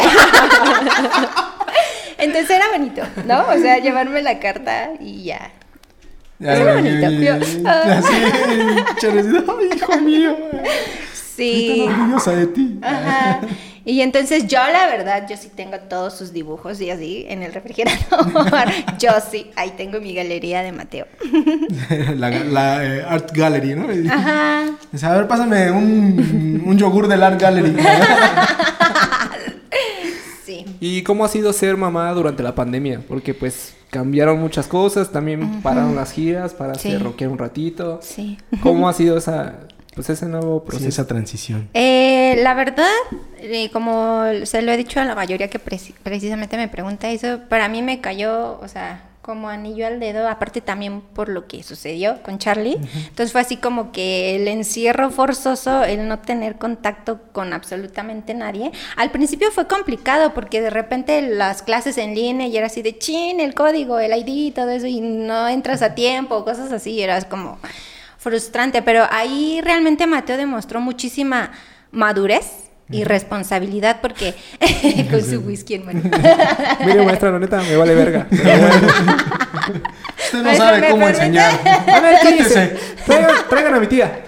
Entonces 2.17 2.49
era 2.51 2.69
bonito, 2.71 3.01
¿no? 3.25 3.41
O 3.49 3.57
sea, 3.59 3.79
llevarme 3.79 4.21
la 4.21 4.39
carta 4.39 4.91
y 4.99 5.23
ya. 5.23 5.51
Ya, 6.39 6.53
Qué 6.53 6.63
ya, 6.65 6.73
bonito. 6.73 7.09
ya, 7.09 7.09
Yo- 7.09 7.35
Así, 7.69 8.13
ay, 8.15 8.75
hijo 9.75 9.97
mío. 9.99 10.37
Sí. 11.35 11.79
Estoy 11.81 11.93
orgullosa 11.93 12.31
de 12.31 12.47
ti. 12.47 12.79
Ajá. 12.81 13.39
Y 13.85 13.99
entonces 14.01 14.47
yo 14.47 14.59
la 14.59 14.87
verdad, 14.87 15.27
yo 15.29 15.35
sí 15.35 15.49
tengo 15.53 15.77
todos 15.77 16.13
sus 16.17 16.31
dibujos 16.31 16.79
y 16.79 16.89
así 16.89 17.25
en 17.27 17.43
el 17.43 17.53
refrigerador. 17.53 18.25
yo 18.99 19.11
sí, 19.29 19.51
ahí 19.57 19.71
tengo 19.75 19.99
mi 19.99 20.13
galería 20.13 20.61
de 20.63 20.71
Mateo. 20.71 21.05
La, 22.15 22.29
la, 22.29 22.85
eh, 22.85 23.03
Art 23.07 23.31
Gallery, 23.33 23.75
¿no? 23.75 23.87
Ajá. 24.11 24.65
dice, 24.91 25.05
a 25.05 25.11
ver, 25.13 25.27
pásame 25.27 25.69
un, 25.71 26.63
un 26.65 26.77
yogur 26.77 27.07
del 27.07 27.23
Art 27.23 27.41
Gallery. 27.41 27.75
Sí. 30.45 30.65
¿Y 30.81 31.03
cómo 31.03 31.23
ha 31.23 31.29
sido 31.29 31.53
ser 31.53 31.77
mamá 31.77 32.11
durante 32.11 32.43
la 32.43 32.53
pandemia? 32.53 33.01
Porque 33.07 33.33
pues 33.33 33.73
cambiaron 33.89 34.39
muchas 34.41 34.67
cosas, 34.67 35.09
también 35.09 35.61
pararon 35.61 35.95
las 35.95 36.11
giras 36.11 36.53
para 36.53 36.75
Sí. 36.75 36.89
hacer 36.89 37.03
rockear 37.03 37.29
un 37.31 37.37
ratito. 37.37 37.99
Sí. 38.01 38.37
¿Cómo 38.61 38.89
ha 38.89 38.93
sido 38.93 39.17
esa, 39.17 39.59
pues 39.95 40.09
ese 40.09 40.25
nuevo 40.27 40.59
Sí, 40.61 40.67
proceso? 40.69 40.89
esa 40.89 41.07
transición. 41.07 41.69
Eh, 41.73 42.39
la 42.43 42.53
verdad, 42.53 42.87
eh, 43.39 43.69
como 43.71 44.23
se 44.45 44.61
lo 44.61 44.71
he 44.71 44.77
dicho 44.77 44.99
a 44.99 45.05
la 45.05 45.15
mayoría 45.15 45.49
que 45.49 45.59
preci- 45.63 45.93
precisamente 46.03 46.57
me 46.57 46.67
pregunta 46.67 47.09
eso, 47.09 47.39
para 47.49 47.67
mí 47.69 47.81
me 47.81 48.01
cayó, 48.01 48.59
o 48.61 48.67
sea, 48.67 49.03
como 49.21 49.47
anillo 49.47 49.87
al 49.87 50.01
dedo, 50.01 50.27
aparte 50.27 50.59
también 50.59 50.99
por 50.99 51.29
lo 51.29 51.47
que 51.47 51.63
sucedió 51.63 52.21
con 52.23 52.39
Charlie. 52.39 52.75
Entonces 53.07 53.31
fue 53.31 53.39
así 53.39 53.55
como 53.55 53.93
que 53.93 54.35
el 54.35 54.49
encierro 54.49 55.11
forzoso, 55.11 55.85
el 55.85 56.09
no 56.09 56.19
tener 56.19 56.57
contacto 56.57 57.21
con 57.31 57.53
absolutamente 57.53 58.33
nadie. 58.33 58.73
Al 58.97 59.11
principio 59.11 59.49
fue 59.51 59.65
complicado 59.65 60.33
porque 60.33 60.59
de 60.61 60.69
repente 60.69 61.21
las 61.21 61.61
clases 61.61 61.97
en 61.97 62.15
línea 62.15 62.47
y 62.47 62.57
era 62.57 62.67
así 62.67 62.81
de 62.81 62.97
chin, 62.97 63.39
el 63.39 63.53
código, 63.53 63.97
el 63.97 64.11
ID 64.11 64.27
y 64.27 64.51
todo 64.51 64.71
eso, 64.71 64.87
y 64.87 64.99
no 64.99 65.47
entras 65.47 65.81
a 65.83 65.95
tiempo, 65.95 66.43
cosas 66.43 66.73
así, 66.73 67.01
era 67.01 67.21
como 67.21 67.59
frustrante, 68.23 68.81
pero 68.81 69.05
ahí 69.11 69.59
realmente 69.61 70.07
Mateo 70.07 70.37
demostró 70.37 70.79
muchísima 70.79 71.51
madurez 71.91 72.45
y 72.89 73.03
responsabilidad 73.03 73.99
porque 74.01 74.33
con 75.11 75.21
su 75.23 75.39
whisky 75.41 75.75
en 75.75 75.85
mano. 75.85 76.01
Mire, 76.85 77.03
maestra, 77.03 77.31
la 77.31 77.39
neta, 77.39 77.61
me 77.61 77.75
vale 77.75 77.95
verga. 77.95 78.27
Pero 78.29 78.43
bueno. 78.43 78.87
Usted 80.17 80.37
no 80.37 80.43
Maestra, 80.43 80.67
sabe 80.67 80.81
¿me 80.81 80.89
cómo 80.89 81.05
permite? 81.05 81.25
enseñar. 81.25 81.59
A 81.87 81.99
ver, 81.99 82.19
Quítese. 82.21 82.77
Traigan, 83.05 83.35
traigan 83.49 83.73
a 83.75 83.79
mi 83.79 83.87
tía. 83.87 84.23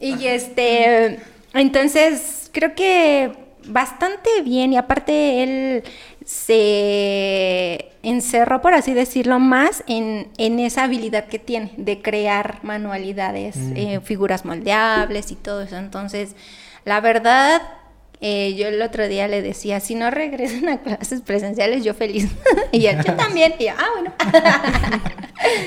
Y 0.00 0.26
este, 0.26 1.20
entonces 1.54 2.50
creo 2.52 2.74
que 2.74 3.32
bastante 3.66 4.28
bien 4.44 4.72
y 4.72 4.76
aparte 4.76 5.42
él 5.42 5.84
se 6.24 7.90
encerró, 8.02 8.60
por 8.60 8.74
así 8.74 8.94
decirlo, 8.94 9.38
más 9.38 9.82
en, 9.86 10.28
en 10.38 10.58
esa 10.60 10.84
habilidad 10.84 11.26
que 11.26 11.38
tiene 11.38 11.72
de 11.76 12.02
crear 12.02 12.58
manualidades, 12.62 13.56
eh, 13.74 14.00
figuras 14.02 14.44
moldeables 14.44 15.30
y 15.30 15.36
todo 15.36 15.62
eso. 15.62 15.76
Entonces, 15.76 16.34
la 16.84 17.00
verdad, 17.00 17.62
eh, 18.20 18.54
yo 18.56 18.68
el 18.68 18.80
otro 18.82 19.08
día 19.08 19.28
le 19.28 19.42
decía, 19.42 19.80
si 19.80 19.94
no 19.94 20.10
regresan 20.10 20.68
a 20.68 20.78
clases 20.82 21.20
presenciales, 21.22 21.84
yo 21.84 21.94
feliz. 21.94 22.28
y 22.72 22.86
él, 22.86 22.98
yo 23.04 23.14
también. 23.16 23.54
Y 23.58 23.64
yo, 23.66 23.72
ah, 23.76 23.86
bueno. 23.94 24.12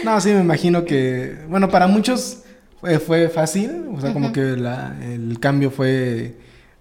No, 0.04 0.20
sí, 0.22 0.30
me 0.30 0.40
imagino 0.40 0.86
que, 0.86 1.38
bueno, 1.50 1.70
para 1.70 1.88
muchos 1.88 2.44
fue, 2.80 3.00
fue 3.00 3.30
fácil, 3.30 3.86
o 3.96 4.00
sea, 4.02 4.12
como 4.14 4.32
que 4.32 4.42
la- 4.42 4.96
el 5.04 5.40
cambio 5.40 5.70
fue 5.72 6.36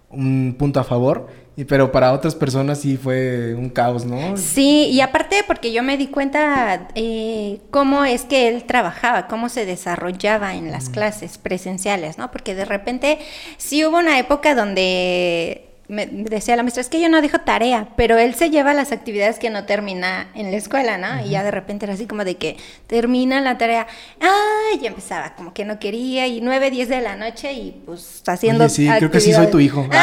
un 0.09 0.55
punto 0.57 0.79
a 0.79 0.83
favor, 0.83 1.27
y, 1.57 1.65
pero 1.65 1.91
para 1.91 2.13
otras 2.13 2.35
personas 2.35 2.79
sí 2.79 2.97
fue 2.97 3.55
un 3.55 3.69
caos, 3.69 4.05
¿no? 4.05 4.37
Sí, 4.37 4.89
y 4.91 5.01
aparte 5.01 5.43
porque 5.47 5.73
yo 5.73 5.81
me 5.81 5.97
di 5.97 6.05
cuenta 6.05 6.87
eh, 6.93 7.61
cómo 7.71 8.05
es 8.05 8.25
que 8.25 8.47
él 8.47 8.63
trabajaba, 8.65 9.27
cómo 9.27 9.49
se 9.49 9.65
desarrollaba 9.65 10.53
en 10.53 10.71
las 10.71 10.89
clases 10.89 11.39
presenciales, 11.39 12.19
¿no? 12.19 12.29
Porque 12.31 12.53
de 12.53 12.63
repente 12.63 13.17
sí 13.57 13.83
hubo 13.83 13.97
una 13.97 14.19
época 14.19 14.53
donde 14.53 15.66
me 15.89 16.05
decía 16.05 16.57
la 16.57 16.63
maestra, 16.63 16.81
es 16.81 16.89
que 16.89 16.99
yo 16.99 17.07
no 17.07 17.21
dejo 17.21 17.39
tarea, 17.39 17.89
pero 17.95 18.17
él 18.17 18.35
se 18.35 18.49
lleva 18.49 18.73
las 18.73 18.91
actividades 18.91 19.39
que 19.39 19.49
no 19.49 19.63
termina 19.65 20.27
en 20.35 20.51
la 20.51 20.57
escuela, 20.57 20.97
¿no? 20.97 21.25
Y 21.25 21.29
ya 21.29 21.43
de 21.43 21.51
repente 21.51 21.85
era 21.85 21.93
así 21.93 22.07
como 22.07 22.25
de 22.25 22.35
que 22.35 22.57
termina 22.87 23.39
la 23.39 23.57
tarea, 23.57 23.87
¡ay! 24.19 24.79
Y 24.81 24.87
empezaba 24.87 25.33
como 25.35 25.53
que 25.53 25.63
no 25.63 25.79
quería, 25.79 26.27
y 26.27 26.41
nueve, 26.41 26.71
diez 26.71 26.89
de 26.89 26.99
la 26.99 27.15
noche, 27.15 27.53
y 27.53 27.81
pues 27.85 28.21
haciendo 28.27 28.65
Oye, 28.65 28.73
sí, 28.73 28.89
creo 28.97 29.09
que 29.09 29.21
sí 29.21 29.31
soy 29.31 29.47
tu 29.47 29.59
hijo. 29.59 29.87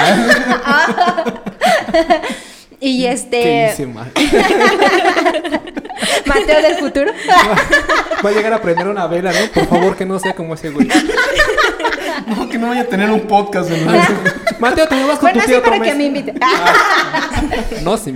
y 2.80 3.04
este... 3.04 3.42
¿Qué 3.42 3.70
hice 3.72 3.86
mal? 3.86 4.10
Mateo 6.26 6.62
del 6.62 6.76
futuro. 6.76 7.12
Va 8.24 8.28
a 8.30 8.32
llegar 8.32 8.52
a 8.54 8.62
prender 8.62 8.88
una 8.88 9.06
vela, 9.06 9.32
¿no? 9.32 9.46
Por 9.52 9.66
favor, 9.66 9.96
que 9.96 10.06
no 10.06 10.18
sea 10.18 10.34
como 10.34 10.54
ese 10.54 10.70
güey. 10.70 10.88
No, 12.26 12.48
que 12.48 12.58
no 12.58 12.68
vaya 12.68 12.82
a 12.82 12.86
tener 12.86 13.10
un 13.10 13.22
podcast 13.22 13.70
en 13.70 13.86
Mateo, 14.60 14.86
te 14.88 14.94
me 14.94 15.04
vas 15.04 15.18
con 15.18 15.30
Bueno, 15.32 15.40
tu 15.40 15.46
sí, 15.46 15.46
tío 15.48 15.58
otro 15.58 15.72
para 15.72 15.84
que 15.84 15.94
mes. 15.94 15.98
me 16.12 16.18
invite. 16.18 16.34
No, 17.82 17.96
sí. 17.96 18.14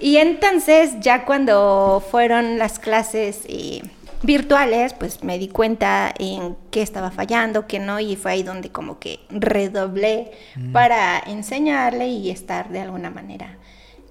Y 0.00 0.16
entonces, 0.18 0.92
ya 1.00 1.24
cuando 1.24 2.02
fueron 2.10 2.58
las 2.58 2.78
clases 2.78 3.40
eh, 3.48 3.82
virtuales, 4.22 4.94
pues 4.94 5.22
me 5.24 5.38
di 5.38 5.48
cuenta 5.48 6.12
en 6.18 6.56
qué 6.70 6.82
estaba 6.82 7.10
fallando, 7.10 7.66
qué 7.66 7.78
no, 7.80 7.98
y 8.00 8.14
fue 8.16 8.32
ahí 8.32 8.42
donde 8.42 8.70
como 8.70 8.98
que 8.98 9.20
redoblé 9.30 10.30
Mm. 10.56 10.72
para 10.72 11.18
enseñarle 11.18 12.08
y 12.08 12.30
estar 12.30 12.68
de 12.70 12.80
alguna 12.80 13.10
manera 13.10 13.56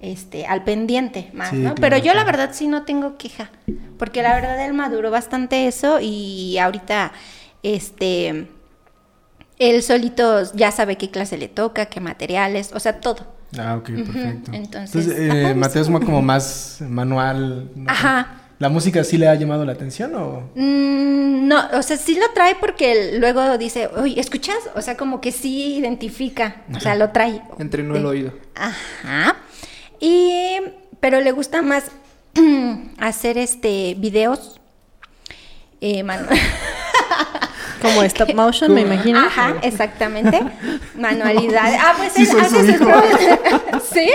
este, 0.00 0.46
al 0.46 0.62
pendiente 0.62 1.30
más, 1.32 1.50
Sí, 1.50 1.56
¿no? 1.56 1.74
claro, 1.74 1.80
Pero 1.80 1.96
yo 1.98 2.14
la 2.14 2.22
verdad 2.24 2.50
sí 2.52 2.68
no 2.68 2.84
tengo 2.84 3.16
queja, 3.18 3.50
porque 3.98 4.22
la 4.22 4.34
verdad 4.34 4.64
él 4.64 4.72
maduró 4.74 5.10
bastante 5.10 5.66
eso 5.66 5.98
y 6.00 6.56
ahorita, 6.58 7.12
este, 7.62 8.46
él 9.58 9.82
solito 9.82 10.42
ya 10.54 10.70
sabe 10.70 10.96
qué 10.96 11.10
clase 11.10 11.36
le 11.38 11.48
toca, 11.48 11.86
qué 11.86 12.00
materiales, 12.00 12.70
o 12.74 12.80
sea, 12.80 13.00
todo. 13.00 13.26
Ah, 13.58 13.76
ok, 13.76 13.86
perfecto. 13.90 14.52
Entonces, 14.52 15.08
eh. 15.08 15.54
Mateo 15.56 15.82
es 15.82 15.88
más 15.88 16.04
como 16.04 16.20
más 16.22 16.78
manual. 16.86 17.70
¿no? 17.74 17.90
Ajá. 17.90 18.34
¿La 18.58 18.68
música 18.68 19.04
sí 19.04 19.16
le 19.18 19.28
ha 19.28 19.34
llamado 19.36 19.64
la 19.64 19.72
atención 19.72 20.14
o...? 20.16 20.50
Mm, 20.56 21.46
no, 21.48 21.68
o 21.74 21.82
sea, 21.82 21.96
sí 21.96 22.16
lo 22.18 22.28
trae 22.34 22.56
porque 22.56 23.16
luego 23.18 23.56
dice, 23.56 23.86
oye, 23.96 24.20
¿escuchas? 24.20 24.56
O 24.74 24.82
sea, 24.82 24.96
como 24.96 25.20
que 25.20 25.30
sí 25.32 25.76
identifica, 25.76 26.56
o 26.74 26.80
sea, 26.80 26.94
lo 26.96 27.10
trae. 27.10 27.40
Entrenó 27.58 27.94
el 27.96 28.02
De- 28.02 28.08
oído. 28.08 28.32
Ajá. 28.56 29.36
Y, 30.00 30.58
pero 31.00 31.20
le 31.20 31.30
gusta 31.32 31.62
más 31.62 31.84
hacer 32.98 33.38
este 33.38 33.94
videos. 33.96 34.60
Eh, 35.80 36.02
manu- 36.02 36.26
Como 37.80 38.02
stop 38.02 38.34
motion, 38.34 38.74
me 38.74 38.82
imagino. 38.82 39.18
Ajá, 39.20 39.54
exactamente. 39.62 40.40
Manualidades. 40.96 41.78
Ah, 41.80 41.94
pues 41.96 42.12
Sí, 42.12 42.22
él 42.22 42.26
soy 42.28 42.40
hace 42.40 42.78
sus 42.78 42.86
¿Sí? 43.92 44.10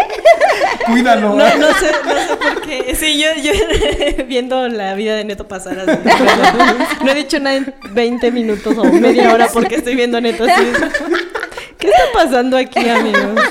Cuídalo. 0.86 1.30
No, 1.30 1.58
no 1.58 1.73
sé, 1.73 1.91
no 2.06 2.19
sé 2.28 2.36
por 2.36 2.62
qué. 2.62 2.95
Sí, 2.95 3.19
yo, 3.19 3.30
yo 3.41 3.52
viendo 4.28 4.67
la 4.67 4.93
vida 4.95 5.15
de 5.15 5.23
Neto 5.26 5.47
pasar 5.47 5.80
así. 5.80 5.99
No 7.04 7.12
he 7.12 7.15
dicho 7.15 7.39
nada 7.39 7.56
en 7.58 7.73
20 7.91 8.32
minutos 8.32 8.78
o 8.78 8.84
media 8.86 9.34
hora 9.34 9.47
porque 9.52 9.76
estoy 9.76 9.95
viendo 9.95 10.17
a 10.17 10.21
Neto 10.21 10.43
así. 10.43 10.63
¿Qué 11.83 11.89
está 11.89 12.03
pasando 12.13 12.55
aquí, 12.57 12.87
amigos? 12.87 13.41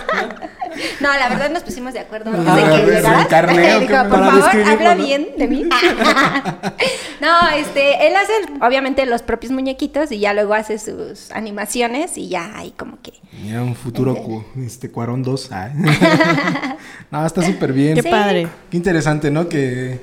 No, 1.00 1.08
la 1.12 1.28
verdad 1.28 1.50
nos 1.50 1.62
pusimos 1.64 1.92
de 1.92 2.00
acuerdo 2.00 2.30
Ah, 2.34 2.54
antes 2.54 2.54
de 2.56 2.84
que 2.86 2.92
llegaras. 2.92 3.32
habla 4.66 4.94
¿no? 4.94 5.04
bien 5.04 5.28
de 5.36 5.46
mí. 5.48 5.64
no, 7.20 7.48
este, 7.56 8.06
él 8.08 8.14
hace 8.16 8.32
obviamente 8.64 9.04
los 9.04 9.20
propios 9.22 9.52
muñequitos 9.52 10.10
y 10.12 10.18
ya 10.20 10.32
luego 10.32 10.54
hace 10.54 10.78
sus 10.78 11.30
animaciones 11.32 12.16
y 12.16 12.28
ya 12.28 12.56
ahí 12.56 12.72
como 12.76 13.00
que... 13.02 13.12
Mira, 13.42 13.62
un 13.62 13.74
futuro 13.76 14.14
cu- 14.16 14.44
este, 14.64 14.90
Cuarón 14.90 15.22
2. 15.22 15.48
ah. 15.52 15.68
no, 17.10 17.26
está 17.26 17.42
súper 17.42 17.72
bien. 17.74 17.94
Qué 17.94 18.02
Sí. 18.02 18.08
padre. 18.10 18.48
Qué 18.70 18.76
interesante, 18.78 19.30
¿no? 19.30 19.48
Que 19.48 20.00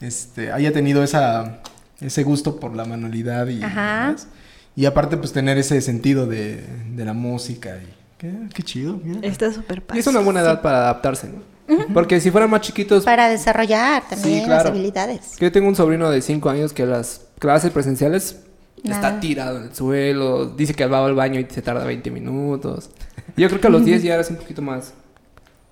este, 0.00 0.50
haya 0.50 0.72
tenido 0.72 1.02
esa, 1.04 1.58
ese 2.00 2.22
gusto 2.22 2.58
por 2.58 2.74
la 2.74 2.86
manualidad 2.86 3.46
y 3.48 3.62
Ajá. 3.62 4.06
demás. 4.06 4.28
Y 4.76 4.84
aparte, 4.84 5.16
pues 5.16 5.32
tener 5.32 5.56
ese 5.58 5.80
sentido 5.80 6.26
de, 6.26 6.62
de 6.94 7.04
la 7.04 7.14
música. 7.14 7.78
Y, 7.82 7.88
qué, 8.18 8.32
qué 8.54 8.62
chido, 8.62 9.00
mira. 9.02 9.20
Está 9.26 9.50
súper 9.52 9.78
Y 9.78 9.80
padre. 9.80 10.00
es 10.00 10.06
una 10.06 10.20
buena 10.20 10.40
edad 10.40 10.60
para 10.62 10.78
adaptarse, 10.78 11.28
¿no? 11.28 11.56
Porque 11.92 12.20
si 12.20 12.30
fueran 12.30 12.48
más 12.50 12.60
chiquitos, 12.60 13.04
Para 13.04 13.28
desarrollar 13.28 14.02
también 14.08 14.40
Sí, 14.40 14.44
claro. 14.44 14.62
las 14.64 14.70
habilidades. 14.72 15.36
que 15.36 15.46
yo 15.46 15.50
tengo 15.52 15.66
un 15.66 15.74
sobrino 15.74 16.10
de 16.10 16.22
5 16.22 16.48
años 16.50 16.72
que 16.72 16.86
las 16.86 17.22
clases 17.40 17.72
presenciales 17.72 18.36
Nada. 18.84 19.08
está 19.08 19.20
tirado 19.20 19.56
en 19.58 19.64
el 19.64 19.74
suelo, 19.74 20.46
dice 20.46 20.74
que 20.74 20.86
va 20.86 21.04
al 21.04 21.14
baño 21.16 21.40
y 21.40 21.46
se 21.50 21.62
tarda 21.62 21.84
20 21.84 22.10
minutos. 22.12 22.90
Yo 23.36 23.48
creo 23.48 23.60
que 23.60 23.66
a 23.66 23.70
los 23.70 23.84
10 23.84 24.02
ya 24.04 24.14
eres 24.14 24.30
un 24.30 24.36
poquito 24.36 24.62
más. 24.62 24.92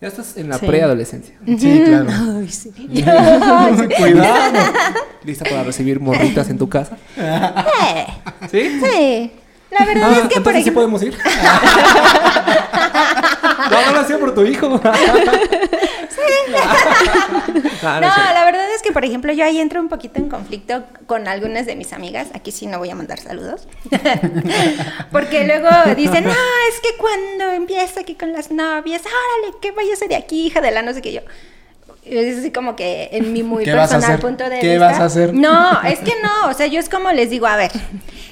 Ya 0.05 0.09
estás 0.09 0.36
en 0.36 0.50
la 0.50 0.59
Sí. 0.59 0.66
preadolescencia. 0.66 1.34
Sí, 1.59 1.82
claro. 1.86 2.07
Ay, 2.38 2.48
sí. 2.50 2.70
Cuidado. 3.96 4.52
Lista 5.24 5.46
para 5.48 5.62
recibir 5.62 5.98
morritas 5.98 6.50
en 6.50 6.59
tu 6.59 6.68
casa. 6.68 6.98
¿Sí? 8.50 8.80
sí. 8.84 9.32
La 9.70 9.86
verdad 9.86 10.11
Ah, 10.11 10.18
es 10.24 10.28
que, 10.28 10.40
por 10.42 10.55
entonces 10.55 10.62
sí 10.64 10.68
ejemplo, 10.68 10.74
podemos 10.82 11.02
ir. 11.02 11.16
no, 13.70 13.82
no 13.86 13.92
lo 13.92 14.00
hacía 14.00 14.18
por 14.18 14.34
tu 14.34 14.42
hijo. 14.42 14.78
Ah, 14.84 14.92
No, 17.82 18.01
no 18.01 18.14
sé. 18.14 18.20
la 18.34 18.45
verdad 18.45 18.64
es 18.74 18.82
que, 18.82 18.92
por 18.92 19.05
ejemplo, 19.05 19.32
yo 19.32 19.45
ahí 19.45 19.59
entro 19.61 19.80
un 19.80 19.88
poquito 19.88 20.18
en 20.18 20.28
conflicto 20.28 20.84
con 21.07 21.28
algunas 21.28 21.66
de 21.66 21.76
mis 21.76 21.92
amigas. 21.92 22.28
Aquí 22.34 22.51
sí 22.53 22.66
no 22.66 22.78
voy 22.78 22.90
a 22.90 22.95
mandar 22.95 23.18
saludos. 23.20 23.68
Porque 25.12 25.45
luego 25.47 25.68
dicen, 25.97 26.24
no, 26.24 26.30
es 26.30 26.80
que 26.82 26.97
cuando 26.99 27.51
empieza 27.53 28.01
aquí 28.01 28.14
con 28.14 28.32
las 28.32 28.51
novias, 28.51 29.03
órale, 29.03 29.57
que 29.61 29.72
váyase 29.72 30.09
de 30.09 30.16
aquí, 30.16 30.47
hija 30.47 30.61
de 30.61 30.70
la 30.70 30.82
no 30.82 30.92
sé 30.92 31.03
qué 31.03 31.12
yo. 31.12 31.20
Es 32.05 32.38
así 32.38 32.51
como 32.51 32.76
que 32.76 33.09
en 33.12 33.32
mi 33.32 33.42
muy 33.42 33.64
¿Qué 33.64 33.72
vas 33.72 33.90
a 33.90 33.95
personal 33.95 34.11
hacer? 34.16 34.20
punto 34.20 34.49
de 34.51 34.59
¿Qué 34.61 34.72
vista. 34.72 34.86
vas 34.86 35.01
a 35.01 35.05
hacer? 35.07 35.32
No, 35.32 35.82
es 35.84 36.01
que 36.01 36.12
no, 36.22 36.51
o 36.51 36.53
sea, 36.55 36.66
yo 36.66 36.78
es 36.78 36.90
como 36.90 37.11
les 37.12 37.30
digo, 37.30 37.47
a 37.47 37.57
ver, 37.57 37.70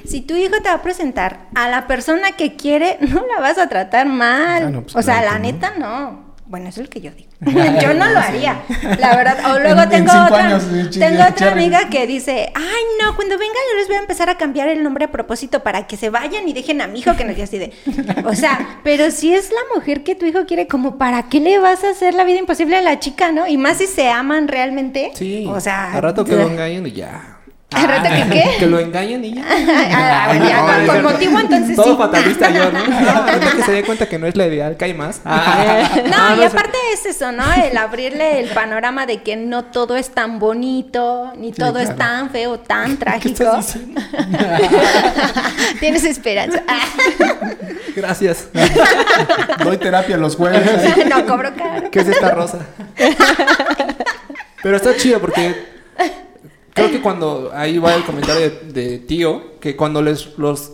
si 0.06 0.20
tu 0.20 0.34
hijo 0.36 0.56
te 0.62 0.68
va 0.68 0.74
a 0.74 0.82
presentar 0.82 1.46
a 1.54 1.70
la 1.70 1.86
persona 1.86 2.32
que 2.32 2.54
quiere, 2.56 2.98
no 3.00 3.24
la 3.34 3.40
vas 3.40 3.56
a 3.56 3.68
tratar 3.70 4.06
mal. 4.06 4.62
Ah, 4.64 4.70
no, 4.70 4.82
pues 4.82 4.94
o 4.96 5.00
sea, 5.02 5.20
claro 5.22 5.32
la 5.32 5.38
no. 5.38 5.44
neta 5.44 5.72
no. 5.78 6.31
Bueno, 6.52 6.68
eso 6.68 6.82
es 6.82 6.88
lo 6.88 6.90
que 6.90 7.00
yo 7.00 7.10
digo. 7.12 7.30
yo 7.80 7.94
no 7.94 8.10
lo 8.10 8.18
haría, 8.18 8.60
la 8.98 9.16
verdad. 9.16 9.38
O 9.54 9.58
luego 9.58 9.80
En- 9.80 9.92
en 9.94 10.04
tengo 10.04 10.12
otra, 10.26 10.48
años, 10.48 10.64
tengo 10.92 11.24
otra 11.26 11.52
amiga 11.52 11.88
que 11.88 12.06
dice, 12.06 12.52
ay 12.54 12.82
no, 13.02 13.16
cuando 13.16 13.38
venga 13.38 13.54
yo 13.72 13.78
les 13.78 13.86
voy 13.88 13.96
a 13.96 14.00
empezar 14.00 14.28
a 14.28 14.36
cambiar 14.36 14.68
el 14.68 14.82
nombre 14.82 15.06
a 15.06 15.10
propósito 15.10 15.62
para 15.62 15.86
que 15.86 15.96
se 15.96 16.10
vayan 16.10 16.46
y 16.46 16.52
dejen 16.52 16.82
a 16.82 16.88
mi 16.88 16.98
hijo 16.98 17.16
que 17.16 17.24
no 17.24 17.32
yo 17.32 17.44
así 17.44 17.56
de. 17.56 17.72
O 18.26 18.34
sea, 18.34 18.80
pero 18.84 19.10
si 19.10 19.32
es 19.34 19.50
la 19.50 19.74
mujer 19.74 20.04
que 20.04 20.14
tu 20.14 20.26
hijo 20.26 20.44
quiere, 20.44 20.66
como 20.66 20.98
para 20.98 21.22
qué 21.30 21.40
le 21.40 21.58
vas 21.58 21.84
a 21.84 21.90
hacer 21.92 22.12
la 22.12 22.24
vida 22.24 22.38
imposible 22.38 22.76
a 22.76 22.82
la 22.82 22.98
chica, 23.00 23.32
¿no? 23.32 23.46
Y 23.48 23.56
más 23.56 23.78
si 23.78 23.86
se 23.86 24.10
aman 24.10 24.46
realmente. 24.46 25.10
Sí. 25.14 25.46
O 25.48 25.58
sea. 25.58 25.94
Al 25.94 26.02
rato 26.02 26.22
que 26.22 26.34
engañen 26.34 26.86
y 26.86 26.92
ya. 26.92 27.31
¿Al 27.74 27.88
rato 27.88 28.08
que 28.10 28.30
qué? 28.32 28.56
Que 28.58 28.66
lo 28.66 28.78
engañen 28.78 29.24
y 29.24 29.34
ya. 29.34 29.44
Ah, 29.94 30.24
bueno, 30.28 30.48
ya, 30.48 30.82
No, 30.86 30.92
con, 30.92 31.02
motivo 31.02 31.38
entonces 31.40 31.76
Todo 31.76 31.92
sí. 31.92 31.96
fatalista 31.98 32.50
yo, 32.50 32.70
¿no? 32.72 32.86
No, 32.86 33.08
ahorita 33.26 33.50
que 33.56 33.62
se 33.62 33.72
dé 33.72 33.82
cuenta 33.84 34.08
que 34.08 34.18
no 34.18 34.26
es 34.26 34.36
la 34.36 34.46
ideal, 34.46 34.76
que 34.76 34.84
hay 34.86 34.94
más. 34.94 35.20
No, 35.24 35.30
Ah, 35.32 36.36
y 36.38 36.44
aparte 36.44 36.78
es 36.92 37.06
eso, 37.06 37.32
¿no? 37.32 37.44
El 37.52 37.76
abrirle 37.76 38.40
el 38.40 38.48
panorama 38.50 39.06
de 39.06 39.22
que 39.22 39.36
no 39.36 39.64
todo 39.66 39.96
es 39.96 40.10
tan 40.10 40.38
bonito, 40.38 41.32
ni 41.36 41.52
todo 41.52 41.78
es 41.78 41.90
claro. 41.90 41.98
tan 41.98 42.30
feo, 42.30 42.58
tan 42.60 42.96
¿Qué 42.96 43.04
trágico. 43.04 43.60
Tienes 45.80 46.04
esperanza. 46.04 46.62
Gracias. 47.94 48.48
Doy 49.64 49.76
terapia 49.78 50.16
los 50.16 50.36
jueves. 50.36 50.62
no 51.08 51.26
cobro 51.26 51.54
caro. 51.54 51.90
¿Qué 51.90 52.00
es 52.00 52.08
esta 52.08 52.30
rosa? 52.30 52.58
Pero 54.62 54.76
está 54.76 54.96
chido 54.96 55.20
porque 55.20 55.66
creo 56.72 56.90
que 56.90 57.00
cuando 57.00 57.50
ahí 57.54 57.78
va 57.78 57.94
el 57.94 58.04
comentario 58.04 58.50
de, 58.50 58.72
de 58.72 58.98
tío, 58.98 59.58
que 59.60 59.76
cuando 59.76 60.02
les 60.02 60.38
los 60.38 60.72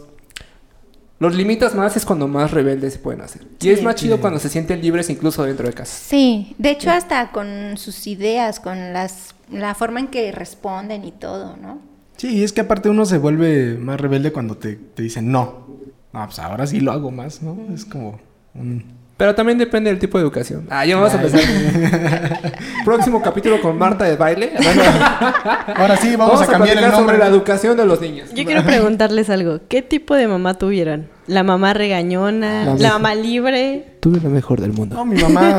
los 1.18 1.34
limitas 1.34 1.74
más 1.74 1.96
es 1.96 2.04
cuando 2.04 2.28
más 2.28 2.52
rebeldes 2.52 2.92
se 2.94 2.98
pueden 3.00 3.22
hacer. 3.22 3.44
Y 3.60 3.70
es 3.70 3.82
más 3.82 3.96
chido 3.96 4.20
cuando 4.20 4.38
se 4.38 4.48
sienten 4.48 4.80
libres 4.80 5.10
incluso 5.10 5.42
dentro 5.42 5.66
de 5.66 5.74
casa. 5.74 5.92
Sí, 5.92 6.54
de 6.58 6.70
hecho 6.70 6.90
hasta 6.90 7.32
con 7.32 7.76
sus 7.76 8.06
ideas, 8.06 8.60
con 8.60 8.92
las 8.92 9.34
la 9.50 9.74
forma 9.74 10.00
en 10.00 10.08
que 10.08 10.30
responden 10.30 11.04
y 11.04 11.12
todo, 11.12 11.56
¿no? 11.56 11.80
Sí, 12.16 12.38
y 12.38 12.42
es 12.44 12.52
que 12.52 12.60
aparte 12.60 12.88
uno 12.88 13.04
se 13.04 13.18
vuelve 13.18 13.76
más 13.78 14.00
rebelde 14.00 14.32
cuando 14.32 14.56
te, 14.56 14.76
te 14.76 15.02
dicen 15.02 15.32
no. 15.32 15.66
No, 16.12 16.24
pues 16.24 16.38
ahora 16.38 16.66
sí 16.66 16.80
lo 16.80 16.92
hago 16.92 17.10
más, 17.10 17.42
¿no? 17.42 17.56
Es 17.74 17.84
como 17.84 18.18
un... 18.54 18.97
Pero 19.18 19.34
también 19.34 19.58
depende 19.58 19.90
del 19.90 19.98
tipo 19.98 20.16
de 20.16 20.22
educación. 20.22 20.68
Ah, 20.70 20.86
ya 20.86 20.94
vamos 20.94 21.12
a 21.12 21.16
empezar. 21.20 21.40
Próximo 22.84 23.20
capítulo 23.20 23.60
con 23.60 23.76
Marta 23.76 24.04
de 24.04 24.14
baile. 24.14 24.52
Ahora 25.74 25.96
sí, 25.96 26.14
vamos, 26.14 26.40
a 26.40 26.46
cambiar 26.46 26.76
el 26.76 26.78
platicar 26.78 26.92
nombre. 26.92 27.16
sobre 27.16 27.18
la 27.18 27.26
educación 27.26 27.76
de 27.76 27.84
los 27.84 28.00
niños. 28.00 28.32
Yo 28.32 28.44
quiero 28.44 28.62
preguntarles 28.64 29.28
algo. 29.28 29.58
¿Qué 29.68 29.82
tipo 29.82 30.14
de 30.14 30.28
mamá 30.28 30.54
tuvieron? 30.54 31.08
¿La 31.28 31.42
mamá 31.42 31.74
regañona? 31.74 32.64
La 32.64 32.64
¿La, 32.64 32.72
mejor. 32.74 32.90
mamá 32.92 33.14
libre? 33.14 33.84
Tuve 34.00 34.18
lo 34.20 34.30
mejor 34.30 34.60
del 34.62 34.72
mundo. 34.72 34.96
No, 34.96 35.04
mi 35.04 35.20
mamá 35.20 35.56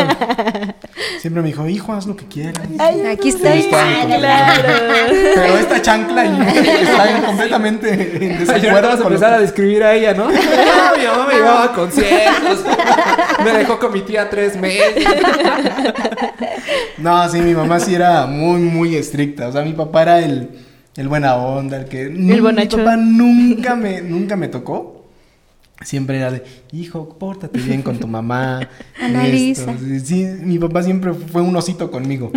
siempre 1.21 1.43
me 1.43 1.49
dijo, 1.49 1.67
hijo, 1.69 1.93
haz 1.93 2.07
lo 2.07 2.15
que 2.15 2.25
quieras. 2.25 2.67
Aquí 3.11 3.29
estoy. 3.29 3.59
está, 3.59 3.77
Ay, 3.85 4.07
claro. 4.07 4.63
Pero 5.35 5.57
esta 5.59 5.79
chancla 5.81 6.25
está 6.25 7.21
completamente 7.25 7.93
en 7.93 8.31
Ay, 8.31 8.37
desacuerdo 8.39 8.87
vas 8.89 8.99
a 8.99 9.03
empezar 9.03 9.33
a 9.35 9.39
describir 9.39 9.83
a 9.83 9.93
ella, 9.93 10.13
¿no? 10.15 10.25
No, 10.25 10.31
mi 10.31 11.05
mamá 11.05 11.27
me 11.27 11.33
llevaba 11.35 11.63
a 11.65 11.71
conciertos. 11.73 12.65
Me 13.43 13.51
dejó 13.51 13.77
con 13.77 13.93
mi 13.93 14.01
tía 14.01 14.27
tres 14.29 14.57
meses. 14.59 15.05
No, 16.97 17.29
sí, 17.29 17.39
mi 17.41 17.53
mamá 17.53 17.79
sí 17.79 17.93
era 17.93 18.25
muy, 18.25 18.59
muy 18.61 18.95
estricta. 18.95 19.47
O 19.47 19.51
sea, 19.51 19.61
mi 19.63 19.73
papá 19.73 20.01
era 20.01 20.19
el, 20.19 20.49
el 20.95 21.07
buena 21.07 21.35
onda, 21.35 21.77
el 21.77 21.85
que... 21.85 22.05
mi 22.09 22.39
bonachón. 22.39 22.79
papá 22.83 22.97
nunca 22.97 23.75
me, 23.75 24.01
nunca 24.01 24.35
me 24.35 24.47
tocó. 24.47 24.98
Siempre 25.81 26.17
era 26.17 26.31
de, 26.31 26.43
hijo, 26.71 27.17
pórtate 27.17 27.59
bien 27.59 27.81
con 27.81 27.97
tu 27.99 28.07
mamá. 28.07 28.67
Analiza. 29.01 29.71
esto". 29.71 29.83
Sí, 29.83 29.99
sí, 29.99 30.25
mi 30.41 30.59
papá 30.59 30.83
siempre 30.83 31.13
fue 31.13 31.41
un 31.41 31.55
osito 31.55 31.89
conmigo. 31.91 32.31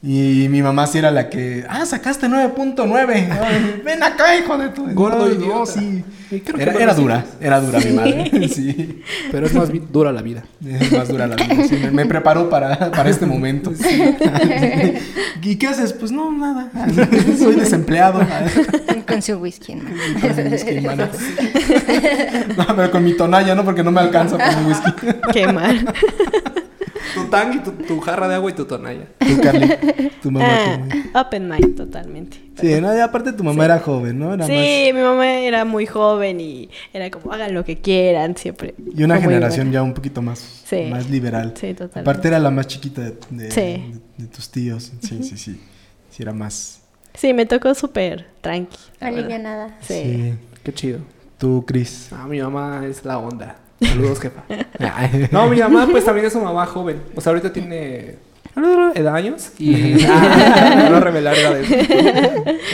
Y 0.00 0.46
mi 0.48 0.62
mamá 0.62 0.86
sí 0.86 0.98
era 0.98 1.10
la 1.10 1.28
que, 1.28 1.64
ah, 1.68 1.84
sacaste 1.84 2.28
9.9. 2.28 3.12
Ay, 3.12 3.82
Ven 3.84 4.00
acá, 4.00 4.36
hijo 4.36 4.56
de 4.56 4.68
tu... 4.68 4.86
Gordo 4.94 5.26
idiota. 5.26 5.54
no, 5.58 5.66
sí. 5.66 6.04
Y 6.30 6.42
Era, 6.58 6.94
dura, 6.94 7.24
era 7.40 7.60
dura 7.60 7.80
mi 7.80 7.92
madre. 7.92 8.48
Sí. 8.48 9.02
Pero 9.32 9.46
es 9.46 9.54
más 9.54 9.70
dura 9.90 10.12
la 10.12 10.22
vida. 10.22 10.44
Es 10.64 10.92
más 10.92 11.08
dura 11.08 11.26
la 11.26 11.34
vida. 11.34 11.64
sí, 11.68 11.76
me, 11.82 11.90
me 11.90 12.06
preparó 12.06 12.48
para, 12.48 12.92
para 12.92 13.10
este 13.10 13.26
momento. 13.26 13.72
¿Y 15.42 15.56
qué 15.56 15.66
haces? 15.66 15.94
Pues 15.94 16.12
no, 16.12 16.30
nada. 16.30 16.70
Soy 17.38 17.54
desempleado. 17.56 18.20
Con 19.06 19.22
su 19.22 19.32
whisky 19.36 19.72
en 19.72 19.84
mano. 19.84 19.96
Con 20.20 20.52
whisky 20.52 20.70
en 20.76 20.84
mano. 20.84 21.08
No, 22.56 22.66
pero 22.76 22.90
con 22.90 23.02
mi 23.02 23.14
tonalla, 23.16 23.54
¿no? 23.58 23.64
Porque 23.64 23.82
no 23.82 23.90
me 23.90 24.00
alcanza 24.00 24.36
con 24.38 24.62
mi 24.64 24.70
whisky. 24.70 24.92
Qué 25.32 25.46
mal. 25.52 25.94
Tu 27.14 27.24
tang 27.30 27.52
y 27.54 27.58
tu, 27.60 27.72
tu 27.72 28.00
jarra 28.00 28.28
de 28.28 28.34
agua 28.34 28.50
y 28.50 28.54
tu 28.54 28.64
tonalla. 28.66 29.06
Tú, 29.18 29.40
Carly. 29.42 29.68
Tu 30.22 30.30
mamá. 30.30 30.46
Ah, 31.14 31.22
open 31.22 31.48
mind, 31.48 31.74
totalmente. 31.74 32.36
Sí, 32.60 32.80
no, 32.82 32.94
y 32.94 33.00
aparte 33.00 33.32
tu 33.32 33.42
mamá 33.42 33.64
era 33.64 33.78
joven, 33.80 34.18
¿no? 34.18 34.34
Era 34.34 34.46
Sí, 34.46 34.90
mi 34.94 35.00
mamá 35.00 35.26
era 35.38 35.64
muy 35.64 35.86
joven 35.86 36.38
y 36.40 36.68
era 36.92 37.10
como 37.10 37.32
hagan 37.32 37.54
lo 37.54 37.64
que 37.64 37.78
quieran 37.78 38.36
siempre. 38.36 38.74
Y 38.94 39.02
una 39.04 39.18
generación 39.18 39.72
ya 39.72 39.82
un 39.82 39.94
poquito 39.94 40.20
más, 40.20 40.38
Sí. 40.66 40.82
más 40.90 41.08
liberal. 41.08 41.54
Sí, 41.58 41.72
totalmente. 41.72 42.00
Aparte 42.00 42.28
era 42.28 42.38
la 42.38 42.50
más 42.50 42.66
chiquita 42.66 43.00
de, 43.00 43.16
de- 43.30 43.50
Sí. 43.50 43.60
de- 43.60 44.00
de 44.18 44.26
tus 44.26 44.50
tíos. 44.50 44.92
Sí, 45.00 45.22
sí, 45.22 45.38
sí. 45.38 45.60
Sí, 46.10 46.22
era 46.22 46.32
más... 46.34 46.82
Sí, 47.14 47.32
me 47.32 47.46
tocó 47.46 47.74
súper 47.74 48.26
tranqui. 48.42 48.76
Alivianada. 49.00 49.76
Sí. 49.80 49.94
Sí. 49.94 50.34
Qué 50.62 50.74
chido. 50.74 50.98
Tú, 51.38 51.64
Cris. 51.64 52.08
Ah, 52.12 52.26
mi 52.26 52.40
mamá 52.40 52.84
es 52.86 53.04
la 53.04 53.18
onda. 53.18 53.56
Saludos, 53.80 54.20
jefa. 54.20 54.42
No, 55.30 55.48
mi 55.48 55.58
mamá 55.58 55.86
pues 55.90 56.04
también 56.04 56.26
es 56.26 56.34
una 56.34 56.46
mamá 56.46 56.66
joven. 56.66 57.00
O 57.14 57.20
sea, 57.20 57.30
ahorita 57.30 57.52
tiene 57.52 58.16
edad 58.94 59.14
años 59.14 59.52
y 59.58 60.02
Ah, 60.08 60.88
no 60.90 60.98
revelar 60.98 61.36
edades. 61.38 61.68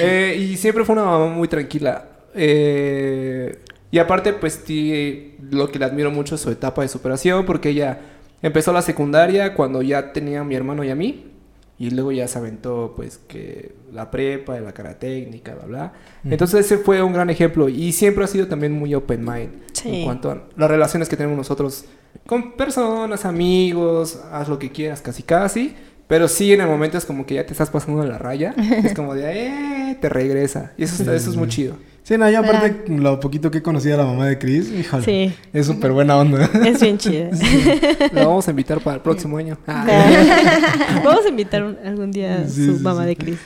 Eh, 0.00 0.36
y 0.38 0.56
siempre 0.56 0.84
fue 0.84 0.94
una 0.94 1.04
mamá 1.04 1.26
muy 1.26 1.46
tranquila. 1.46 2.06
Eh, 2.34 3.58
y 3.90 3.98
aparte 3.98 4.32
pues 4.32 4.62
sí, 4.64 5.36
lo 5.50 5.70
que 5.70 5.78
le 5.78 5.84
admiro 5.84 6.10
mucho 6.10 6.34
es 6.34 6.40
su 6.40 6.50
etapa 6.50 6.82
de 6.82 6.88
superación 6.88 7.44
porque 7.44 7.68
ella 7.68 8.00
empezó 8.42 8.72
la 8.72 8.82
secundaria 8.82 9.54
cuando 9.54 9.82
ya 9.82 10.12
tenía 10.12 10.40
a 10.40 10.44
mi 10.44 10.54
hermano 10.54 10.84
y 10.84 10.90
a 10.90 10.94
mí. 10.94 11.30
Y 11.78 11.90
luego 11.90 12.12
ya 12.12 12.28
se 12.28 12.38
aventó, 12.38 12.92
pues, 12.94 13.18
que 13.18 13.74
la 13.95 14.11
prepa, 14.11 14.59
la 14.61 14.72
cara 14.72 14.99
técnica, 14.99 15.55
bla, 15.55 15.64
bla. 15.66 15.92
Entonces 16.24 16.66
ese 16.66 16.78
fue 16.78 17.03
un 17.03 17.12
gran 17.12 17.30
ejemplo. 17.30 17.68
Y 17.68 17.92
siempre 17.92 18.24
ha 18.24 18.26
sido 18.26 18.47
también 18.49 18.72
muy 18.72 18.95
open 18.95 19.24
mind. 19.24 19.51
Sí. 19.72 19.88
En 20.01 20.05
cuanto 20.05 20.30
a 20.30 20.42
las 20.57 20.70
relaciones 20.70 21.09
que 21.09 21.16
tenemos 21.16 21.36
nosotros 21.36 21.84
con 22.26 22.53
personas, 22.57 23.24
amigos, 23.24 24.20
haz 24.32 24.49
lo 24.49 24.59
que 24.59 24.70
quieras, 24.70 25.01
casi 25.01 25.22
casi. 25.22 25.74
Pero 26.07 26.28
sí, 26.28 26.53
en 26.53 26.61
el 26.61 26.66
momento 26.66 26.99
es 26.99 27.07
como 27.07 27.24
que 27.24 27.34
ya 27.36 27.47
te 27.47 27.53
estás 27.53 27.70
pasando 27.70 28.03
de 28.03 28.09
la 28.09 28.18
raya. 28.18 28.55
es 28.84 28.92
como 28.95 29.14
de, 29.14 29.47
eh, 29.92 29.99
te 30.01 30.09
regresa. 30.11 30.72
Y 30.76 30.84
eso, 30.84 30.97
está- 31.03 31.14
eso 31.14 31.30
es 31.30 31.36
muy 31.36 31.49
chido. 31.49 31.76
Sí, 32.03 32.18
no, 32.18 32.28
yo 32.28 32.40
aparte 32.40 32.84
lo 32.92 33.18
poquito 33.18 33.51
que 33.51 33.59
he 33.59 33.62
conocido 33.62 33.95
a 33.95 33.99
la 33.99 34.05
mamá 34.05 34.26
de 34.26 34.38
Cris, 34.38 34.70
híjole, 34.70 35.03
Sí. 35.05 35.34
es 35.55 35.64
súper 35.66 35.92
buena 35.92 36.18
onda. 36.18 36.45
Es 36.66 36.82
bien 36.82 36.99
chida. 36.99 37.30
La 38.12 38.26
vamos 38.26 38.47
a 38.47 38.51
invitar 38.51 38.78
para 38.80 38.97
el 38.97 39.03
próximo 39.03 39.38
año. 39.38 39.57
Ah, 39.66 39.86
Vamos 41.03 41.24
a 41.24 41.28
invitar 41.30 41.64
un- 41.64 41.78
algún 41.82 42.11
día 42.11 42.42
a 42.42 42.47
Sí, 42.47 42.66
su 42.66 42.76
sí, 42.76 42.82
mamá 42.82 43.03
sí. 43.05 43.09
de 43.09 43.16
Cris. 43.16 43.38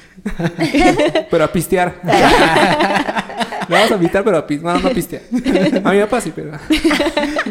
Pero 1.31 1.45
a 1.45 1.53
pistear. 1.53 1.95
Le 3.69 3.75
vamos 3.75 3.91
a 3.91 3.95
invitar, 3.97 4.25
pero 4.25 4.39
a 4.39 4.47
pis... 4.47 4.63
No, 4.63 4.79
no 4.79 4.89
pistea. 4.91 5.21
A 5.85 5.93
mi 5.93 6.01
papá 6.01 6.23
sí, 6.23 6.33
pero... 6.35 6.53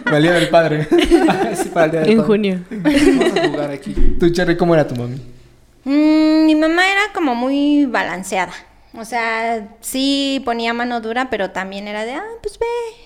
Valía 0.10 0.32
del 0.34 0.50
padre. 0.50 0.88
sí, 1.56 1.70
para 1.72 1.86
el 1.86 1.92
día 1.92 2.00
del 2.02 2.10
En 2.10 2.18
padre. 2.18 2.28
junio. 2.28 2.60
Vamos 2.72 3.38
a 3.38 3.48
jugar 3.48 3.70
aquí. 3.72 3.94
Tú, 4.20 4.30
Cherry, 4.32 4.58
¿cómo 4.58 4.74
era 4.74 4.88
tu 4.88 4.96
mami? 4.96 5.22
Mm, 5.84 6.46
mi 6.46 6.56
mamá 6.56 6.92
era 6.92 7.02
como 7.14 7.36
muy 7.36 7.86
balanceada. 7.86 8.52
O 8.96 9.06
sea, 9.06 9.68
sí 9.80 10.42
ponía 10.44 10.74
mano 10.74 11.02
dura, 11.02 11.30
pero 11.30 11.52
también 11.52 11.88
era 11.88 12.04
de, 12.04 12.14
ah, 12.14 12.24
pues 12.42 12.58
ve. 12.58 12.66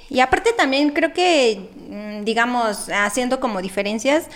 Y 0.09 0.21
aparte 0.21 0.51
también 0.55 0.91
creo 0.91 1.11
que, 1.11 1.69
mm, 1.89 2.23
digamos, 2.23 2.87
haciendo 2.89 3.41
como 3.41 3.61
diferencias, 3.61 4.27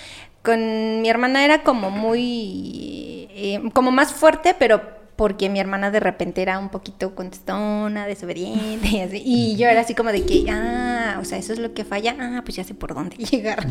con 0.43 1.01
mi 1.01 1.09
hermana 1.09 1.45
era 1.45 1.63
como 1.63 1.91
muy, 1.91 3.29
eh, 3.31 3.61
como 3.73 3.91
más 3.91 4.13
fuerte, 4.13 4.53
pero 4.59 4.81
porque 5.15 5.49
mi 5.49 5.59
hermana 5.59 5.91
de 5.91 5.99
repente 5.99 6.41
era 6.41 6.59
un 6.59 6.69
poquito 6.69 7.15
contestona, 7.15 8.05
desobediente, 8.05 8.87
y 8.87 8.99
así. 9.01 9.21
Y 9.25 9.55
yo 9.55 9.67
era 9.67 9.81
así 9.81 9.95
como 9.95 10.11
de 10.11 10.25
que, 10.25 10.45
ah, 10.49 11.17
o 11.21 11.25
sea, 11.25 11.37
eso 11.37 11.53
es 11.53 11.59
lo 11.59 11.73
que 11.73 11.85
falla, 11.85 12.15
ah, 12.19 12.41
pues 12.43 12.57
ya 12.57 12.63
sé 12.63 12.73
por 12.73 12.93
dónde 12.93 13.15
llegar. 13.31 13.65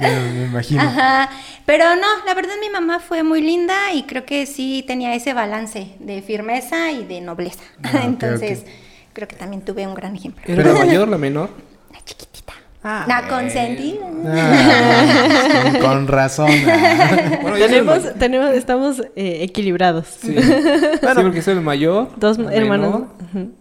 Ya 0.00 0.20
me 0.20 0.44
imagino. 0.44 0.82
Ajá, 0.82 1.30
pero 1.64 1.96
no, 1.96 2.24
la 2.26 2.34
verdad 2.34 2.54
mi 2.60 2.68
mamá 2.68 3.00
fue 3.00 3.22
muy 3.22 3.40
linda 3.40 3.92
y 3.94 4.02
creo 4.02 4.26
que 4.26 4.46
sí 4.46 4.84
tenía 4.86 5.14
ese 5.14 5.32
balance 5.32 5.94
de 5.98 6.22
firmeza 6.22 6.92
y 6.92 7.04
de 7.04 7.20
nobleza. 7.20 7.62
Ah, 7.82 8.02
Entonces, 8.04 8.64
creo 9.12 9.28
que 9.28 9.36
también 9.36 9.62
tuve 9.64 9.86
un 9.86 9.94
gran 9.94 10.14
ejemplo. 10.14 10.42
¿Era 10.46 10.72
la 10.72 10.84
mayor 10.84 11.08
la 11.08 11.18
menor? 11.18 11.50
La 11.92 12.04
chiquitita. 12.04 12.39
Ah, 12.82 13.04
la 13.06 13.20
bueno. 13.22 13.36
consentida. 13.36 14.06
Ah, 14.26 15.72
con, 15.72 15.80
con 15.82 16.06
razón. 16.08 16.50
ah. 16.66 17.38
Bueno, 17.42 17.56
el 17.56 17.66
tenemos, 17.66 18.14
tenemos, 18.18 18.50
estamos 18.52 19.00
eh, 19.16 19.38
equilibrados. 19.42 20.06
Sí. 20.20 20.34
sí, 20.40 20.98
porque 21.14 21.42
soy 21.42 21.54
el 21.54 21.60
mayor. 21.60 22.08
Dos 22.16 22.38
hermanos. 22.38 23.02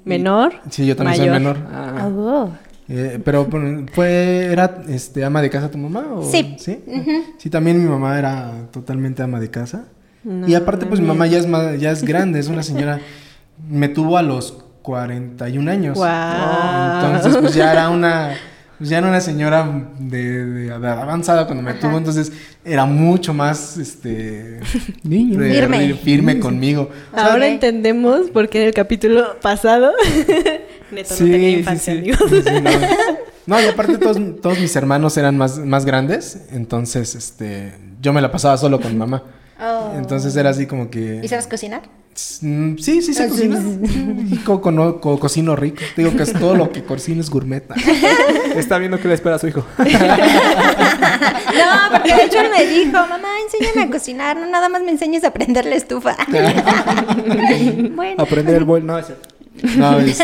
menor. 0.05 0.53
Sí, 0.70 0.86
yo 0.86 0.95
también 0.95 1.20
mayor. 1.20 1.34
soy 1.36 1.39
menor. 1.43 1.57
Ah. 1.72 2.07
Oh. 2.07 2.49
Eh, 2.88 3.20
pero 3.24 3.45
bueno, 3.45 3.86
fue 3.93 4.45
era 4.51 4.82
este 4.88 5.24
ama 5.24 5.41
de 5.41 5.49
casa 5.49 5.70
tu 5.70 5.78
mamá 5.78 6.05
o 6.11 6.24
Sí. 6.24 6.55
sí. 6.57 6.80
Sí, 7.38 7.49
también 7.49 7.82
mi 7.84 7.89
mamá 7.89 8.17
era 8.17 8.51
totalmente 8.72 9.22
ama 9.22 9.39
de 9.39 9.49
casa. 9.51 9.86
No, 10.24 10.47
y 10.47 10.55
aparte 10.55 10.86
pues 10.86 10.99
mi 10.99 11.07
no, 11.07 11.13
mamá 11.13 11.28
ya 11.28 11.38
es 11.39 11.47
ya 11.80 11.91
es 11.91 12.03
grande, 12.05 12.39
es 12.39 12.47
una 12.47 12.63
señora 12.63 12.99
me 13.70 13.89
tuvo 13.89 14.17
a 14.17 14.22
los 14.24 14.63
41 14.82 15.70
años. 15.70 15.97
Guau. 15.97 17.05
Entonces 17.15 17.38
pues 17.38 17.53
ya 17.53 17.72
era 17.74 17.89
una 17.89 18.34
pues, 18.80 18.90
ya 18.90 18.98
era 18.98 19.08
una 19.08 19.22
señora 19.22 19.70
de, 20.00 20.46
de- 20.46 20.80
de 20.80 20.88
avanzada 20.88 21.46
cuando 21.46 21.62
me 21.64 21.74
tuvo, 21.76 21.98
entonces 21.98 22.32
era 22.66 22.86
mucho 22.86 23.34
más 23.34 23.78
este 23.78 24.60
Niño. 25.04 25.38
re- 25.40 25.52
Firme. 25.54 25.78
re- 25.88 25.94
firme 25.96 26.40
conmigo. 26.40 26.90
O 27.12 27.16
sea, 27.16 27.28
Ahora 27.34 27.48
entendemos 27.48 28.32
por 28.32 28.50
qué 28.50 28.62
en 28.62 28.68
el 28.70 28.74
capítulo 28.74 29.38
pasado 29.42 29.92
Neto 30.92 31.14
Sí, 31.14 31.26
no 31.26 31.32
tenía 31.32 31.50
infancia, 31.52 31.94
sí. 31.94 32.00
amigos. 32.00 32.32
Sí, 32.32 32.52
no. 32.64 32.70
No, 33.46 33.62
y 33.62 33.66
aparte 33.66 33.98
todos, 33.98 34.18
todos 34.42 34.60
mis 34.60 34.76
hermanos 34.76 35.18
eran 35.18 35.38
más, 35.38 35.58
más 35.60 35.86
grandes, 35.86 36.48
entonces 36.52 37.16
este 37.16 37.74
yo 38.02 38.14
me 38.14 38.22
la 38.22 38.32
pasaba 38.32 38.58
solo 38.58 38.80
con 38.80 38.98
mamá. 38.98 39.24
Oh. 39.62 39.93
Entonces 39.97 40.36
era 40.36 40.49
así 40.51 40.66
como 40.68 40.89
que... 40.89 41.20
¿Y 41.24 41.28
sabes 41.28 41.47
cocinar? 41.47 41.82
Mm, 42.41 42.78
Sí, 42.78 43.01
sí, 43.01 43.12
Ah, 43.18 43.24
sí, 43.24 43.30
cocina. 43.30 43.60
Y 44.32 44.38
co- 44.38 44.62
cocino 45.20 45.55
rico. 45.55 45.82
Te 45.95 46.01
digo 46.03 46.16
que 46.16 46.24
es 46.24 46.34
todo 46.34 46.55
lo 46.55 46.72
que 46.72 46.84
cocino 46.84 47.22
es 47.22 47.30
gourmet. 47.30 47.64
Está 48.55 48.78
viendo 48.78 48.99
qué 48.99 49.07
le 49.07 49.14
espera 49.16 49.36
a 49.36 49.39
su 49.39 49.47
hijo. 49.47 49.66
No, 51.49 51.91
porque 51.91 52.16
de 52.16 52.24
hecho 52.26 52.39
él 52.39 52.47
me 52.55 52.66
dijo, 52.66 52.91
mamá, 52.91 53.28
enséñame 53.43 53.88
a 53.88 53.91
cocinar, 53.91 54.38
no 54.38 54.45
nada 54.47 54.70
más 54.70 54.82
me 54.84 54.91
enseñes 54.91 55.24
a 55.24 55.32
prender 55.34 55.66
la 55.66 55.76
estufa. 55.76 56.16
bueno. 57.95 58.22
Aprender 58.24 58.55
el 58.55 58.64
vuelo. 58.64 58.86
No. 58.86 59.01
No, 59.76 59.99
este, 59.99 60.24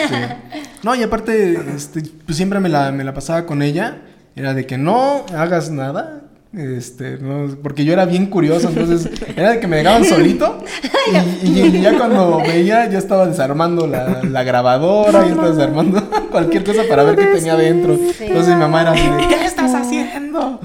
no, 0.83 0.95
y 0.95 1.03
aparte, 1.03 1.59
este, 1.75 2.03
pues 2.25 2.38
siempre 2.38 2.59
me 2.61 2.69
la, 2.69 2.91
me 2.91 3.03
la 3.03 3.13
pasaba 3.13 3.45
con 3.45 3.61
ella. 3.61 3.97
Era 4.36 4.53
de 4.53 4.65
que 4.65 4.77
no 4.77 5.25
hagas 5.36 5.69
nada. 5.71 6.21
Este, 6.58 7.18
no, 7.18 7.53
porque 7.62 7.84
yo 7.84 7.91
era 7.91 8.06
bien 8.06 8.28
curioso, 8.28 8.70
entonces 8.70 9.10
era 9.36 9.51
de 9.51 9.60
que 9.60 9.68
me 9.68 9.76
dejaban 9.78 10.06
solito 10.06 10.64
y, 11.43 11.47
y- 11.49 11.60
y 11.78 11.82
ya 11.82 11.97
cuando 11.97 12.38
veía 12.39 12.89
ya 12.89 12.97
estaba 12.97 13.28
desarmando 13.28 13.88
la, 13.88 14.22
la 14.24 14.43
grabadora, 14.43 15.24
ya 15.26 15.30
estaba 15.32 15.49
desarmando 15.51 16.10
cualquier 16.32 16.64
cosa 16.64 16.84
para 16.89 17.03
ver 17.03 17.18
qué 17.18 17.26
tenía 17.26 17.58
dentro. 17.58 17.93
Entonces 18.20 18.53
mi 18.53 18.60
mamá 18.62 18.84
era 18.84 18.91
así 18.91 19.01
de, 19.06 19.28
¿qué 19.28 19.45
estás 19.45 19.74
haciendo? 19.74 20.62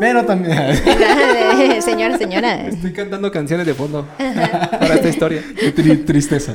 Pero 0.00 0.24
también, 0.24 0.56
señora, 1.82 2.18
señora. 2.18 2.66
Estoy 2.66 2.92
cantando 2.92 3.30
canciones 3.30 3.66
de 3.66 3.74
fondo 3.74 4.06
para 4.16 4.94
esta 4.94 5.08
historia. 5.08 5.42
Qué 5.58 5.72
tri- 5.74 6.04
tristeza. 6.04 6.52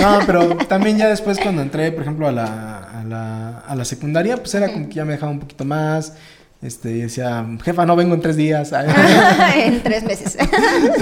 No, 0.00 0.18
pero 0.26 0.56
también 0.66 0.98
ya 0.98 1.08
después 1.08 1.38
cuando 1.38 1.62
entré, 1.62 1.92
por 1.92 2.02
ejemplo, 2.02 2.26
a 2.26 2.32
la, 2.32 2.78
a 3.00 3.04
la, 3.04 3.58
a 3.60 3.74
la 3.76 3.84
secundaria, 3.84 4.36
pues 4.38 4.52
era 4.54 4.72
como 4.72 4.88
que 4.88 4.94
ya 4.94 5.04
me 5.04 5.12
dejaba 5.12 5.30
un 5.30 5.40
poquito 5.40 5.64
más. 5.64 6.14
Este, 6.60 6.90
y 6.90 7.00
decía, 7.02 7.46
jefa, 7.62 7.86
no 7.86 7.94
vengo 7.94 8.14
en 8.14 8.20
tres 8.20 8.36
días. 8.36 8.72
en 9.56 9.82
tres 9.82 10.04
meses. 10.04 10.36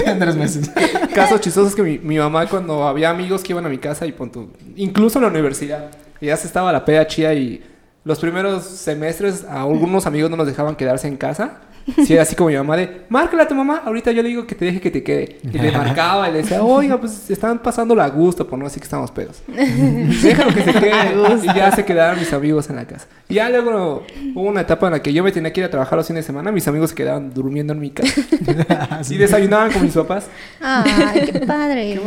en 0.05 0.19
tres 0.19 0.35
meses. 0.35 0.69
Casos 1.15 1.41
chistosos 1.41 1.75
que 1.75 1.81
mi, 1.81 1.97
mi 1.97 2.17
mamá 2.17 2.47
cuando 2.47 2.87
había 2.87 3.09
amigos 3.09 3.43
que 3.43 3.53
iban 3.53 3.65
a 3.65 3.69
mi 3.69 3.79
casa 3.79 4.05
y 4.05 4.11
punto, 4.11 4.51
incluso 4.75 5.17
en 5.17 5.23
la 5.23 5.29
universidad, 5.29 5.89
ya 6.21 6.37
se 6.37 6.47
estaba 6.47 6.71
la 6.71 6.85
peda 6.85 7.07
chía 7.07 7.33
y 7.33 7.63
los 8.03 8.19
primeros 8.19 8.63
semestres 8.63 9.43
a 9.43 9.63
algunos 9.63 10.05
amigos 10.05 10.29
no 10.29 10.37
nos 10.37 10.47
dejaban 10.47 10.75
quedarse 10.75 11.07
en 11.07 11.17
casa. 11.17 11.61
Sí, 12.05 12.13
era 12.13 12.23
así 12.23 12.35
como 12.35 12.49
mi 12.49 12.55
mamá 12.57 12.75
de, 12.75 13.03
márcale 13.09 13.43
a 13.43 13.47
tu 13.47 13.55
mamá, 13.55 13.81
ahorita 13.85 14.11
yo 14.11 14.21
le 14.21 14.29
digo 14.29 14.45
que 14.45 14.55
te 14.55 14.65
deje 14.65 14.81
que 14.81 14.91
te 14.91 15.03
quede. 15.03 15.39
Y 15.43 15.57
le 15.57 15.71
marcaba 15.71 16.29
y 16.29 16.33
le 16.33 16.39
decía, 16.39 16.61
oiga, 16.61 16.99
pues 16.99 17.29
están 17.29 17.59
pasando 17.59 17.99
a 18.01 18.09
gusto, 18.09 18.45
por 18.47 18.59
no 18.59 18.65
decir 18.65 18.79
que 18.81 18.85
estamos 18.85 19.09
pedos. 19.11 19.41
Déjalo 19.47 20.53
que 20.53 20.63
se 20.63 20.73
quede. 20.73 21.15
y 21.43 21.45
ya 21.45 21.71
se 21.71 21.85
quedaron 21.85 22.19
mis 22.19 22.31
amigos 22.33 22.69
en 22.69 22.75
la 22.75 22.85
casa. 22.85 23.07
Y 23.29 23.35
ya 23.35 23.49
luego 23.49 24.03
hubo 24.35 24.47
una 24.47 24.61
etapa 24.61 24.87
en 24.87 24.93
la 24.93 25.01
que 25.01 25.13
yo 25.13 25.23
me 25.23 25.31
tenía 25.31 25.53
que 25.53 25.61
ir 25.61 25.65
a 25.65 25.69
trabajar 25.69 25.97
los 25.97 26.07
fines 26.07 26.25
de 26.25 26.27
semana, 26.27 26.51
mis 26.51 26.67
amigos 26.67 26.89
se 26.89 26.95
quedaban 26.95 27.33
durmiendo 27.33 27.73
en 27.73 27.79
mi 27.79 27.91
casa. 27.91 28.21
Y 29.09 29.17
desayunaban 29.17 29.71
con 29.71 29.83
mis 29.83 29.93
papás. 29.93 30.27
Ay, 30.61 31.29
qué 31.31 31.39
padre. 31.39 31.99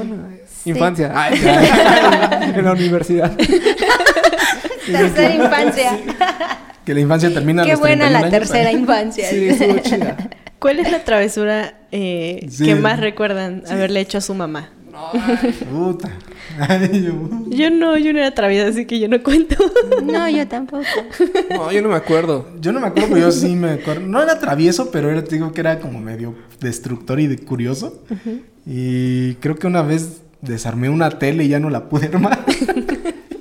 Sí. 0.63 0.71
Infancia. 0.71 1.13
Ay, 1.15 1.41
en 2.55 2.65
la 2.65 2.73
universidad. 2.73 3.33
Tercera 4.87 5.35
infancia. 5.35 5.99
Que 6.91 6.95
la 6.95 7.01
infancia 7.03 7.33
termina 7.33 7.63
a 7.63 7.67
Qué 7.67 7.71
los 7.71 7.79
buena 7.81 8.07
31 8.09 8.13
la 8.13 8.19
años. 8.19 8.31
tercera 8.51 8.73
infancia. 8.73 9.27
Sí, 9.31 9.45
estuvo 9.49 9.79
chida. 9.79 10.17
¿Cuál 10.59 10.81
es 10.81 10.91
la 10.91 11.05
travesura 11.05 11.79
eh, 11.93 12.49
Sí. 12.51 12.65
que 12.65 12.75
más 12.75 12.99
recuerdan 12.99 13.63
haberle 13.71 14.01
hecho 14.01 14.19
a 14.19 14.21
su 14.21 14.35
mamá? 14.35 14.71
Puta. 15.73 16.11
Ay, 16.59 17.05
yo- 17.05 17.31
Yo 17.49 17.71
no, 17.71 17.97
yo 17.97 18.13
no 18.13 18.19
era 18.19 18.33
traviesa, 18.35 18.67
así 18.71 18.87
que 18.87 18.99
yo 18.99 19.07
no 19.07 19.23
cuento. 19.23 19.55
No, 20.03 20.29
yo 20.29 20.49
tampoco. 20.49 20.83
No, 21.51 21.71
yo 21.71 21.81
no 21.81 21.91
me 21.91 21.95
acuerdo. 21.95 22.49
Yo 22.61 22.73
no 22.73 22.81
me 22.81 22.89
acuerdo, 22.89 23.11
pero 23.11 23.21
yo 23.27 23.31
sí 23.31 23.55
me 23.55 23.71
acuerdo. 23.71 24.09
No 24.09 24.21
era 24.21 24.41
travieso, 24.41 24.91
pero 24.91 25.11
era, 25.13 25.23
te 25.23 25.37
digo 25.37 25.53
que 25.53 25.61
era 25.61 25.79
como 25.79 26.01
medio 26.01 26.35
destructor 26.59 27.21
y 27.21 27.29
de 27.29 27.39
curioso. 27.39 28.03
Y 28.67 29.35
creo 29.35 29.55
que 29.55 29.69
una 29.69 29.83
vez 29.83 30.23
desarmé 30.43 30.89
una 30.89 31.09
tele 31.21 31.45
y 31.45 31.49
ya 31.49 31.61
no 31.61 31.71
la 31.71 31.89
pude 31.89 32.07
armar. 32.09 32.45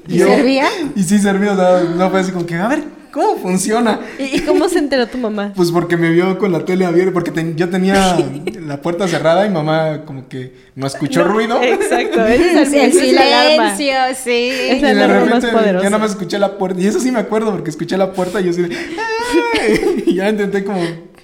¿Y 0.10 0.18
yo- 0.18 0.28
servía? 0.28 0.68
Y 0.96 1.04
sí 1.04 1.20
servía, 1.20 1.54
o 1.54 1.56
sea, 1.56 1.84
no 1.96 2.10
fue 2.10 2.20
así 2.20 2.32
como 2.32 2.46
que, 2.46 2.56
a 2.56 2.68
ver, 2.68 2.84
¿cómo 3.12 3.38
funciona? 3.38 4.00
¿Y 4.20 4.38
y 4.38 4.40
cómo 4.42 4.68
se 4.70 4.80
enteró 4.80 5.08
tu 5.08 5.18
mamá? 5.18 5.54
Pues 5.56 5.72
porque 5.72 5.98
me 5.98 6.10
vio 6.12 6.38
con 6.38 6.52
la 6.52 6.66
tele 6.66 6.86
abierta, 6.86 7.12
porque 7.14 7.32
ten- 7.32 7.56
yo 7.56 7.70
tenía 7.70 8.18
la 8.66 8.82
puerta 8.82 9.08
cerrada 9.08 9.46
y 9.46 9.50
mamá 9.50 10.02
como 10.06 10.28
que 10.28 10.54
no 10.76 10.88
escuchó 10.88 11.24
ruido. 11.24 11.62
Exacto, 11.62 12.26
ese 12.28 12.62
es 12.62 12.74
El 12.74 12.92
silencio, 12.94 13.94
sí. 14.24 14.50
Es 14.52 14.82
la 14.82 14.94
de 14.94 15.04
alarma 15.04 15.16
más 15.16 15.26
repente 15.44 15.48
poderosa. 15.58 15.84
ya 15.84 15.90
nada 15.90 16.02
más 16.02 16.12
escuché 16.12 16.38
la 16.40 16.58
puerta. 16.58 16.80
Y 16.82 16.88
eso 16.88 17.00
sí 17.00 17.12
me 17.12 17.20
acuerdo 17.20 17.52
porque 17.52 17.70
escuché 17.70 17.98
la 17.98 18.12
puerta 18.14 18.40
y 18.42 18.46
yo 18.46 18.50
así 18.52 18.62
de... 18.64 18.76
"¡Ay!". 18.76 20.04
Y 20.08 20.16
ya 20.16 20.30
intenté 20.30 20.64
como 20.64 20.80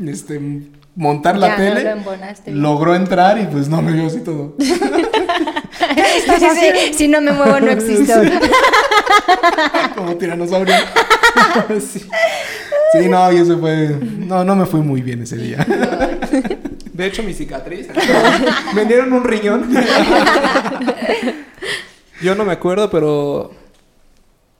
este, 0.05 0.39
montar 0.95 1.37
la 1.37 1.49
no 1.49 1.55
tele. 1.55 1.95
lo 2.47 2.61
logró 2.71 2.95
entrar 2.95 3.39
y 3.39 3.45
pues 3.45 3.67
no 3.69 3.81
me 3.81 3.91
vio 3.91 4.07
así 4.07 4.19
todo. 4.19 4.55
Sí, 5.95 6.45
sí, 6.59 6.93
si 6.93 7.07
no 7.07 7.21
me 7.21 7.31
muevo 7.31 7.59
no 7.59 7.71
existo. 7.71 8.13
como 9.95 10.15
tiranosaurio. 10.15 10.75
sí. 11.79 12.05
Sí, 12.93 13.09
no, 13.09 13.31
y 13.31 13.37
eso 13.37 13.57
fue... 13.59 13.97
No, 14.01 14.43
no 14.43 14.55
me 14.55 14.65
fui 14.65 14.81
muy 14.81 15.01
bien 15.01 15.23
ese 15.23 15.37
día. 15.37 15.65
De 16.95 17.05
hecho, 17.05 17.23
mi 17.23 17.33
cicatriz. 17.33 17.87
Vendieron 18.73 19.11
un 19.11 19.25
riñón. 19.25 19.69
Yo 22.21 22.35
no 22.35 22.45
me 22.45 22.53
acuerdo, 22.53 22.89
pero. 22.89 23.51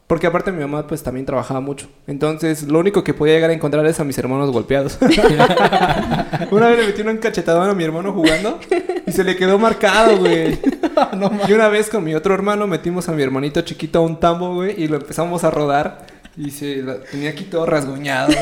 Porque 0.08 0.28
aparte 0.28 0.52
mi 0.52 0.60
mamá 0.62 0.86
pues 0.86 1.02
también 1.02 1.26
trabajaba 1.26 1.62
mucho. 1.62 1.88
Entonces 2.06 2.64
lo 2.64 2.78
único 2.80 3.04
que 3.04 3.14
podía 3.16 3.34
llegar 3.34 3.50
a 3.50 3.54
encontrar 3.54 3.86
es 3.88 4.00
a 4.00 4.04
mis 4.04 4.18
hermanos 4.20 4.52
golpeados. 4.52 5.00
una 6.52 6.68
vez 6.68 6.80
le 6.80 6.86
metí 6.88 7.02
un 7.02 7.18
cachetadón 7.18 7.70
a 7.70 7.74
mi 7.74 7.84
hermano 7.84 8.14
jugando 8.14 8.60
y 9.08 9.12
se 9.12 9.24
le 9.24 9.36
quedó 9.36 9.58
marcado, 9.58 10.18
güey. 10.20 10.60
y 11.48 11.54
una 11.54 11.70
vez 11.70 11.90
con 11.90 12.04
mi 12.04 12.14
otro 12.14 12.34
hermano 12.36 12.68
metimos 12.68 13.10
a 13.10 13.14
mi 13.14 13.24
hermanito 13.24 13.62
chiquito 13.62 14.00
a 14.00 14.02
un 14.04 14.20
tambo, 14.20 14.54
güey, 14.56 14.82
y 14.82 14.88
lo 14.88 14.98
empezamos 14.98 15.44
a 15.44 15.50
rodar. 15.52 16.06
Y 16.38 16.52
se 16.52 16.84
tenía 17.12 17.30
aquí 17.32 17.46
todo 17.46 17.66
rasguñado. 17.66 18.34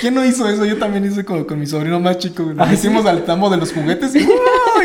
¿Quién 0.00 0.14
no 0.14 0.24
hizo 0.24 0.48
eso? 0.48 0.64
Yo 0.64 0.76
también 0.76 1.04
hice 1.04 1.24
con, 1.24 1.44
con 1.44 1.58
mi 1.58 1.66
sobrino 1.66 2.00
más 2.00 2.18
chico. 2.18 2.42
güey. 2.44 2.56
Nos 2.56 2.68
Ah, 2.68 2.72
hicimos 2.74 3.06
al 3.06 3.24
tambo 3.24 3.48
de 3.48 3.56
los 3.56 3.72
juguetes 3.72 4.14
y, 4.14 4.26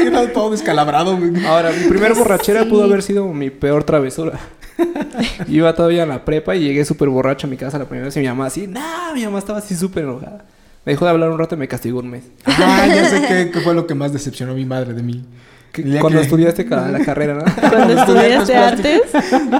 era 0.05 0.31
todo 0.31 0.51
descalabrado. 0.51 1.17
güey. 1.17 1.45
Ahora, 1.45 1.71
mi 1.71 1.89
primer 1.89 2.13
borrachera 2.15 2.65
pudo 2.65 2.83
haber 2.83 3.01
sido 3.01 3.25
mi 3.33 3.49
peor 3.49 3.83
travesura. 3.83 4.39
Iba 5.47 5.73
todavía 5.73 6.03
a 6.03 6.05
la 6.05 6.25
prepa 6.25 6.55
y 6.55 6.61
llegué 6.61 6.85
súper 6.85 7.09
borracho 7.09 7.47
a 7.47 7.49
mi 7.49 7.57
casa 7.57 7.77
la 7.77 7.85
primera 7.85 8.05
vez 8.05 8.17
y 8.17 8.19
mi 8.19 8.27
mamá 8.27 8.47
así, 8.47 8.67
no, 8.67 9.13
mi 9.13 9.23
mamá 9.25 9.39
estaba 9.39 9.59
así 9.59 9.75
súper 9.75 10.03
enojada. 10.03 10.45
Me 10.85 10.93
dejó 10.93 11.05
de 11.05 11.11
hablar 11.11 11.29
un 11.29 11.37
rato 11.37 11.55
y 11.55 11.57
me 11.57 11.67
castigó 11.67 11.99
un 11.99 12.09
mes. 12.09 12.23
Ah, 12.45 12.87
ya 12.87 13.05
sé 13.09 13.25
qué, 13.27 13.51
qué 13.51 13.59
fue 13.61 13.73
lo 13.73 13.85
que 13.85 13.95
más 13.95 14.13
decepcionó 14.13 14.53
a 14.53 14.55
mi 14.55 14.65
madre 14.65 14.93
de 14.93 15.03
mí. 15.03 15.23
Que- 15.71 15.83
Cuando 15.99 16.19
que- 16.19 16.25
estudiaste 16.25 16.65
ca- 16.65 16.87
la 16.89 16.99
carrera, 16.99 17.35
¿no? 17.35 17.43
Cuando 17.69 17.93
estudiaste 17.99 18.55
artes, 18.55 19.01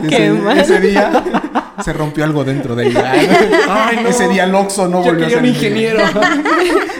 qué 0.10 0.28
Ese, 0.28 0.32
mal. 0.32 0.58
ese 0.58 0.80
día 0.80 1.24
se 1.84 1.94
rompió 1.94 2.24
algo 2.24 2.44
dentro 2.44 2.76
de 2.76 2.88
ella. 2.88 3.12
Ay, 3.70 4.00
no. 4.04 4.10
Ese 4.10 4.28
día 4.28 4.46
el 4.46 4.56
Oxxo 4.56 4.88
no 4.88 5.04
Yo 5.04 5.12
volvió 5.12 5.26
a 5.26 5.30
quería 5.30 5.30
ser 5.30 5.40
un 5.40 5.46
ingeniero. 5.50 6.00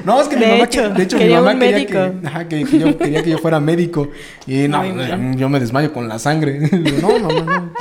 No, 0.06 0.22
es 0.22 0.28
que 0.30 0.38
mi 0.38 0.46
De 0.46 0.52
mamá, 0.52 0.64
hecho, 0.64 0.82
que- 0.84 0.90
de 0.98 1.04
hecho 1.04 1.16
mi 1.18 1.24
quería 1.24 1.40
mamá 1.40 1.52
un 1.54 1.60
quería 1.60 1.86
que, 1.86 2.28
ajá, 2.28 2.48
que, 2.48 2.64
que 2.64 2.80
yo 2.80 2.98
quería 2.98 3.22
que 3.24 3.30
yo 3.32 3.38
fuera 3.38 3.60
médico 3.60 4.08
y 4.48 4.68
no, 4.70 4.78
mal. 4.82 5.36
yo 5.36 5.50
me 5.50 5.60
desmayo 5.60 5.92
con 5.92 6.08
la 6.08 6.18
sangre. 6.20 6.60
No, 7.02 7.20
no, 7.20 7.28
no, 7.28 7.44
no. 7.44 7.74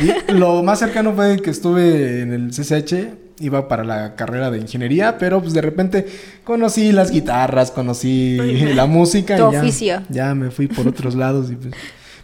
Y 0.00 0.32
lo 0.32 0.62
más 0.62 0.78
cercano 0.80 1.12
fue 1.14 1.40
que 1.40 1.50
estuve 1.50 2.22
en 2.22 2.32
el 2.32 2.50
CCH, 2.50 2.94
iba 3.40 3.66
para 3.68 3.84
la 3.84 4.14
carrera 4.14 4.50
de 4.50 4.58
ingeniería, 4.58 5.18
pero 5.18 5.40
pues 5.40 5.52
de 5.54 5.60
repente 5.62 6.06
conocí 6.44 6.92
las 6.92 7.10
guitarras, 7.10 7.70
conocí 7.70 8.36
la 8.74 8.86
música 8.86 9.36
Tu 9.36 9.48
y 9.48 9.52
ya, 9.52 9.60
oficio. 9.60 10.02
ya 10.08 10.34
me 10.34 10.50
fui 10.50 10.66
por 10.66 10.86
otros 10.86 11.14
lados 11.14 11.50
y 11.50 11.56
pues 11.56 11.74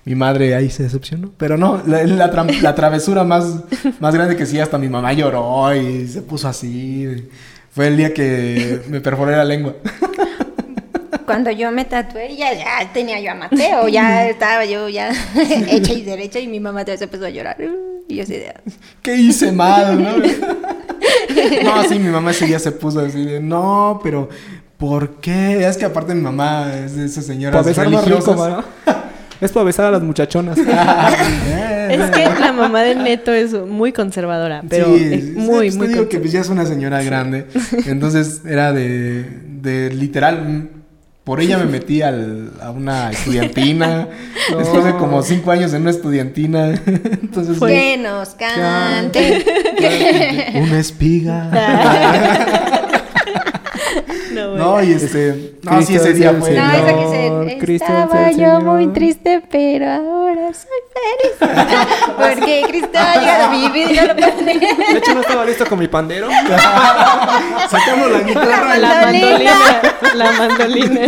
mi 0.04 0.14
madre 0.14 0.54
ahí 0.54 0.70
se 0.70 0.84
decepcionó. 0.84 1.32
Pero 1.36 1.56
no, 1.56 1.82
la, 1.86 2.04
la 2.04 2.30
tra- 2.32 2.60
la 2.60 2.74
travesura 2.74 3.24
más, 3.24 3.56
más 3.98 4.14
grande 4.14 4.36
que 4.36 4.46
sí, 4.46 4.58
hasta 4.60 4.78
mi 4.78 4.88
mamá 4.88 5.12
lloró 5.12 5.74
y 5.74 6.06
se 6.06 6.22
puso 6.22 6.46
así. 6.48 7.28
Fue 7.70 7.88
el 7.88 7.96
día 7.96 8.14
que 8.14 8.82
me 8.88 9.00
perforé 9.00 9.36
la 9.36 9.44
lengua. 9.44 9.74
Cuando 11.26 11.50
yo 11.50 11.72
me 11.72 11.84
tatué, 11.84 12.36
ya, 12.36 12.54
ya 12.54 12.92
tenía 12.94 13.20
yo 13.20 13.32
a 13.32 13.34
Mateo, 13.34 13.88
ya 13.88 14.28
estaba 14.30 14.64
yo 14.64 14.88
ya 14.88 15.10
hecha 15.68 15.92
y 15.92 16.02
derecha 16.02 16.38
y 16.38 16.46
mi 16.46 16.60
mamá 16.60 16.84
se 16.84 17.02
empezó 17.02 17.26
a 17.26 17.30
llorar. 17.30 17.56
Y 18.08 18.14
yo 18.16 18.22
así 18.22 18.34
de... 18.34 18.54
¿Qué 19.02 19.16
hice 19.16 19.50
mal? 19.50 20.00
No, 20.02 20.10
no 21.64 21.82
sí, 21.84 21.98
mi 21.98 22.08
mamá 22.10 22.30
ese 22.30 22.46
día 22.46 22.58
se 22.58 22.72
puso 22.72 23.00
así 23.00 23.24
de, 23.24 23.40
no, 23.40 24.00
pero 24.02 24.28
¿por 24.76 25.16
qué? 25.20 25.66
Es 25.66 25.76
que 25.76 25.84
aparte 25.84 26.14
mi 26.14 26.20
mamá 26.22 26.72
es 26.74 26.96
de 26.96 27.06
esas 27.06 27.24
señoras 27.26 27.54
Para 27.56 27.66
besar 27.68 27.88
más 27.90 28.04
rico, 28.04 28.16
religiosas. 28.20 28.64
¿no? 28.86 28.96
Es 29.38 29.52
para 29.52 29.64
besar 29.64 29.84
a 29.86 29.90
las 29.90 30.02
muchachonas. 30.02 30.56
Es 31.86 32.10
que 32.10 32.24
la 32.40 32.52
mamá 32.52 32.82
de 32.82 32.94
Neto 32.96 33.32
es 33.32 33.52
muy 33.52 33.92
conservadora, 33.92 34.62
pero 34.68 34.86
Sí, 34.96 35.04
es 35.12 35.24
sí, 35.24 35.32
muy, 35.36 35.70
pues 35.70 35.72
te 35.74 35.78
muy 35.78 35.88
digo 35.88 36.08
que 36.08 36.18
pues 36.18 36.32
ya 36.32 36.40
es 36.40 36.48
una 36.48 36.64
señora 36.66 37.02
grande. 37.02 37.46
Entonces 37.86 38.42
era 38.44 38.72
de, 38.72 39.24
de 39.62 39.90
literal. 39.94 40.70
Por 41.26 41.40
ella 41.40 41.58
me 41.58 41.64
metí 41.64 42.02
al, 42.02 42.52
a 42.62 42.70
una 42.70 43.10
estudiantina. 43.10 44.06
No. 44.48 44.58
Después 44.58 44.84
de 44.84 44.94
como 44.94 45.24
cinco 45.24 45.50
años 45.50 45.74
en 45.74 45.82
una 45.82 45.90
estudiantina. 45.90 46.68
Entonces. 46.86 47.58
Que 47.58 47.96
nos 47.96 48.36
cante. 48.36 49.44
Una 50.54 50.78
espiga. 50.78 51.50
No, 54.32 54.82
y 54.82 54.92
este. 54.92 55.54
No, 55.62 55.70
sí, 55.80 55.86
Cristo 55.86 55.94
ese 56.02 56.10
es 56.10 56.16
día 56.16 56.32
fue. 56.38 56.50
No, 56.50 56.70
Señor, 56.70 56.88
esa 56.88 56.98
que 56.98 57.50
se... 57.50 57.58
Cristo 57.58 57.86
es 57.92 57.98
Estaba 58.04 58.30
yo 58.30 58.36
Señor. 58.36 58.62
muy 58.64 58.86
triste, 58.88 59.42
pero 59.50 59.90
ahora 59.90 60.50
soy 60.52 60.80
feliz. 60.94 61.36
Porque 62.16 62.64
Cristo 62.68 62.98
ha 62.98 63.14
llegado 63.20 63.44
a 63.44 63.50
mi 63.50 63.68
vida 63.70 63.90
y 63.92 63.94
no 63.96 64.06
lo 64.06 64.16
puedo. 64.16 64.36
De 64.44 64.98
hecho, 64.98 65.14
no 65.14 65.20
estaba 65.20 65.44
listo 65.44 65.66
con 65.66 65.78
mi 65.78 65.88
pandero. 65.88 66.28
Sacamos 67.70 68.10
la 68.10 68.20
guitarra. 68.20 68.76
y- 68.76 68.80
La 68.80 69.00
mandolina, 69.02 69.54
la 70.14 70.32
mandolina. 70.32 71.00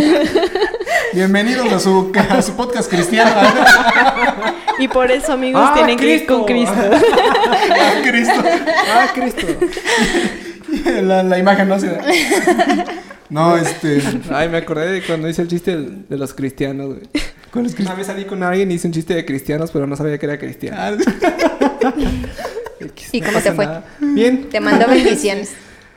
Bienvenidos 1.12 1.72
a 1.72 1.78
su, 1.80 2.12
a 2.30 2.42
su 2.42 2.54
podcast 2.56 2.90
cristiano. 2.90 3.30
Y 4.78 4.88
por 4.88 5.10
eso, 5.10 5.32
amigos, 5.32 5.62
Ah, 5.64 5.74
tienen 5.74 5.96
que 5.98 6.04
ir 6.06 6.26
Cristo. 6.26 6.34
con 6.36 6.44
Cristo. 6.46 6.74
Ah, 6.76 7.92
Cristo. 8.02 8.42
Ah, 8.92 9.06
Cristo. 9.14 9.46
La, 11.02 11.22
la 11.22 11.38
imagen 11.38 11.68
no 11.68 11.78
se 11.78 11.88
da. 11.88 12.00
No, 13.30 13.58
este. 13.58 14.00
Ay, 14.32 14.48
me 14.48 14.56
acordé 14.56 14.90
de 14.90 15.02
cuando 15.02 15.28
hice 15.28 15.42
el 15.42 15.48
chiste 15.48 15.76
de 15.76 16.16
los 16.16 16.32
cristianos, 16.32 16.86
güey. 16.86 17.02
¿Cuál 17.52 17.66
es 17.66 17.78
Una 17.78 17.94
vez 17.94 18.06
salí 18.06 18.24
con 18.24 18.42
alguien 18.42 18.70
y 18.70 18.76
hice 18.76 18.86
un 18.86 18.94
chiste 18.94 19.12
de 19.14 19.26
cristianos, 19.26 19.70
pero 19.70 19.86
no 19.86 19.96
sabía 19.96 20.16
que 20.16 20.24
era 20.24 20.38
cristiano. 20.38 20.78
Ah, 20.78 20.92
¿Y 23.12 23.20
no 23.20 23.26
cómo 23.26 23.40
te 23.40 23.52
fue? 23.52 23.66
nada. 23.66 23.84
Bien. 24.00 24.48
Te 24.48 24.60
mando 24.60 24.86
bendiciones. 24.86 25.52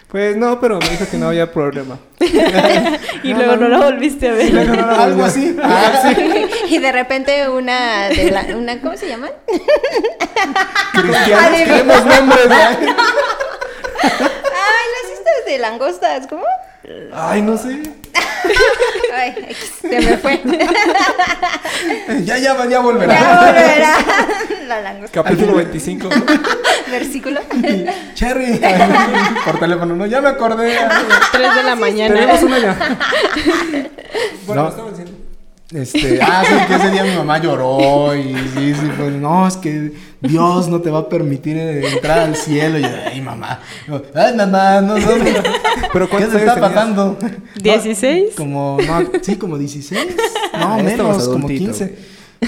Pues 0.09 0.36
no, 0.36 0.59
pero 0.59 0.78
me 0.80 0.89
dijo 0.89 1.05
que 1.09 1.17
no 1.17 1.28
había 1.30 1.49
problema. 1.49 1.97
Y 3.24 3.34
luego 3.34 3.55
no 3.55 3.69
lo 3.69 3.82
volviste 3.82 4.28
a 4.28 4.34
ver. 4.34 4.57
Algo 4.57 5.24
así. 5.24 5.55
Ah, 5.63 6.01
sí. 6.03 6.76
Y 6.76 6.80
de 6.80 6.91
repente 6.91 7.47
una 7.47 8.09
de 8.09 8.30
la, 8.30 8.57
una 8.57 8.82
¿cómo 8.82 8.97
se 8.97 9.07
llaman? 9.07 9.32
Cristianos 10.91 11.61
queremos 11.63 12.05
nombres. 12.05 12.47
Ay, 14.82 14.88
las 15.04 15.20
estas 15.20 15.46
de 15.46 15.58
langostas, 15.60 16.28
¿cómo? 16.28 16.44
Ay, 17.14 17.42
no 17.42 17.58
sé. 17.58 17.82
Ay, 19.14 19.56
se 19.82 20.00
me 20.02 20.18
fue. 20.18 20.42
Ya, 22.26 22.38
ya, 22.38 22.66
ya 22.68 22.80
volverá. 22.80 23.14
Ya 23.14 23.40
volverá. 23.46 23.96
La 24.68 24.82
langosta. 24.82 25.24
Capítulo 25.24 25.56
25. 25.56 26.10
Versículo. 26.92 27.42
Cherry. 28.14 28.60
Por 29.46 29.60
teléfono, 29.60 29.96
no, 29.96 30.06
ya 30.06 30.22
me 30.22 30.30
acordé. 30.30 30.78
3 31.32 31.56
de 31.56 31.64
la 31.64 31.76
mañana. 31.76 32.14
Tenemos 32.14 32.44
una 32.44 32.60
ya. 32.60 32.98
Bueno, 34.46 34.64
No. 34.64 34.70
estaba 34.70 34.90
diciendo. 34.90 35.18
Este, 35.74 36.20
ah, 36.22 36.44
sí, 36.46 36.54
que 36.68 36.76
ese 36.76 36.92
día 36.92 37.04
mi 37.04 37.16
mamá 37.16 37.38
lloró 37.38 38.14
y 38.14 38.34
sí, 38.54 38.74
sí, 38.76 38.92
pues, 38.98 39.14
no, 39.14 39.48
es 39.48 39.56
que 39.56 39.94
Dios 40.22 40.67
no 40.69 40.82
te 40.82 40.89
va 40.91 40.99
a 40.99 41.09
permitir 41.09 41.57
entrar 41.57 42.19
al 42.19 42.36
cielo. 42.36 42.78
Y 42.78 42.84
yo, 42.84 42.88
ay, 43.11 43.22
mamá. 43.22 43.59
Yo, 43.88 44.01
Ay, 44.13 44.36
mamá, 44.36 44.82
no, 44.82 44.97
no, 44.97 45.17
no. 45.17 45.24
Pero 45.93 46.05
¿Qué 46.05 46.11
¿cuántos 46.11 46.32
te 46.34 46.38
está 46.39 46.59
pasando? 46.59 47.17
¿16? 47.57 48.26
No, 48.30 48.36
como, 48.38 48.78
no, 48.86 49.09
sí, 49.22 49.36
como 49.38 49.57
16. 49.57 49.99
No, 50.05 50.13
Ah, 50.53 50.78
ya 50.82 50.89
estabas 50.91 51.17
menos, 51.17 51.30
como 51.30 51.47
adultito, 51.47 51.72
15. 51.72 51.95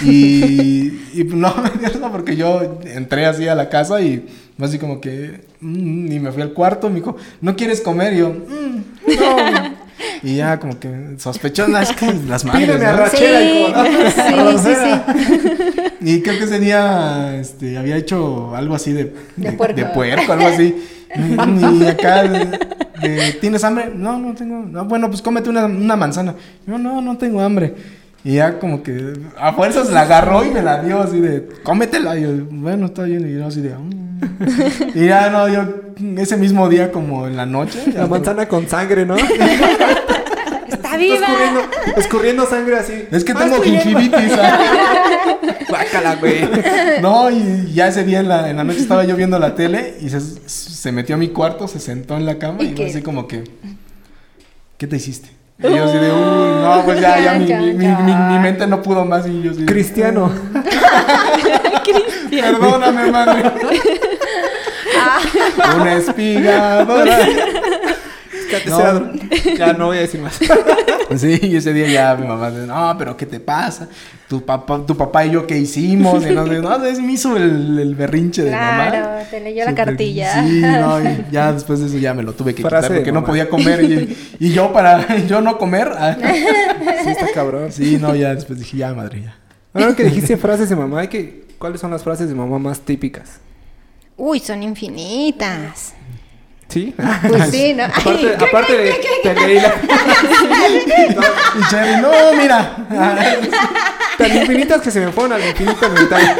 Y, 0.03 0.87
y 1.13 1.23
no 1.33 1.53
me 1.63 1.79
dio 1.79 1.89
risa 1.89 2.11
porque 2.11 2.35
yo 2.35 2.79
entré 2.85 3.25
así 3.25 3.47
a 3.47 3.55
la 3.55 3.69
casa 3.69 4.01
y 4.01 4.25
fue 4.57 4.67
así 4.67 4.77
como 4.79 4.99
que. 5.01 5.41
mm, 5.61 6.11
y 6.11 6.19
me 6.19 6.31
fui 6.31 6.41
al 6.41 6.53
cuarto. 6.53 6.89
Me 6.89 6.95
dijo, 6.97 7.15
¿no 7.41 7.55
quieres 7.55 7.81
comer? 7.81 8.13
Y 8.13 8.17
yo, 8.17 8.29
"Mm, 8.29 8.83
no. 9.19 9.83
Y 10.23 10.37
ya 10.37 10.59
como 10.59 10.79
que 10.79 10.89
sospechó, 11.17 11.67
no, 11.67 11.77
es 11.79 11.91
que 11.93 12.11
las 12.27 12.43
madres. 12.45 12.65
Pídeme 12.69 12.85
¿no? 12.85 13.07
Sí, 13.09 13.23
hijo, 13.23 14.43
¿no? 14.43 14.57
sí, 14.57 14.69
sí, 14.69 14.75
sí. 14.83 15.81
Y 16.03 16.21
creo 16.21 16.37
que 16.37 16.43
ese 16.45 16.59
día 16.59 17.35
este, 17.39 17.77
había 17.77 17.95
hecho 17.97 18.55
algo 18.55 18.75
así 18.75 18.91
de, 18.93 19.13
De 19.37 19.51
puerco. 19.53 19.75
de 19.75 19.85
puerco, 19.87 20.33
algo 20.33 20.47
así. 20.47 20.75
Y 21.15 21.85
acá, 21.85 22.23
de- 22.23 22.59
de, 23.07 23.33
¿tienes 23.39 23.63
hambre? 23.63 23.91
No, 23.95 24.17
no 24.17 24.33
tengo. 24.33 24.65
No, 24.65 24.85
bueno, 24.85 25.09
pues 25.09 25.21
cómete 25.21 25.49
una, 25.49 25.65
una 25.65 25.95
manzana. 25.95 26.33
Yo, 26.65 26.77
no, 26.79 27.01
no 27.01 27.17
tengo 27.17 27.39
hambre. 27.41 27.75
Y 28.23 28.35
ya 28.35 28.57
como 28.57 28.81
que 28.81 29.13
a 29.37 29.53
fuerzas 29.53 29.91
la 29.91 30.01
agarró 30.03 30.43
y 30.43 30.49
me 30.49 30.61
la 30.63 30.81
dio 30.81 31.01
así 31.01 31.19
de, 31.19 31.47
cómetela. 31.63 32.17
Y 32.17 32.23
yo, 32.23 32.29
bueno, 32.49 32.87
está 32.87 33.03
bien. 33.03 33.29
Y 33.29 33.33
yo 33.37 33.45
así 33.45 33.61
de, 33.61 33.75
"Mm". 33.75 34.21
Y 34.95 35.05
ya 35.05 35.29
no, 35.29 35.47
yo 35.49 35.65
ese 36.17 36.37
mismo 36.37 36.67
día 36.69 36.91
como 36.91 37.27
en 37.27 37.35
la 37.37 37.45
noche. 37.45 37.79
La 37.93 38.07
manzana 38.07 38.47
con 38.47 38.67
sangre, 38.67 39.05
¿no? 39.05 39.15
Está 40.93 40.97
viva. 40.97 41.25
Escurriendo, 41.27 41.61
escurriendo 41.97 42.45
sangre 42.45 42.77
así. 42.77 43.07
Es 43.11 43.23
que 43.23 43.31
Ah, 43.33 43.39
tengo 43.39 43.61
gingivitis. 43.61 44.33
¿ah? 44.37 44.59
Guácala, 45.69 46.15
güey. 46.15 46.47
No, 47.01 47.29
y 47.31 47.71
ya 47.73 47.87
ese 47.87 48.03
día 48.03 48.19
en 48.19 48.27
la, 48.29 48.49
en 48.49 48.57
la 48.57 48.63
noche 48.63 48.79
estaba 48.79 49.03
yo 49.05 49.15
viendo 49.15 49.39
la 49.39 49.55
tele 49.55 49.95
y 50.01 50.09
se, 50.09 50.19
se 50.21 50.91
metió 50.91 51.15
a 51.15 51.17
mi 51.17 51.29
cuarto, 51.29 51.67
se 51.67 51.79
sentó 51.79 52.15
en 52.17 52.25
la 52.25 52.37
cama 52.37 52.57
¿Y 52.61 52.65
y, 52.65 52.69
yo 52.69 52.75
qué? 52.75 52.85
así 52.87 53.01
como 53.01 53.27
que, 53.27 53.43
¿qué 54.77 54.87
te 54.87 54.95
hiciste? 54.97 55.29
Y 55.59 55.63
yo 55.75 55.85
así 55.85 55.97
de, 55.97 56.11
uy, 56.11 56.61
no, 56.61 56.81
pues 56.83 56.99
ya, 56.99 57.19
ya, 57.21 57.33
mi, 57.35 57.45
mi, 57.45 57.73
mi, 57.73 57.87
mi- 57.87 58.15
mi 58.15 58.39
mente 58.39 58.67
no 58.67 58.81
pudo 58.81 59.05
más 59.05 59.25
y 59.27 59.41
yo 59.41 59.51
así 59.51 59.61
de, 59.61 59.65
Cristiano. 59.65 60.31
Perdóname, 62.29 63.11
madre. 63.11 63.51
Una 65.75 65.95
No. 68.67 69.11
Ya 69.57 69.73
no 69.73 69.87
voy 69.87 69.97
a 69.97 70.01
decir 70.01 70.21
más. 70.21 70.39
Sí, 71.17 71.37
y 71.43 71.57
ese 71.57 71.73
día 71.73 71.87
ya 71.89 72.15
mi 72.15 72.25
mamá 72.25 72.49
dice, 72.49 72.65
no, 72.65 72.95
pero 72.97 73.15
¿qué 73.15 73.27
te 73.27 73.39
pasa? 73.39 73.87
Tu 74.27 74.43
papá, 74.43 74.83
tu 74.83 74.97
papá 74.97 75.25
y 75.25 75.31
yo, 75.31 75.45
¿qué 75.45 75.59
hicimos? 75.59 76.25
Y 76.25 76.33
no 76.33 76.45
no, 76.47 76.85
es- 76.85 76.99
me 76.99 77.11
hizo 77.11 77.35
el, 77.37 77.77
el 77.77 77.93
berrinche 77.93 78.41
de 78.41 78.49
mamá. 78.51 78.89
Claro, 78.89 79.25
te 79.29 79.39
leyó 79.41 79.63
la 79.65 79.71
Súper- 79.71 79.85
cartilla. 79.85 80.43
Sí, 80.43 80.61
no, 80.61 81.03
y 81.03 81.25
ya 81.31 81.51
después 81.53 81.81
de 81.81 81.87
eso 81.87 81.97
ya 81.99 82.15
me 82.15 82.23
lo 82.23 82.33
tuve 82.33 82.55
que 82.55 82.63
Frase 82.63 82.87
quitar 82.87 82.97
porque 82.97 83.11
no 83.11 83.23
podía 83.25 83.47
comer. 83.47 83.83
Y, 83.83 84.17
y 84.39 84.53
yo 84.53 84.73
para 84.73 85.17
yo 85.27 85.41
no 85.41 85.57
comer. 85.59 85.91
ah, 85.95 86.17
Sí, 87.03 87.09
está 87.09 87.27
cabrón. 87.33 87.71
sí, 87.71 87.97
no, 88.01 88.15
ya 88.15 88.33
después 88.33 88.57
dije, 88.57 88.77
ya, 88.77 88.93
madre, 88.93 89.21
ya. 89.23 89.35
Ahora 89.73 89.95
que 89.95 90.05
dijiste 90.05 90.37
frases 90.37 90.69
de 90.69 90.75
mamá, 90.75 91.05
que... 91.07 91.45
¿cuáles 91.59 91.79
son 91.79 91.91
las 91.91 92.01
frases 92.01 92.27
de 92.29 92.33
mamá 92.33 92.57
más 92.57 92.79
típicas? 92.79 93.39
Uy, 94.17 94.39
son 94.39 94.63
infinitas. 94.63 95.93
¿Sí? 96.73 96.95
Pues 97.27 97.49
sí, 97.51 97.73
¿no? 97.75 97.83
aparte, 97.85 98.09
Ay, 98.09 98.35
aparte 98.47 98.73
de... 98.77 98.93
te 99.21 99.35
leí 99.35 99.59
la- 99.59 99.75
Y 101.59 101.69
Cherry, 101.69 102.01
no, 102.01 102.11
mira. 102.35 102.75
Tan 104.17 104.37
infinitas 104.37 104.81
que 104.81 104.89
se 104.89 104.99
me 104.99 105.11
fueron 105.11 105.33
al 105.33 105.45
infinito 105.47 105.87
mental. 105.89 106.35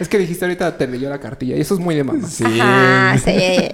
Es 0.00 0.08
que 0.08 0.16
dijiste 0.18 0.44
ahorita 0.44 0.76
te 0.78 0.86
leyó 0.86 1.10
la 1.10 1.18
cartilla 1.18 1.56
y 1.56 1.60
eso 1.60 1.74
es 1.74 1.80
muy 1.80 1.96
de 1.96 2.04
mamá. 2.04 2.26
Sí. 2.28 2.44
Ajá, 2.60 3.18
sí. 3.18 3.68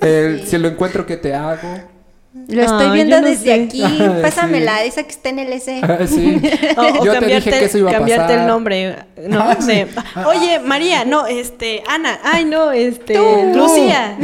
El, 0.00 0.46
Si 0.46 0.58
lo 0.58 0.68
encuentro, 0.68 1.06
¿qué 1.06 1.16
te 1.16 1.34
hago? 1.34 1.88
Lo 2.32 2.62
estoy 2.62 2.86
Ah, 2.86 2.92
viendo 2.92 3.20
no 3.20 3.26
desde 3.26 3.44
sé. 3.44 3.52
aquí. 3.64 3.82
Pásamela, 4.22 4.84
esa 4.84 5.02
que 5.02 5.10
está 5.10 5.30
en 5.30 5.40
el 5.40 5.52
S. 5.52 5.80
Ah, 5.82 5.98
sí. 6.06 6.40
O, 6.76 6.80
o 7.00 7.04
Yo 7.04 7.12
te 7.14 7.18
cambiarte, 7.18 7.50
dije 7.50 7.50
que 7.58 7.64
eso 7.64 7.78
iba 7.78 7.90
a 7.90 7.94
cambiarte 7.94 8.22
pasar. 8.24 8.40
el 8.40 8.46
nombre, 8.46 8.96
¿no? 9.28 9.40
Ah, 9.40 9.56
sí. 9.58 9.66
De, 9.66 9.88
Oye, 10.26 10.60
María, 10.60 11.04
no, 11.04 11.26
este, 11.26 11.82
Ana, 11.88 12.20
ay, 12.22 12.44
no, 12.44 12.70
este, 12.70 13.14
Tú. 13.14 13.22
Lucía. 13.56 14.16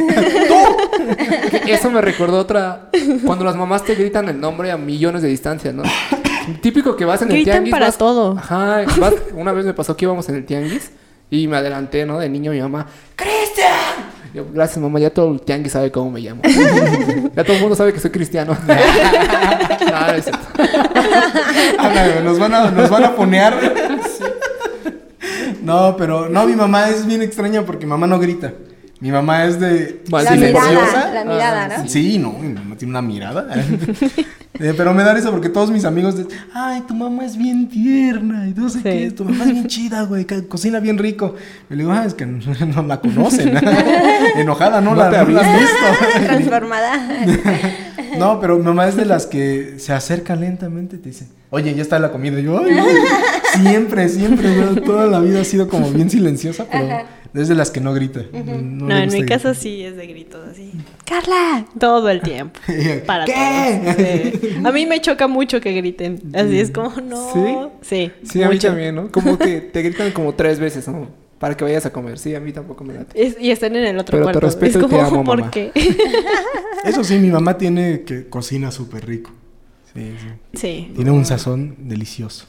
Eso 1.66 1.90
me 1.90 2.00
recordó 2.00 2.38
otra. 2.38 2.90
Cuando 3.24 3.44
las 3.44 3.56
mamás 3.56 3.84
te 3.84 3.94
gritan 3.94 4.28
el 4.28 4.40
nombre 4.40 4.70
a 4.70 4.76
millones 4.76 5.22
de 5.22 5.28
distancia, 5.28 5.72
¿no? 5.72 5.82
Típico 6.60 6.94
que 6.96 7.04
vas 7.04 7.22
en 7.22 7.32
el 7.32 7.42
tianguis. 7.44 7.72
para 7.72 7.86
vas- 7.86 7.98
todo. 7.98 8.38
Ajá. 8.38 8.84
vas- 8.98 9.14
una 9.34 9.50
vez 9.52 9.64
me 9.64 9.74
pasó 9.74 9.96
que 9.96 10.04
íbamos 10.04 10.28
en 10.28 10.36
el 10.36 10.44
tianguis 10.46 10.92
y 11.28 11.48
me 11.48 11.56
adelanté, 11.56 12.06
¿no? 12.06 12.18
De 12.20 12.28
niño 12.28 12.52
mi 12.52 12.60
mamá. 12.60 12.86
¡Cristian! 13.16 14.14
Yo, 14.36 14.44
gracias 14.52 14.76
mamá, 14.78 15.00
ya 15.00 15.08
todo 15.08 15.32
el 15.32 15.40
tianguis 15.40 15.72
sabe 15.72 15.90
cómo 15.90 16.10
me 16.10 16.20
llamo. 16.20 16.42
ya 17.34 17.42
todo 17.42 17.54
el 17.56 17.60
mundo 17.62 17.74
sabe 17.74 17.94
que 17.94 18.00
soy 18.00 18.10
cristiano. 18.10 18.54
No, 19.86 20.00
no 20.06 20.12
es 20.14 20.24
cierto. 20.24 20.46
Ana, 21.78 22.20
nos 22.22 22.38
van 22.38 22.54
a, 22.54 22.70
nos 22.70 22.90
van 22.90 23.04
a 23.04 23.14
ponear. 23.14 23.54
No, 25.62 25.96
pero 25.96 26.28
no, 26.28 26.44
mi 26.46 26.54
mamá 26.54 26.88
es 26.90 27.06
bien 27.06 27.22
extraña 27.22 27.62
porque 27.62 27.86
mi 27.86 27.90
mamá 27.90 28.06
no 28.06 28.18
grita. 28.18 28.52
Mi 29.00 29.10
mamá 29.10 29.44
es 29.44 29.60
de 29.60 30.02
La 30.10 30.20
silenciosa. 30.22 30.70
mirada, 30.70 31.14
la 31.14 31.24
mirada, 31.24 31.68
Ah, 31.70 31.78
¿no? 31.82 31.88
Sí, 31.88 32.18
no, 32.18 32.32
mi 32.32 32.52
mamá 32.52 32.76
tiene 32.76 32.90
una 32.92 33.02
mirada. 33.02 33.46
Eh, 34.58 34.74
pero 34.76 34.94
me 34.94 35.02
da 35.02 35.12
risa 35.14 35.30
porque 35.30 35.48
todos 35.48 35.70
mis 35.70 35.84
amigos 35.84 36.16
dicen, 36.16 36.32
ay, 36.54 36.82
tu 36.88 36.94
mamá 36.94 37.24
es 37.24 37.36
bien 37.36 37.68
tierna 37.68 38.48
y 38.48 38.54
no 38.54 38.68
sé 38.68 38.78
Sí. 38.78 38.84
qué, 38.84 39.10
tu 39.10 39.24
mamá 39.24 39.44
es 39.44 39.52
bien 39.52 39.66
chida, 39.66 40.02
güey, 40.02 40.24
cocina 40.48 40.80
bien 40.80 40.98
rico. 40.98 41.34
Y 41.70 41.74
le 41.74 41.78
digo, 41.82 41.92
ah, 41.92 42.04
es 42.06 42.14
que 42.14 42.26
no, 42.26 42.38
no 42.74 42.82
la 42.82 43.00
conocen. 43.00 43.52
Enojada, 44.36 44.80
no, 44.80 44.90
No 44.90 44.96
la, 44.96 45.10
te 45.10 45.16
no 45.16 45.22
ha 45.22 45.30
la 45.30 45.40
has 45.40 45.60
visto. 45.60 46.20
Transformada. 46.26 47.08
No, 48.18 48.40
pero 48.40 48.58
mamá 48.58 48.88
es 48.88 48.96
de 48.96 49.04
las 49.04 49.26
que 49.26 49.74
se 49.78 49.92
acerca 49.92 50.36
lentamente 50.36 50.96
y 50.96 50.98
te 51.00 51.08
dice, 51.10 51.28
oye, 51.50 51.74
ya 51.74 51.82
está 51.82 51.98
la 51.98 52.10
comida. 52.10 52.38
Y 52.40 52.44
yo, 52.44 52.58
ay, 52.58 52.74
no". 52.74 53.62
siempre, 53.62 54.08
siempre, 54.08 54.54
güey, 54.56 54.76
toda 54.84 55.06
la 55.06 55.20
vida 55.20 55.40
ha 55.40 55.44
sido 55.44 55.68
como 55.68 55.90
bien 55.90 56.08
silenciosa, 56.08 56.64
pero 56.70 56.88
es 57.36 57.48
de 57.48 57.54
las 57.54 57.70
que 57.70 57.80
no 57.80 57.92
grita. 57.94 58.20
No, 58.32 58.88
le 58.88 59.04
en 59.04 59.12
mi 59.12 59.20
casa 59.26 59.50
gritar. 59.50 59.54
sí 59.56 59.82
es 59.84 59.96
de 59.96 60.06
gritos 60.06 60.48
así. 60.48 60.72
Carla, 61.04 61.66
todo 61.78 62.08
el 62.10 62.20
tiempo. 62.22 62.58
Para 63.06 63.24
¿Qué? 63.24 63.80
todos. 63.84 64.40
sí. 64.40 64.56
A 64.64 64.72
mí 64.72 64.86
me 64.86 65.00
choca 65.00 65.26
mucho 65.28 65.60
que 65.60 65.72
griten. 65.72 66.20
Así 66.34 66.58
es 66.60 66.70
como, 66.70 66.90
no. 67.00 67.32
¿Sí? 67.32 68.10
Sí. 68.22 68.28
Sí, 68.30 68.42
a 68.42 68.48
mí 68.48 68.58
también, 68.58 68.94
¿no? 68.94 69.10
Como 69.10 69.38
que 69.38 69.60
te 69.72 69.82
gritan 69.82 70.10
como 70.12 70.34
tres 70.34 70.58
veces, 70.58 70.88
¿no? 70.88 71.08
Para 71.38 71.54
que 71.56 71.64
vayas 71.64 71.84
a 71.84 71.92
comer. 71.92 72.18
Sí, 72.18 72.34
a 72.34 72.40
mí 72.40 72.50
tampoco 72.52 72.82
me 72.84 72.94
late. 72.94 73.22
Es- 73.22 73.36
y 73.40 73.50
están 73.50 73.76
en 73.76 73.84
el 73.84 73.98
otro 73.98 74.12
Pero 74.12 74.26
te 74.26 74.32
cuarto. 74.32 74.40
respeto 74.46 74.78
es 74.78 74.84
y 74.84 74.88
te 74.88 74.96
como, 74.96 75.02
amo, 75.06 75.24
¿por 75.24 75.38
mamá. 75.40 75.50
qué? 75.50 75.70
Eso 76.84 77.04
sí, 77.04 77.18
mi 77.18 77.28
mamá 77.28 77.58
tiene 77.58 78.02
que 78.02 78.26
cocina 78.28 78.70
súper 78.70 79.06
rico. 79.06 79.30
Sí, 79.92 80.14
sí. 80.18 80.58
sí. 80.58 80.92
Tiene 80.94 81.10
un 81.10 81.24
sazón 81.24 81.76
delicioso. 81.80 82.46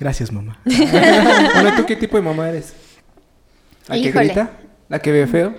Gracias, 0.00 0.32
mamá. 0.32 0.58
Bueno, 0.64 1.72
¿tú 1.76 1.84
qué 1.86 1.96
tipo 1.96 2.16
de 2.16 2.22
mamá 2.22 2.48
eres? 2.48 2.72
¿La 3.88 3.94
que 3.94 4.00
Híjole. 4.08 4.24
grita? 4.26 4.50
¿La 4.88 4.98
que 5.00 5.12
ve 5.12 5.26
feo? 5.26 5.54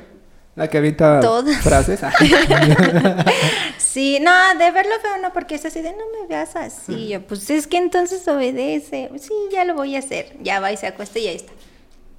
¿La 0.56 0.68
que 0.68 0.78
avienta 0.78 1.20
Todas. 1.20 1.58
frases? 1.58 2.02
Ah, 2.04 2.12
Sí, 3.78 4.20
no, 4.22 4.32
de 4.58 4.72
verlo 4.72 4.92
feo 5.02 5.18
no, 5.22 5.34
porque 5.34 5.56
es 5.56 5.66
así 5.66 5.82
de 5.82 5.92
no 5.92 5.98
me 6.22 6.28
veas 6.28 6.56
así. 6.56 7.08
Yo, 7.08 7.22
pues 7.22 7.50
es 7.50 7.66
que 7.66 7.78
entonces 7.78 8.28
obedece. 8.28 9.10
Sí, 9.20 9.34
ya 9.52 9.66
lo 9.66 9.74
voy 9.74 9.96
a 9.96 10.00
hacer. 10.00 10.36
Ya 10.42 10.60
va 10.60 10.72
y 10.72 10.78
se 10.78 10.88
acuesta 10.88 11.18
y 11.20 11.28
ahí 11.28 11.36
está. 11.38 11.52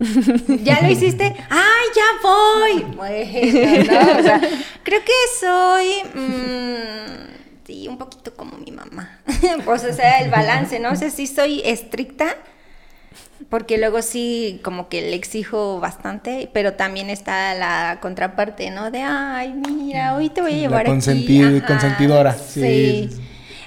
¿Ya 0.65 0.81
lo 0.81 0.89
hiciste? 0.91 1.25
¡Ay, 1.51 1.87
ya 1.95 2.03
voy! 2.23 2.83
Bueno, 2.97 3.93
¿no? 3.93 4.19
O 4.19 4.23
sea, 4.23 4.41
creo 4.83 5.01
que 5.05 5.13
soy. 5.39 6.03
mm, 6.15 7.65
sí, 7.67 7.87
un 7.89 7.99
poquito 7.99 8.35
como 8.35 8.57
mi 8.59 8.73
mamá. 8.73 9.21
pues, 9.65 9.85
o 9.85 9.93
sea, 9.93 10.21
el 10.21 10.31
balance, 10.31 10.79
¿no? 10.81 10.91
O 10.93 10.97
sea, 10.97 11.11
sí 11.11 11.27
soy 11.27 11.61
estricta. 11.65 12.37
Porque 13.49 13.79
luego 13.79 14.03
sí, 14.03 14.61
como 14.63 14.89
que 14.89 15.01
le 15.01 15.15
exijo 15.15 15.81
bastante, 15.81 16.49
pero 16.53 16.75
también 16.75 17.09
está 17.11 17.55
la 17.55 17.99
contraparte, 18.01 18.71
¿no? 18.71 18.91
De, 18.91 19.01
ay, 19.03 19.53
mira, 19.55 20.15
hoy 20.15 20.29
te 20.29 20.43
voy 20.43 20.53
a 20.53 20.55
La 20.57 20.61
llevar 20.61 20.87
consenti- 20.87 21.47
aquí. 21.47 21.59
Ajá, 21.59 21.67
consentidora, 21.67 22.35
sí, 22.35 22.61
Sí. 22.61 23.09
sí, 23.11 23.17
sí. 23.17 23.23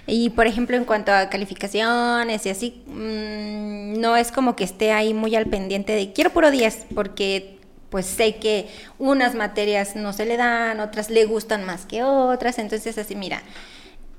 Y 0.05 0.29
por 0.31 0.47
ejemplo, 0.47 0.75
en 0.77 0.83
cuanto 0.85 1.11
a 1.13 1.29
calificaciones 1.29 2.45
y 2.45 2.49
así, 2.49 2.83
mm, 2.87 3.99
no 3.99 4.15
es 4.17 4.31
como 4.31 4.55
que 4.55 4.63
esté 4.63 4.91
ahí 4.91 5.13
muy 5.13 5.35
al 5.35 5.45
pendiente 5.47 5.93
de 5.93 6.11
quiero 6.13 6.29
puro 6.31 6.51
10, 6.51 6.85
porque 6.93 7.57
pues 7.89 8.05
sé 8.07 8.35
que 8.37 8.67
unas 8.99 9.35
materias 9.35 9.95
no 9.95 10.13
se 10.13 10.25
le 10.25 10.35
dan, 10.35 10.79
otras 10.79 11.09
le 11.09 11.25
gustan 11.25 11.63
más 11.63 11.85
que 11.85 12.03
otras, 12.03 12.57
entonces 12.59 12.97
así, 12.97 13.15
mira, 13.15 13.41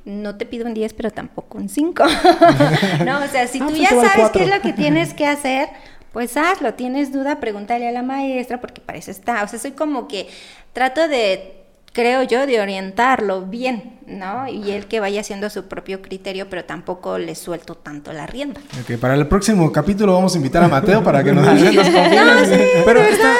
no 0.04 0.36
te 0.36 0.44
pido 0.46 0.66
un 0.66 0.74
10, 0.74 0.92
pero 0.94 1.10
tampoco 1.10 1.58
un 1.58 1.68
5. 1.68 2.04
no, 3.06 3.24
o 3.24 3.28
sea, 3.28 3.46
si 3.46 3.58
Ah, 3.60 3.66
tú 3.66 3.70
pues 3.70 3.78
ya 3.80 3.88
sabes 3.90 4.30
qué 4.32 4.44
es 4.44 4.50
lo 4.50 4.60
que 4.60 4.72
tienes 4.82 5.14
que 5.14 5.26
hacer, 5.26 5.68
pues 6.12 6.36
hazlo. 6.36 6.74
Tienes 6.74 7.12
duda, 7.12 7.40
pregúntale 7.40 7.88
a 7.88 7.92
la 7.92 8.02
maestra, 8.02 8.60
porque 8.60 8.80
para 8.80 8.98
eso 8.98 9.10
está. 9.10 9.42
O 9.42 9.48
sea, 9.48 9.58
soy 9.58 9.72
como 9.72 10.06
que 10.06 10.28
trato 10.72 11.08
de, 11.08 11.54
creo 11.92 12.22
yo, 12.22 12.46
de 12.46 12.60
orientarlo 12.60 13.42
bien, 13.42 13.98
¿no? 14.06 14.46
Y 14.46 14.70
él 14.72 14.86
que 14.86 15.00
vaya 15.00 15.22
haciendo 15.22 15.48
su 15.48 15.64
propio 15.68 16.02
criterio, 16.02 16.48
pero 16.50 16.64
tampoco 16.64 17.16
le 17.18 17.34
suelto 17.34 17.74
tanto 17.74 18.12
la 18.12 18.26
rienda. 18.26 18.60
Ok, 18.82 18.98
para 18.98 19.14
el 19.14 19.26
próximo 19.26 19.72
capítulo 19.72 20.12
vamos 20.12 20.34
a 20.34 20.36
invitar 20.36 20.62
a 20.62 20.68
Mateo 20.68 21.02
para 21.02 21.24
que 21.24 21.32
nos 21.32 21.46
haga 21.48 21.62
las 21.70 21.88
confirmes. 21.90 22.68
Pero 22.84 23.00
esta- 23.00 23.34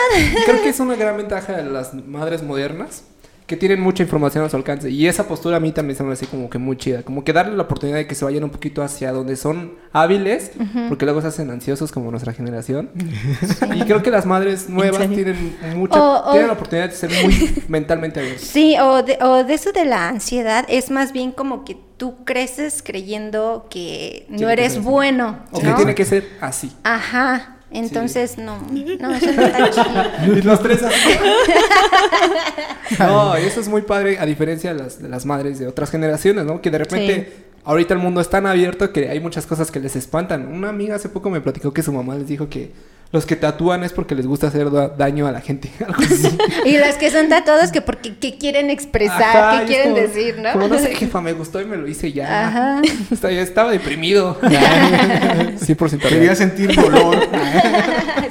creo 0.47 0.62
que 0.62 0.71
es 0.71 0.81
una 0.81 0.95
gran 0.97 1.17
ventaja 1.19 1.53
de 1.59 1.65
las 1.65 1.93
madres 1.95 2.43
modernas 2.43 3.05
que 3.47 3.57
tienen 3.59 3.79
mucha 3.81 4.03
información 4.03 4.43
a 4.45 4.49
su 4.49 4.57
alcance. 4.57 4.89
Y 4.91 5.07
esa 5.07 5.29
postura 5.29 5.59
a 5.59 5.61
mí 5.61 5.71
también 5.71 5.97
se 5.99 6.03
me 6.03 6.13
hace 6.15 6.27
como 6.27 6.49
que 6.49 6.57
muy 6.59 6.79
chida. 6.79 7.03
Como 7.03 7.25
que 7.25 7.33
darle 7.35 7.55
la 7.57 7.65
oportunidad 7.65 7.99
de 7.99 8.07
que 8.07 8.15
se 8.15 8.25
vayan 8.25 8.43
un 8.45 8.49
poquito 8.51 8.83
hacia 8.83 9.13
donde 9.13 9.37
son 9.37 9.75
hábiles, 9.93 10.53
porque 10.89 11.05
luego 11.05 11.21
se 11.21 11.27
hacen 11.27 11.51
ansiosos 11.51 11.93
como 11.93 12.11
nuestra 12.11 12.33
generación. 12.33 12.91
Y 13.75 13.83
creo 13.83 14.03
que 14.03 14.11
las 14.11 14.25
madres 14.27 14.69
nuevas 14.71 15.09
tienen 15.09 15.57
mucha, 15.77 16.01
O- 16.03 16.29
o- 16.29 16.31
tienen 16.33 16.47
la 16.49 16.55
oportunidad 16.55 16.89
de 16.89 16.95
ser 16.97 17.11
muy 17.23 17.63
mentalmente 17.69 18.21
abiertas. 18.21 18.43
Sí, 18.45 18.77
o 18.81 19.03
de, 19.03 19.19
o 19.21 19.45
de 19.45 19.55
eso 19.55 19.73
de 19.73 19.85
la 19.85 20.09
ansiedad 20.09 20.65
es 20.69 20.91
más 20.91 21.13
bien 21.13 21.33
como 21.33 21.65
que 21.65 21.77
tú 21.97 22.25
creces 22.25 22.83
creyendo 22.83 23.67
que 23.71 24.27
no 24.31 24.49
eres 24.49 24.83
bueno. 24.83 25.41
O 25.53 25.61
que 25.61 25.71
tiene 25.73 25.95
que 25.95 26.05
ser 26.05 26.27
así. 26.41 26.73
Ajá. 26.83 27.54
Entonces, 27.75 28.39
no, 28.39 28.57
no, 28.70 29.14
eso 29.14 29.33
no 29.33 29.43
está 29.43 29.70
chido. 29.70 30.37
Y 30.37 30.43
los 30.43 30.62
tres 30.62 30.83
así. 30.83 31.18
No, 33.01 33.39
y 33.39 33.43
eso 33.43 33.61
es 33.61 33.68
muy 33.68 33.83
padre, 33.83 34.18
a 34.18 34.27
diferencia 34.27 34.72
de 34.72 34.81
las, 34.81 35.03
de 35.03 35.09
las 35.09 35.27
madres 35.27 35.59
de 35.59 35.66
otras 35.66 35.91
generaciones, 35.91 36.45
¿no? 36.45 36.61
Que 36.61 36.70
de 36.70 36.79
repente, 36.79 37.33
ahorita 37.64 37.95
el 37.95 38.01
mundo 38.01 38.20
es 38.20 38.31
tan 38.31 38.47
abierto 38.47 38.93
que 38.93 39.09
hay 39.09 39.18
muchas 39.18 39.45
cosas 39.47 39.72
que 39.72 39.81
les 39.81 39.97
espantan. 39.97 40.47
Una 40.47 40.68
amiga 40.68 40.95
hace 40.95 41.09
poco 41.09 41.31
me 41.31 41.41
platicó 41.41 41.72
que 41.72 41.83
su 41.83 41.93
mamá 41.93 42.14
les 42.14 42.29
dijo 42.29 42.49
que 42.49 42.70
los 43.15 43.27
que 43.27 43.37
tatúan 43.37 43.85
es 43.85 43.93
porque 43.93 44.17
les 44.17 44.27
gusta 44.27 44.49
hacer 44.49 44.73
da- 44.73 44.89
daño 44.89 45.29
a 45.29 45.33
la 45.33 45.41
gente. 45.41 45.71
Algo 45.87 46.03
así. 46.03 46.37
Y 46.67 46.77
las 46.79 46.97
que 46.97 47.11
son 47.12 47.29
tatuados 47.29 47.71
que 47.71 47.81
porque 47.81 48.17
que 48.17 48.37
quieren 48.39 48.71
expresar, 48.71 49.23
Ajá, 49.37 49.62
es 49.62 49.69
quieren 49.69 49.93
como- 49.93 50.03
decir, 50.03 50.39
¿no? 50.41 50.53
Como 50.53 50.67
no 50.69 50.79
sé, 50.79 50.95
jefa, 50.97 51.21
me 51.21 51.33
gustó 51.33 51.61
y 51.61 51.65
me 51.65 51.77
lo 51.77 51.87
hice 51.87 52.12
ya. 52.12 52.49
Ajá. 52.49 52.83
Estaba, 53.12 53.33
estaba 53.33 53.71
deprimido. 53.71 54.37
100% 54.41 55.91
real. 56.01 56.12
Quería 56.12 56.35
sentir 56.35 56.75
dolor. 56.75 57.17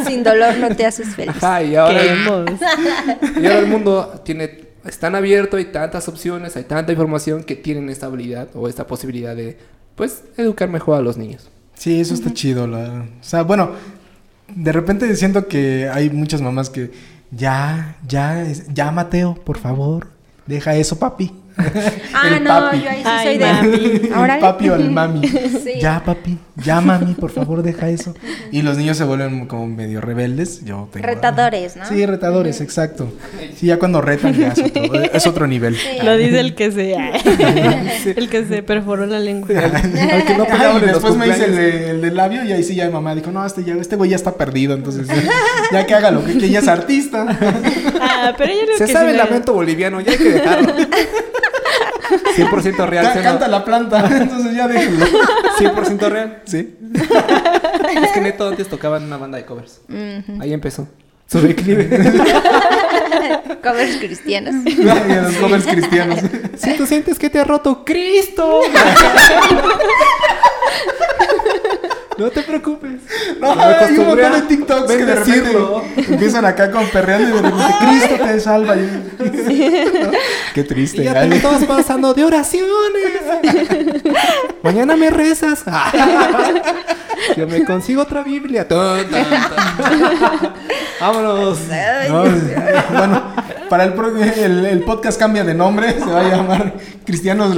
Sin 0.05 0.23
dolor 0.23 0.57
no 0.57 0.75
te 0.75 0.85
haces 0.85 1.15
feliz. 1.15 1.35
Ajá, 1.37 1.63
y 1.63 1.75
ahora, 1.75 2.01
y 2.03 3.45
ahora 3.45 3.59
el 3.59 3.67
mundo 3.67 4.21
tiene, 4.25 4.65
es 4.85 4.99
tan 4.99 5.15
abierto, 5.15 5.57
hay 5.57 5.65
tantas 5.65 6.07
opciones, 6.09 6.55
hay 6.57 6.63
tanta 6.63 6.91
información 6.91 7.43
que 7.43 7.55
tienen 7.55 7.89
esta 7.89 8.07
habilidad 8.07 8.49
o 8.53 8.67
esta 8.67 8.85
posibilidad 8.85 9.35
de, 9.35 9.57
pues, 9.95 10.23
educar 10.37 10.67
mejor 10.69 10.97
a 10.97 11.01
los 11.01 11.15
niños. 11.17 11.49
Sí, 11.75 11.99
eso 11.99 12.13
está 12.13 12.33
chido. 12.33 12.67
La... 12.67 13.05
O 13.19 13.23
sea, 13.23 13.43
bueno, 13.43 13.71
de 14.55 14.71
repente 14.71 15.15
siento 15.15 15.47
que 15.47 15.89
hay 15.89 16.09
muchas 16.09 16.41
mamás 16.41 16.69
que 16.69 16.91
ya, 17.31 17.97
ya, 18.07 18.45
ya 18.73 18.91
Mateo, 18.91 19.35
por 19.35 19.57
favor, 19.57 20.07
deja 20.45 20.75
eso, 20.75 20.99
papi. 20.99 21.31
Ah, 22.15 22.27
El 22.37 22.43
no, 22.43 22.49
papi. 22.49 22.81
yo 22.83 22.89
ahí 22.89 22.97
sí 22.97 23.03
Ay, 23.05 23.25
soy 23.27 23.37
de. 23.37 23.45
mami. 23.53 23.75
El 24.07 24.13
Órale. 24.13 24.41
papi 24.41 24.69
o 24.69 24.75
el 24.75 24.91
mami. 24.91 25.21
Sí. 25.63 25.79
Ya, 25.81 26.01
papi. 26.03 26.37
Ya, 26.63 26.81
mami, 26.81 27.13
por 27.15 27.31
favor, 27.31 27.63
deja 27.63 27.89
eso. 27.89 28.13
Y 28.51 28.61
los 28.61 28.77
niños 28.77 28.97
se 28.97 29.03
vuelven 29.03 29.47
como 29.47 29.65
medio 29.67 30.01
rebeldes. 30.01 30.63
Yo 30.65 30.87
tengo... 30.91 31.05
Retadores, 31.07 31.75
¿no? 31.75 31.85
Sí, 31.87 32.05
retadores, 32.05 32.61
exacto. 32.61 33.11
Sí, 33.55 33.67
ya 33.67 33.79
cuando 33.79 34.01
retan 34.01 34.33
ya 34.33 34.49
es 34.49 34.59
otro, 34.59 34.93
es 35.13 35.27
otro 35.27 35.47
nivel. 35.47 35.75
Sí. 35.75 35.97
Lo 36.03 36.15
dice 36.17 36.39
el 36.39 36.53
que 36.55 36.71
se. 36.71 36.95
el 38.11 38.29
que 38.29 38.45
se 38.45 38.61
perforó 38.63 39.05
la 39.05 39.19
lengua. 39.19 39.49
Al 39.57 40.23
que 40.25 40.35
no 40.37 40.45
Ay, 40.49 40.81
después 40.85 41.15
me 41.15 41.27
hice 41.27 41.45
el, 41.45 41.55
de- 41.55 41.89
el 41.91 42.01
del 42.01 42.15
labio 42.15 42.43
y 42.43 42.51
ahí 42.51 42.63
sí 42.63 42.75
ya 42.75 42.85
mi 42.85 42.93
mamá 42.93 43.15
dijo, 43.15 43.31
no, 43.31 43.45
este, 43.45 43.63
ya, 43.63 43.73
este 43.75 43.95
güey 43.95 44.09
ya 44.11 44.15
está 44.15 44.35
perdido, 44.35 44.73
entonces 44.75 45.07
ya, 45.07 45.15
ya 45.71 45.85
que 45.85 45.95
haga 45.95 46.11
lo 46.11 46.23
que, 46.23 46.37
que 46.37 46.49
ya 46.49 46.59
es 46.59 46.67
artista. 46.67 47.25
Ah, 48.01 48.33
pero 48.37 48.53
yo 48.53 48.59
creo 48.65 48.77
Se 48.77 48.85
que 48.85 48.93
sabe 48.93 49.11
el 49.11 49.17
lamento 49.17 49.53
boliviano, 49.53 49.99
ya 50.01 50.11
hay 50.11 50.17
que 50.17 50.23
dejarlo. 50.29 50.73
100% 52.35 52.85
real, 52.87 53.05
Ca- 53.05 53.13
¿sí 53.13 53.19
o 53.19 53.21
no? 53.23 53.29
canta 53.29 53.47
la 53.47 53.63
planta, 53.65 54.07
entonces 54.11 54.55
ya 54.55 54.67
déjenlo. 54.67 55.05
100% 55.59 56.09
real. 56.09 56.41
Sí. 56.45 56.77
Es 58.03 58.11
que 58.11 58.21
Neto 58.21 58.47
antes 58.47 58.67
tocaba 58.67 58.97
en 58.97 59.03
una 59.03 59.17
banda 59.17 59.37
de 59.37 59.45
covers. 59.45 59.81
Ahí 60.39 60.51
empezó. 60.53 60.87
Su 61.27 61.39
declive. 61.41 61.87
Covers 63.63 63.97
cristianos. 63.97 64.53
Los 64.77 65.35
covers 65.35 65.65
cristianos. 65.65 66.19
si 66.57 66.75
tú 66.75 66.85
sientes 66.85 67.17
que 67.17 67.29
te 67.29 67.39
ha 67.39 67.43
roto 67.43 67.85
Cristo. 67.85 68.61
No 72.25 72.31
te 72.31 72.41
preocupes. 72.43 73.01
No, 73.39 73.55
Me 73.55 73.61
hay 73.63 73.67
un 73.69 73.73
acostumbré 73.75 74.23
montón 74.23 74.33
a 74.33 74.35
de 74.35 74.41
TikToks 74.47 74.91
que 74.91 74.97
de 74.97 75.05
bendecirlo. 75.05 75.83
empiezan 75.97 76.45
acá 76.45 76.71
con 76.71 76.87
perreando 76.87 77.29
y 77.29 77.31
de 77.33 77.41
repente 77.41 77.73
Cristo 77.79 78.15
te 78.25 78.39
salva. 78.39 78.75
Y- 78.77 79.03
Qué 80.53 80.61
Y 80.61 80.63
triste. 80.63 81.03
ya 81.03 81.13
te 81.13 81.19
Ay. 81.19 81.29
me 81.29 81.35
estabas 81.37 81.63
pasando 81.65 82.13
de 82.13 82.23
oraciones. 82.23 82.67
Mañana 84.61 84.95
me 84.95 85.09
rezas. 85.09 85.63
Yo 87.35 87.47
me 87.47 87.63
consigo 87.65 88.01
otra 88.03 88.23
Biblia. 88.23 88.65
Vámonos. 90.99 91.59
No, 92.09 92.23
bueno, 92.97 93.23
para 93.73 93.85
el, 93.85 93.93
pro- 93.93 94.15
el, 94.15 94.67
el 94.67 94.81
podcast 94.81 95.17
cambia 95.19 95.43
de 95.43 95.55
nombre, 95.55 95.93
se 95.93 96.05
va 96.05 96.19
a 96.19 96.29
llamar 96.29 96.75
Cristianos 97.03 97.55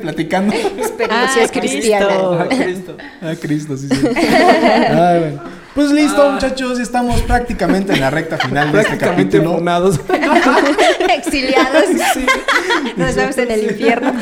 Platicando. 0.00 0.54
Experiencias 0.54 1.50
Ah, 1.54 1.60
cristianas. 1.60 2.08
Cristo. 2.08 2.38
Ah, 2.40 2.46
Cristo. 2.48 2.96
Ah, 3.20 3.32
Cristo, 3.38 3.76
sí, 3.76 3.88
sí. 3.90 4.06
Ay, 4.16 5.18
bueno. 5.20 5.42
Pues 5.74 5.90
listo, 5.90 6.30
muchachos, 6.32 6.78
estamos 6.80 7.20
prácticamente 7.20 7.92
en 7.92 8.00
la 8.00 8.08
recta 8.08 8.38
final 8.38 8.72
de 8.72 8.80
este 8.80 8.96
capítulo. 8.96 9.56
funados. 9.58 10.00
Exiliados. 11.14 11.84
Nos 12.96 13.14
vemos 13.14 13.36
en 13.36 13.50
el 13.50 13.64
infierno. 13.64 14.14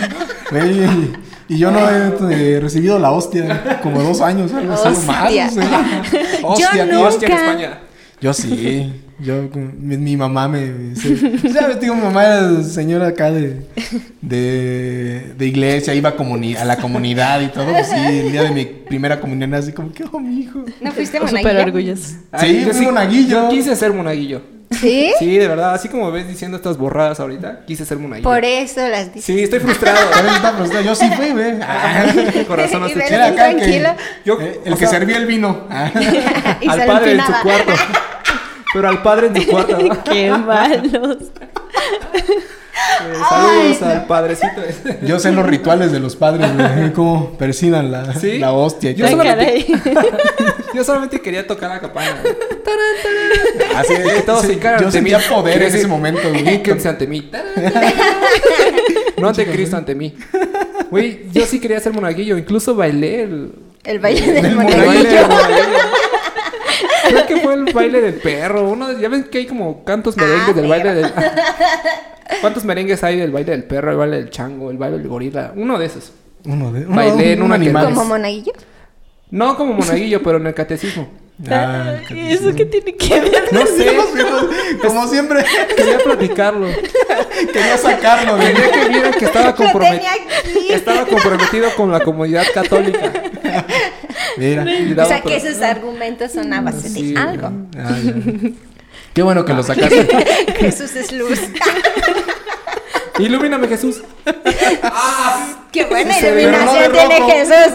Y, 1.48 1.56
yo 1.56 1.70
no 1.70 1.78
he 1.88 2.56
eh, 2.56 2.58
recibido 2.60 2.98
la 2.98 3.12
hostia 3.12 3.78
como 3.80 4.02
dos 4.02 4.20
años, 4.22 4.52
algo 4.52 4.72
así, 4.74 5.06
más. 5.06 5.54
Hostia. 6.42 6.76
Yo 6.84 6.86
no. 6.86 7.02
Hostia 7.04 7.28
en 7.28 7.36
Nunca. 7.36 7.48
España. 7.48 7.78
Yo 8.20 8.34
sí. 8.34 9.04
Yo, 9.20 9.48
mi, 9.78 9.96
mi 9.96 10.16
mamá 10.16 10.46
me... 10.48 10.94
se- 10.94 11.38
¿Sabes? 11.52 11.80
Digo, 11.80 11.94
mi 11.96 12.02
mamá 12.02 12.24
era 12.24 12.62
señora 12.62 13.08
acá 13.08 13.30
de, 13.32 13.62
de, 14.22 15.34
de 15.36 15.46
iglesia, 15.46 15.94
iba 15.94 16.10
a, 16.10 16.16
comuni- 16.16 16.56
a 16.56 16.64
la 16.64 16.76
comunidad 16.76 17.40
y 17.40 17.48
todo. 17.48 17.66
Pues 17.72 17.88
sí, 17.88 17.96
el 17.96 18.30
día 18.32 18.44
de 18.44 18.50
mi 18.50 18.64
primera 18.64 19.20
comunión 19.20 19.50
era 19.50 19.58
así 19.58 19.72
como 19.72 19.92
que, 19.92 20.04
oh, 20.10 20.20
mi 20.20 20.40
hijo. 20.42 20.64
¿No 20.80 20.92
fuiste 20.92 21.18
Súper 21.18 21.34
monaguillo? 21.42 21.62
orgulloso. 21.64 22.16
Sí, 22.38 22.64
yo 22.64 22.72
fui 22.74 22.86
monaguillo. 22.86 23.42
Yo 23.44 23.48
quise 23.50 23.74
ser 23.74 23.92
monaguillo. 23.92 24.42
¿Sí? 24.70 25.12
Sí, 25.18 25.36
de 25.38 25.48
verdad. 25.48 25.74
Así 25.74 25.88
como 25.88 26.12
ves 26.12 26.28
diciendo 26.28 26.56
estas 26.56 26.76
borradas 26.76 27.18
ahorita, 27.18 27.64
quise 27.66 27.84
ser 27.84 27.98
monaguillo. 27.98 28.28
Por 28.28 28.44
eso 28.44 28.86
las 28.86 29.06
dices. 29.12 29.24
Sí, 29.24 29.42
estoy 29.42 29.60
frustrado. 29.60 29.98
Frustrado. 30.56 30.84
Yo 30.84 30.94
sí 30.94 31.10
fui, 31.16 31.30
güey. 31.30 31.54
Ah, 31.62 32.04
Con 32.46 32.56
razón 32.56 32.82
no 32.82 32.88
Y 32.88 32.92
acá 32.92 33.26
el 33.28 33.30
que, 33.30 33.36
tranquilo. 33.36 33.88
Yo- 34.24 34.40
eh, 34.40 34.60
el 34.64 34.74
que 34.74 34.78
sea- 34.80 34.88
servía 34.90 35.16
el 35.16 35.26
vino. 35.26 35.64
Ah. 35.70 35.90
Y 36.60 36.68
al 36.68 36.86
padre 36.86 37.12
en 37.12 37.20
su 37.20 37.32
cuarto. 37.42 37.72
Pero 38.72 38.88
al 38.88 39.02
padre 39.02 39.28
en 39.28 39.42
su 39.42 39.46
cuarto. 39.48 39.78
¿no? 39.78 40.04
Qué 40.10 40.30
malos. 40.30 41.16
Eh, 43.00 43.14
saludos 43.28 43.82
al 43.82 44.06
padrecito. 44.06 44.62
ese. 44.66 44.98
Yo 45.02 45.18
sé 45.18 45.32
los 45.32 45.46
rituales 45.46 45.90
de 45.92 46.00
los 46.00 46.16
padres, 46.16 46.48
güey. 46.54 46.92
Cómo 46.92 47.32
persinan 47.38 47.90
la, 47.90 48.14
¿Sí? 48.14 48.38
la 48.38 48.52
hostia. 48.52 48.92
Yo 48.92 49.06
Ay, 49.06 49.12
solamente-. 49.12 49.66
Yo 50.74 50.84
solamente 50.84 51.20
quería 51.20 51.46
tocar 51.46 51.70
la 51.70 51.80
campana. 51.80 52.18
Así 53.76 53.94
Eh, 53.94 54.22
todos 54.26 54.42
se 54.42 54.52
hincaron 54.52 54.80
Yo 54.82 54.90
sentía 54.90 55.18
mí. 55.18 55.24
poder 55.28 55.56
en 55.56 55.62
ese 55.62 55.72
decir, 55.78 55.88
momento, 55.88 56.28
güey. 56.28 56.62
Ante 56.86 57.06
mí. 57.06 57.30
No 59.18 59.28
ante 59.28 59.46
Cristo, 59.46 59.76
ante 59.76 59.94
mí. 59.96 60.14
Güey, 60.90 61.24
yo 61.32 61.44
sí 61.44 61.58
quería 61.58 61.80
ser 61.80 61.92
monaguillo. 61.92 62.38
Incluso 62.38 62.76
bailé 62.76 63.22
el... 63.24 63.52
El 63.84 63.98
baile 63.98 64.32
del 64.32 64.44
el 64.46 64.54
monaguillo. 64.54 64.86
monaguillo. 64.86 65.28
Creo 67.08 67.26
que 67.26 67.36
fue 67.38 67.54
el 67.54 67.64
baile 67.72 68.00
del 68.00 68.14
perro. 68.14 68.68
Uno 68.68 68.88
de- 68.88 69.00
ya 69.00 69.08
ven 69.08 69.24
que 69.24 69.38
hay 69.38 69.46
como 69.46 69.84
cantos 69.84 70.16
merengues 70.16 70.48
Ah, 70.50 70.52
del 70.52 70.68
baile 70.68 70.94
del... 70.94 71.12
¿Cuántos 72.40 72.64
merengues 72.64 73.02
hay 73.04 73.16
del 73.18 73.30
baile 73.30 73.52
del 73.52 73.64
perro, 73.64 73.90
el 73.90 73.96
baile 73.96 74.16
del 74.16 74.30
chango, 74.30 74.70
el 74.70 74.76
baile 74.76 74.98
del 74.98 75.08
gorila? 75.08 75.52
Uno 75.56 75.78
de 75.78 75.86
esos. 75.86 76.12
Uno 76.44 76.72
de, 76.72 76.86
uno, 76.86 76.94
Bailé 76.96 77.32
en 77.32 77.42
un 77.42 77.52
animal. 77.52 77.86
¿Como 77.86 78.04
monaguillo? 78.04 78.52
No 79.30 79.56
como 79.56 79.74
monaguillo, 79.74 80.22
pero 80.22 80.38
en 80.38 80.46
el 80.46 80.54
catecismo. 80.54 81.08
Ah, 81.50 81.94
¿Y 82.10 82.32
¿Eso 82.32 82.52
qué 82.54 82.64
tiene 82.64 82.96
que 82.96 83.20
ver? 83.20 83.44
No 83.52 83.64
sé, 83.64 83.96
Como 84.84 85.06
siempre, 85.06 85.44
quería 85.76 85.98
platicarlo. 85.98 86.66
quería 87.52 87.78
sacarlo 87.78 88.36
Quería 88.38 88.70
que 88.72 88.88
vieran 88.88 89.12
que 89.12 89.24
estaba 89.24 89.48
aquí. 89.50 89.62
Estaba 90.68 91.06
comprometido 91.06 91.68
con 91.76 91.92
la 91.92 92.00
comunidad 92.00 92.44
católica. 92.52 93.12
Mira. 94.36 94.64
O 95.04 95.08
sea, 95.08 95.20
que 95.20 95.36
esos 95.36 95.60
argumentos 95.62 96.32
son 96.32 96.52
a 96.52 96.60
base 96.60 96.88
Sí. 96.88 97.12
de 97.14 97.20
algo. 97.20 97.50
Ah. 97.76 97.96
Qué 99.14 99.22
bueno 99.22 99.44
que 99.44 99.52
lo 99.54 99.62
sacaste. 99.62 100.06
Jesús 100.58 100.94
es 100.94 101.10
luz. 101.12 101.40
Ilumíname, 103.18 103.66
Jesús. 103.66 104.02
Qué 105.72 105.84
buena 105.86 106.14
se 106.14 106.28
iluminación 106.40 106.92
de 106.92 106.98
tiene 106.98 107.18
rojo. 107.18 107.30
Jesús. 107.32 107.74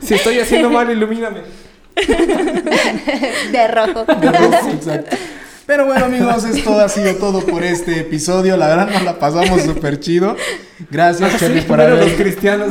Si 0.00 0.14
estoy 0.14 0.38
haciendo 0.40 0.68
mal, 0.68 0.90
ilumíname. 0.90 1.40
De 3.52 3.68
rojo. 3.68 4.04
Exacto. 4.72 5.16
Pero 5.64 5.86
bueno, 5.86 6.04
amigos, 6.06 6.44
esto 6.44 6.78
ha 6.78 6.88
sido 6.88 7.14
todo 7.16 7.40
por 7.46 7.62
este 7.62 8.00
episodio. 8.00 8.56
La 8.56 8.66
verdad, 8.66 8.90
nos 8.90 9.02
la 9.04 9.18
pasamos 9.18 9.62
súper 9.62 10.00
chido. 10.00 10.36
Gracias, 10.90 11.38
Cherry, 11.38 11.60
por 11.62 11.76
Primero 11.78 11.96
los 11.96 12.06
haber. 12.06 12.16
cristianos. 12.16 12.68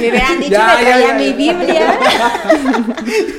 Me 0.00 0.10
hubieran 0.10 0.38
dicho 0.38 0.50
Ya, 0.50 0.76
que 0.78 0.84
ya, 0.84 0.90
traía 0.90 1.08
ya, 1.08 1.14
mi. 1.14 1.32
Biblia 1.32 1.98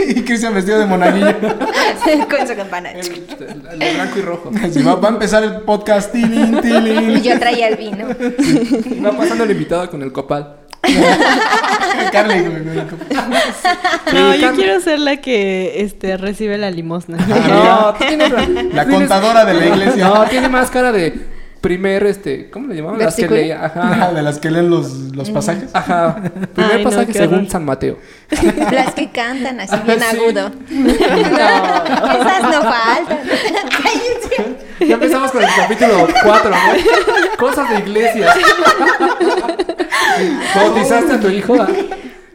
Y 0.16 0.22
Cristian 0.24 0.54
vestido 0.54 0.80
de 0.80 0.86
monaguillo. 0.86 1.34
con 2.30 2.48
su 2.48 2.56
campana. 2.56 2.92
El, 2.92 3.00
el 3.72 3.80
de 3.80 3.94
blanco 3.94 4.20
y 4.20 4.22
rojo. 4.22 4.52
Así 4.64 4.82
va, 4.84 4.96
va 4.96 5.10
a 5.10 5.12
empezar 5.12 5.44
el 5.44 5.62
podcast. 5.62 6.12
Tilín, 6.12 6.58
Y 6.58 6.62
tilín. 6.62 7.24
yo 7.24 7.40
traía 7.40 7.68
el 7.70 7.76
vino. 7.78 8.08
Va 9.06 9.12
pasando 9.18 9.44
el 9.44 9.52
invitado 9.52 9.90
con 9.90 10.02
el 10.02 10.12
copal. 10.12 10.58
Carly, 12.12 12.42
güey, 12.42 12.64
güey. 12.64 12.76
No, 12.78 12.84
Sí, 14.34 14.40
yo 14.40 14.42
Carmen. 14.42 14.56
quiero 14.56 14.80
ser 14.82 15.00
la 15.00 15.18
que 15.18 15.82
este, 15.82 16.16
recibe 16.18 16.58
la 16.60 16.70
limosna. 16.70 17.18
No, 17.18 17.94
tú 17.96 18.06
tienes 18.06 18.32
la, 18.32 18.48
La 18.72 18.86
contadora 18.86 19.46
de 19.46 19.54
la 19.56 19.66
iglesia. 19.66 20.08
No, 20.08 20.26
tiene 20.26 20.48
más 20.50 20.70
cara 20.70 20.92
de 20.92 21.14
primer, 21.66 22.06
este, 22.06 22.52
¿cómo 22.52 22.68
le 22.68 22.76
llamaban? 22.76 23.00
Las 23.00 23.16
que 23.16 23.28
leía, 23.28 23.66
ajá. 23.66 24.12
de 24.14 24.22
las 24.22 24.38
que 24.38 24.52
leen 24.52 24.70
los, 24.70 24.88
los 25.16 25.32
pasajes. 25.32 25.72
Ajá. 25.74 26.16
Primer 26.54 26.72
Ay, 26.74 26.84
no, 26.84 26.90
pasaje 26.92 27.12
según 27.12 27.40
horror. 27.40 27.50
San 27.50 27.66
Mateo. 27.66 27.98
Las 28.72 28.94
que 28.94 29.10
cantan 29.10 29.60
así 29.60 29.76
bien 29.84 30.00
Sí. 30.00 30.06
agudo. 30.16 30.52
Esas 32.20 32.44
no 32.44 32.62
faltan. 32.62 33.18
Ya 34.80 34.94
empezamos 34.94 35.32
con 35.32 35.42
el 35.42 35.50
capítulo 35.56 36.08
4, 36.24 36.52
¿no? 36.52 37.38
Cosas 37.40 37.68
de 37.72 37.80
iglesia. 37.80 38.28
¿Bautizaste 40.56 41.14
a 41.14 41.20
tu 41.20 41.30
hijo? 41.30 41.56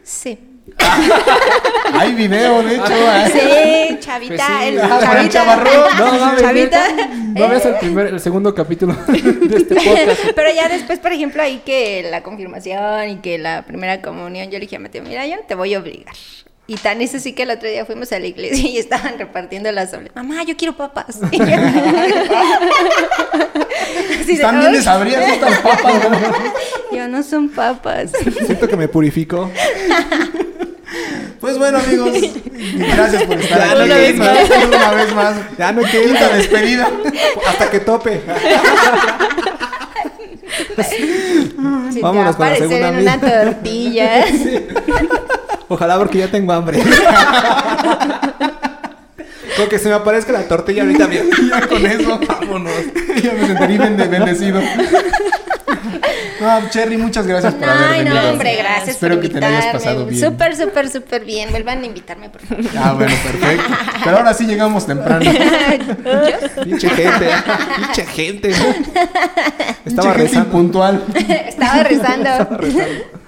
Sí. 0.03 0.37
Hay 1.93 2.13
video, 2.13 2.63
de 2.63 2.75
hecho. 2.75 2.83
ah. 2.89 3.27
Sí, 3.31 3.97
chavita. 3.99 4.35
Pues 4.35 4.41
sí. 4.47 4.63
el 4.67 4.79
Ah, 4.81 4.99
chavita. 5.01 5.29
chavarrón. 5.29 5.73
No 5.97 6.13
mames, 6.19 6.41
Chavita. 6.41 6.83
No 7.31 7.47
veas 7.47 7.65
el 7.65 7.75
primer, 7.75 8.07
el 8.07 8.19
segundo 8.19 8.53
capítulo 8.53 8.93
de 9.07 9.57
este 9.57 9.75
podcast. 9.75 10.21
Pero 10.35 10.49
ya 10.53 10.67
después, 10.67 10.99
por 10.99 11.13
ejemplo, 11.13 11.41
ahí 11.41 11.61
que 11.65 12.05
la 12.09 12.23
confirmación 12.23 13.09
y 13.09 13.15
que 13.17 13.37
la 13.37 13.63
primera 13.65 14.01
comunión, 14.01 14.47
yo 14.47 14.53
le 14.53 14.59
dije 14.61 14.75
a 14.75 14.79
Mateo, 14.79 15.01
mira, 15.03 15.25
yo 15.25 15.37
no 15.37 15.41
te 15.47 15.55
voy 15.55 15.73
a 15.73 15.79
obligar. 15.79 16.13
Y 16.67 16.75
tan 16.75 17.01
es 17.01 17.15
así 17.15 17.33
que 17.33 17.43
el 17.43 17.51
otro 17.51 17.67
día 17.69 17.85
fuimos 17.85 18.11
a 18.13 18.19
la 18.19 18.27
iglesia 18.27 18.69
y 18.69 18.77
estaban 18.77 19.17
repartiendo 19.17 19.71
las 19.71 19.93
obras. 19.93 20.11
Mamá, 20.15 20.43
yo 20.43 20.55
quiero 20.57 20.75
papas. 20.77 21.19
Yo- 21.21 21.37
También 24.41 24.71
les 24.73 24.87
abrías 24.87 25.27
estas 25.29 25.57
papas, 25.59 25.93
¿no? 26.09 26.17
Yo 26.97 27.07
no 27.07 27.23
son 27.23 27.49
papas. 27.49 28.11
Siento 28.45 28.67
que 28.67 28.75
me 28.77 28.87
purificó. 28.87 29.49
Pues 31.41 31.57
bueno, 31.57 31.79
amigos, 31.79 32.11
gracias 32.75 33.23
por 33.23 33.37
estar 33.41 33.61
aquí. 33.61 33.73
una 33.83 33.95
vez 33.97 34.15
más. 34.15 34.37
Una 34.67 34.91
vez 34.91 35.15
más. 35.15 35.35
Ya 35.57 35.71
no 35.71 35.81
Quinta 35.81 36.29
despedida. 36.29 36.87
Hasta 37.47 37.69
que 37.71 37.79
tope. 37.79 38.21
Vámonos 42.01 42.35
te 42.37 42.41
va 42.43 42.47
a 42.47 42.55
con 42.57 42.79
la 42.81 42.89
en 42.89 42.97
una 42.99 43.19
tortilla. 43.19 44.25
Ojalá 45.67 45.97
porque 45.97 46.19
ya 46.19 46.27
tengo 46.27 46.53
hambre. 46.53 46.79
Con 49.57 49.67
que 49.67 49.79
se 49.79 49.89
me 49.89 49.95
aparezca 49.95 50.31
la 50.31 50.47
tortilla 50.47 50.83
ahorita. 50.83 51.09
Y 51.11 51.49
ya 51.49 51.67
con 51.67 51.85
eso, 51.85 52.19
vámonos. 52.27 52.71
Ya 53.21 53.33
me 53.33 53.47
sentiría 53.47 53.77
bende- 53.79 54.07
bendecido. 54.09 54.61
No, 56.41 56.69
Cherry, 56.69 56.97
muchas 56.97 57.27
gracias 57.27 57.53
por 57.53 57.69
haber 57.69 57.87
Ay, 57.87 58.03
venido. 58.03 58.21
no, 58.21 58.29
hombre, 58.31 58.55
gracias 58.57 58.89
Espero 58.89 59.15
por 59.15 59.21
que 59.23 59.29
te 59.29 59.39
la 59.39 59.47
hayas 59.47 59.65
invitarme. 59.65 59.79
pasado 59.85 60.05
bien. 60.07 60.21
Súper, 60.25 60.55
súper, 60.57 60.89
súper 60.89 61.23
bien. 61.25 61.51
Vuelvan 61.51 61.83
a 61.83 61.85
invitarme, 61.85 62.29
por 62.29 62.41
favor. 62.41 62.65
Ah, 62.77 62.93
bueno, 62.93 63.13
perfecto. 63.23 63.63
Pero 64.03 64.17
ahora 64.17 64.33
sí 64.33 64.45
llegamos 64.45 64.85
temprano. 64.87 65.21
Pinche 66.63 66.89
gente. 66.89 67.27
Pinche 67.77 68.05
gente. 68.05 68.49
Estaba 68.49 68.83
Pinche 69.85 70.01
gente 70.01 70.17
rezando. 70.17 70.39
impuntual. 70.47 71.03
Estaba 71.47 71.83
rezando. 71.83 72.29
Estaba 72.29 72.57
rezando. 72.57 73.21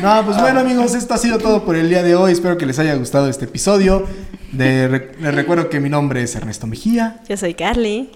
No, 0.00 0.24
pues 0.26 0.36
bueno 0.38 0.60
amigos, 0.60 0.94
esto 0.94 1.14
ha 1.14 1.18
sido 1.18 1.38
todo 1.38 1.64
por 1.64 1.76
el 1.76 1.88
día 1.88 2.02
de 2.02 2.14
hoy. 2.14 2.32
Espero 2.32 2.58
que 2.58 2.66
les 2.66 2.78
haya 2.78 2.94
gustado 2.94 3.28
este 3.28 3.46
episodio. 3.46 4.06
De, 4.52 4.88
re- 4.88 5.12
les 5.20 5.34
recuerdo 5.34 5.68
que 5.70 5.80
mi 5.80 5.88
nombre 5.88 6.22
es 6.22 6.34
Ernesto 6.34 6.66
Mejía. 6.66 7.20
Yo 7.28 7.36
soy 7.36 7.54
Carly. 7.54 8.10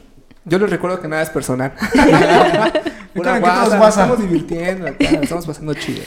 Yo 0.50 0.58
les 0.58 0.68
recuerdo 0.68 1.00
que 1.00 1.08
nada 1.08 1.22
es 1.22 1.30
personal. 1.30 1.72
Guasa, 3.14 3.78
nos. 3.78 3.88
Estamos 3.88 4.20
divirtiendo 4.20 4.86
acá, 4.88 5.04
estamos 5.22 5.46
pasando 5.46 5.74
chido. 5.74 6.02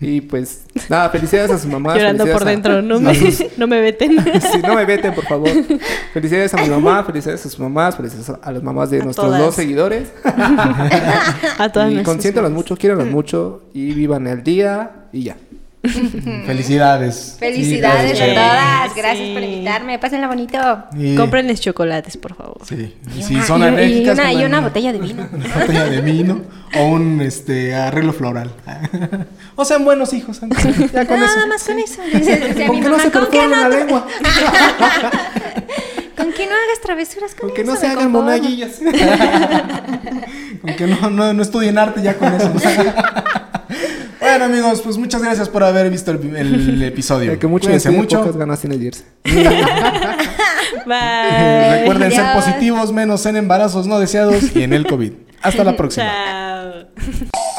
Y 0.00 0.20
pues, 0.20 0.64
nada, 0.88 1.08
felicidades 1.10 1.52
a 1.52 1.58
sus 1.58 1.70
mamás. 1.70 1.96
Llorando 1.96 2.26
por 2.26 2.42
a- 2.42 2.50
dentro. 2.50 2.82
No 2.82 2.98
me, 3.00 3.14
no 3.56 3.66
me 3.68 3.80
veten. 3.80 4.18
Sí, 4.40 4.58
no 4.66 4.74
me 4.74 4.84
veten, 4.84 5.14
por 5.14 5.24
favor. 5.24 5.48
Felicidades 6.12 6.52
a 6.54 6.56
mi 6.58 6.68
mamá, 6.68 7.04
felicidades 7.04 7.46
a 7.46 7.48
sus 7.48 7.58
mamás, 7.60 7.96
felicidades 7.96 8.32
a 8.42 8.50
las 8.52 8.62
mamás 8.62 8.90
de 8.90 9.00
A 9.00 9.04
nuestros 9.04 9.26
todas. 9.28 9.40
dos 9.40 9.54
seguidores. 9.54 10.12
A 11.58 11.68
todas 11.72 11.92
y 11.92 12.02
consiéntalas 12.02 12.50
mucho, 12.50 12.76
quiéranlas 12.76 13.06
mucho 13.08 13.62
y 13.72 13.94
vivan 13.94 14.26
el 14.26 14.42
día 14.42 14.90
y 15.12 15.22
ya. 15.22 15.36
Felicidades. 16.46 17.36
Felicidades 17.38 18.16
Sí, 18.18 18.24
a 18.24 18.34
todas. 18.34 18.94
Gracias 18.96 19.26
sí. 19.28 19.32
por 19.34 19.42
invitarme. 19.42 19.98
Pásenla 19.98 20.28
bonito. 20.28 20.58
Y- 20.96 21.14
Comprenles 21.14 21.60
chocolates, 21.60 22.16
por 22.16 22.34
favor. 22.34 22.58
Sí. 22.66 22.94
Y 23.16 23.22
si 23.22 23.40
son 23.42 23.60
y- 23.60 23.64
y 23.64 23.68
alérgicas. 23.68 24.18
una- 24.18 24.32
y 24.32 24.44
una 24.44 24.60
botella 24.60 24.92
de 24.92 24.98
vino. 24.98 25.28
Una 25.32 25.54
botella 25.54 25.84
de 25.84 26.00
vino 26.00 26.40
o 26.78 26.84
un 26.86 27.20
este 27.20 27.74
arreglo 27.74 28.12
floral. 28.12 28.50
o 29.56 29.64
sean 29.64 29.84
buenos 29.84 30.12
hijos. 30.12 30.40
Ya 30.40 31.06
con 31.06 31.20
Nada 31.20 31.26
eso. 31.38 31.46
más 31.48 31.62
con 31.64 31.78
eso. 31.78 32.00
Con 32.66 32.80
que 32.80 32.88
no 32.88 32.98
se 32.98 33.10
¿con 33.10 33.26
qué 33.26 33.38
perforen 33.38 33.50
no, 33.50 33.56
la 33.56 33.68
lengua. 33.68 34.06
con 36.16 36.32
que 36.32 36.46
no 36.46 36.52
hagas 36.52 36.80
travesuras 36.82 37.34
con 37.34 37.48
Con 37.48 37.56
que 37.56 37.62
eso, 37.62 37.74
no 37.74 37.78
se 37.78 37.86
hagan 37.86 38.10
monaguillas. 38.10 38.80
Con 40.62 40.74
que 40.76 40.86
no, 40.86 41.10
no, 41.10 41.32
no 41.34 41.42
estudien 41.42 41.76
arte 41.78 42.02
ya 42.02 42.16
con 42.16 42.32
eso. 42.34 42.50
Bueno 44.24 44.44
amigos, 44.46 44.80
pues 44.82 44.96
muchas 44.98 45.22
gracias 45.22 45.48
por 45.48 45.62
haber 45.64 45.90
visto 45.90 46.10
el, 46.10 46.36
el 46.36 46.82
episodio. 46.84 47.32
El 47.32 47.38
que 47.38 47.46
mucho 47.46 47.66
Cuídense 47.66 47.90
mucho. 47.90 48.20
pocas 48.20 48.36
ganas 48.36 48.60
tiene 48.60 48.78
de 48.78 48.86
irse. 48.86 49.04
Bye. 50.86 51.78
Recuerden 51.80 52.10
ser 52.12 52.34
positivos, 52.34 52.92
menos 52.92 53.24
en 53.26 53.36
embarazos 53.36 53.86
no 53.86 53.98
deseados 53.98 54.54
y 54.54 54.62
en 54.62 54.72
el 54.72 54.86
COVID. 54.86 55.12
Hasta 55.42 55.64
la 55.64 55.76
próxima. 55.76 56.06
Chao. 56.06 57.53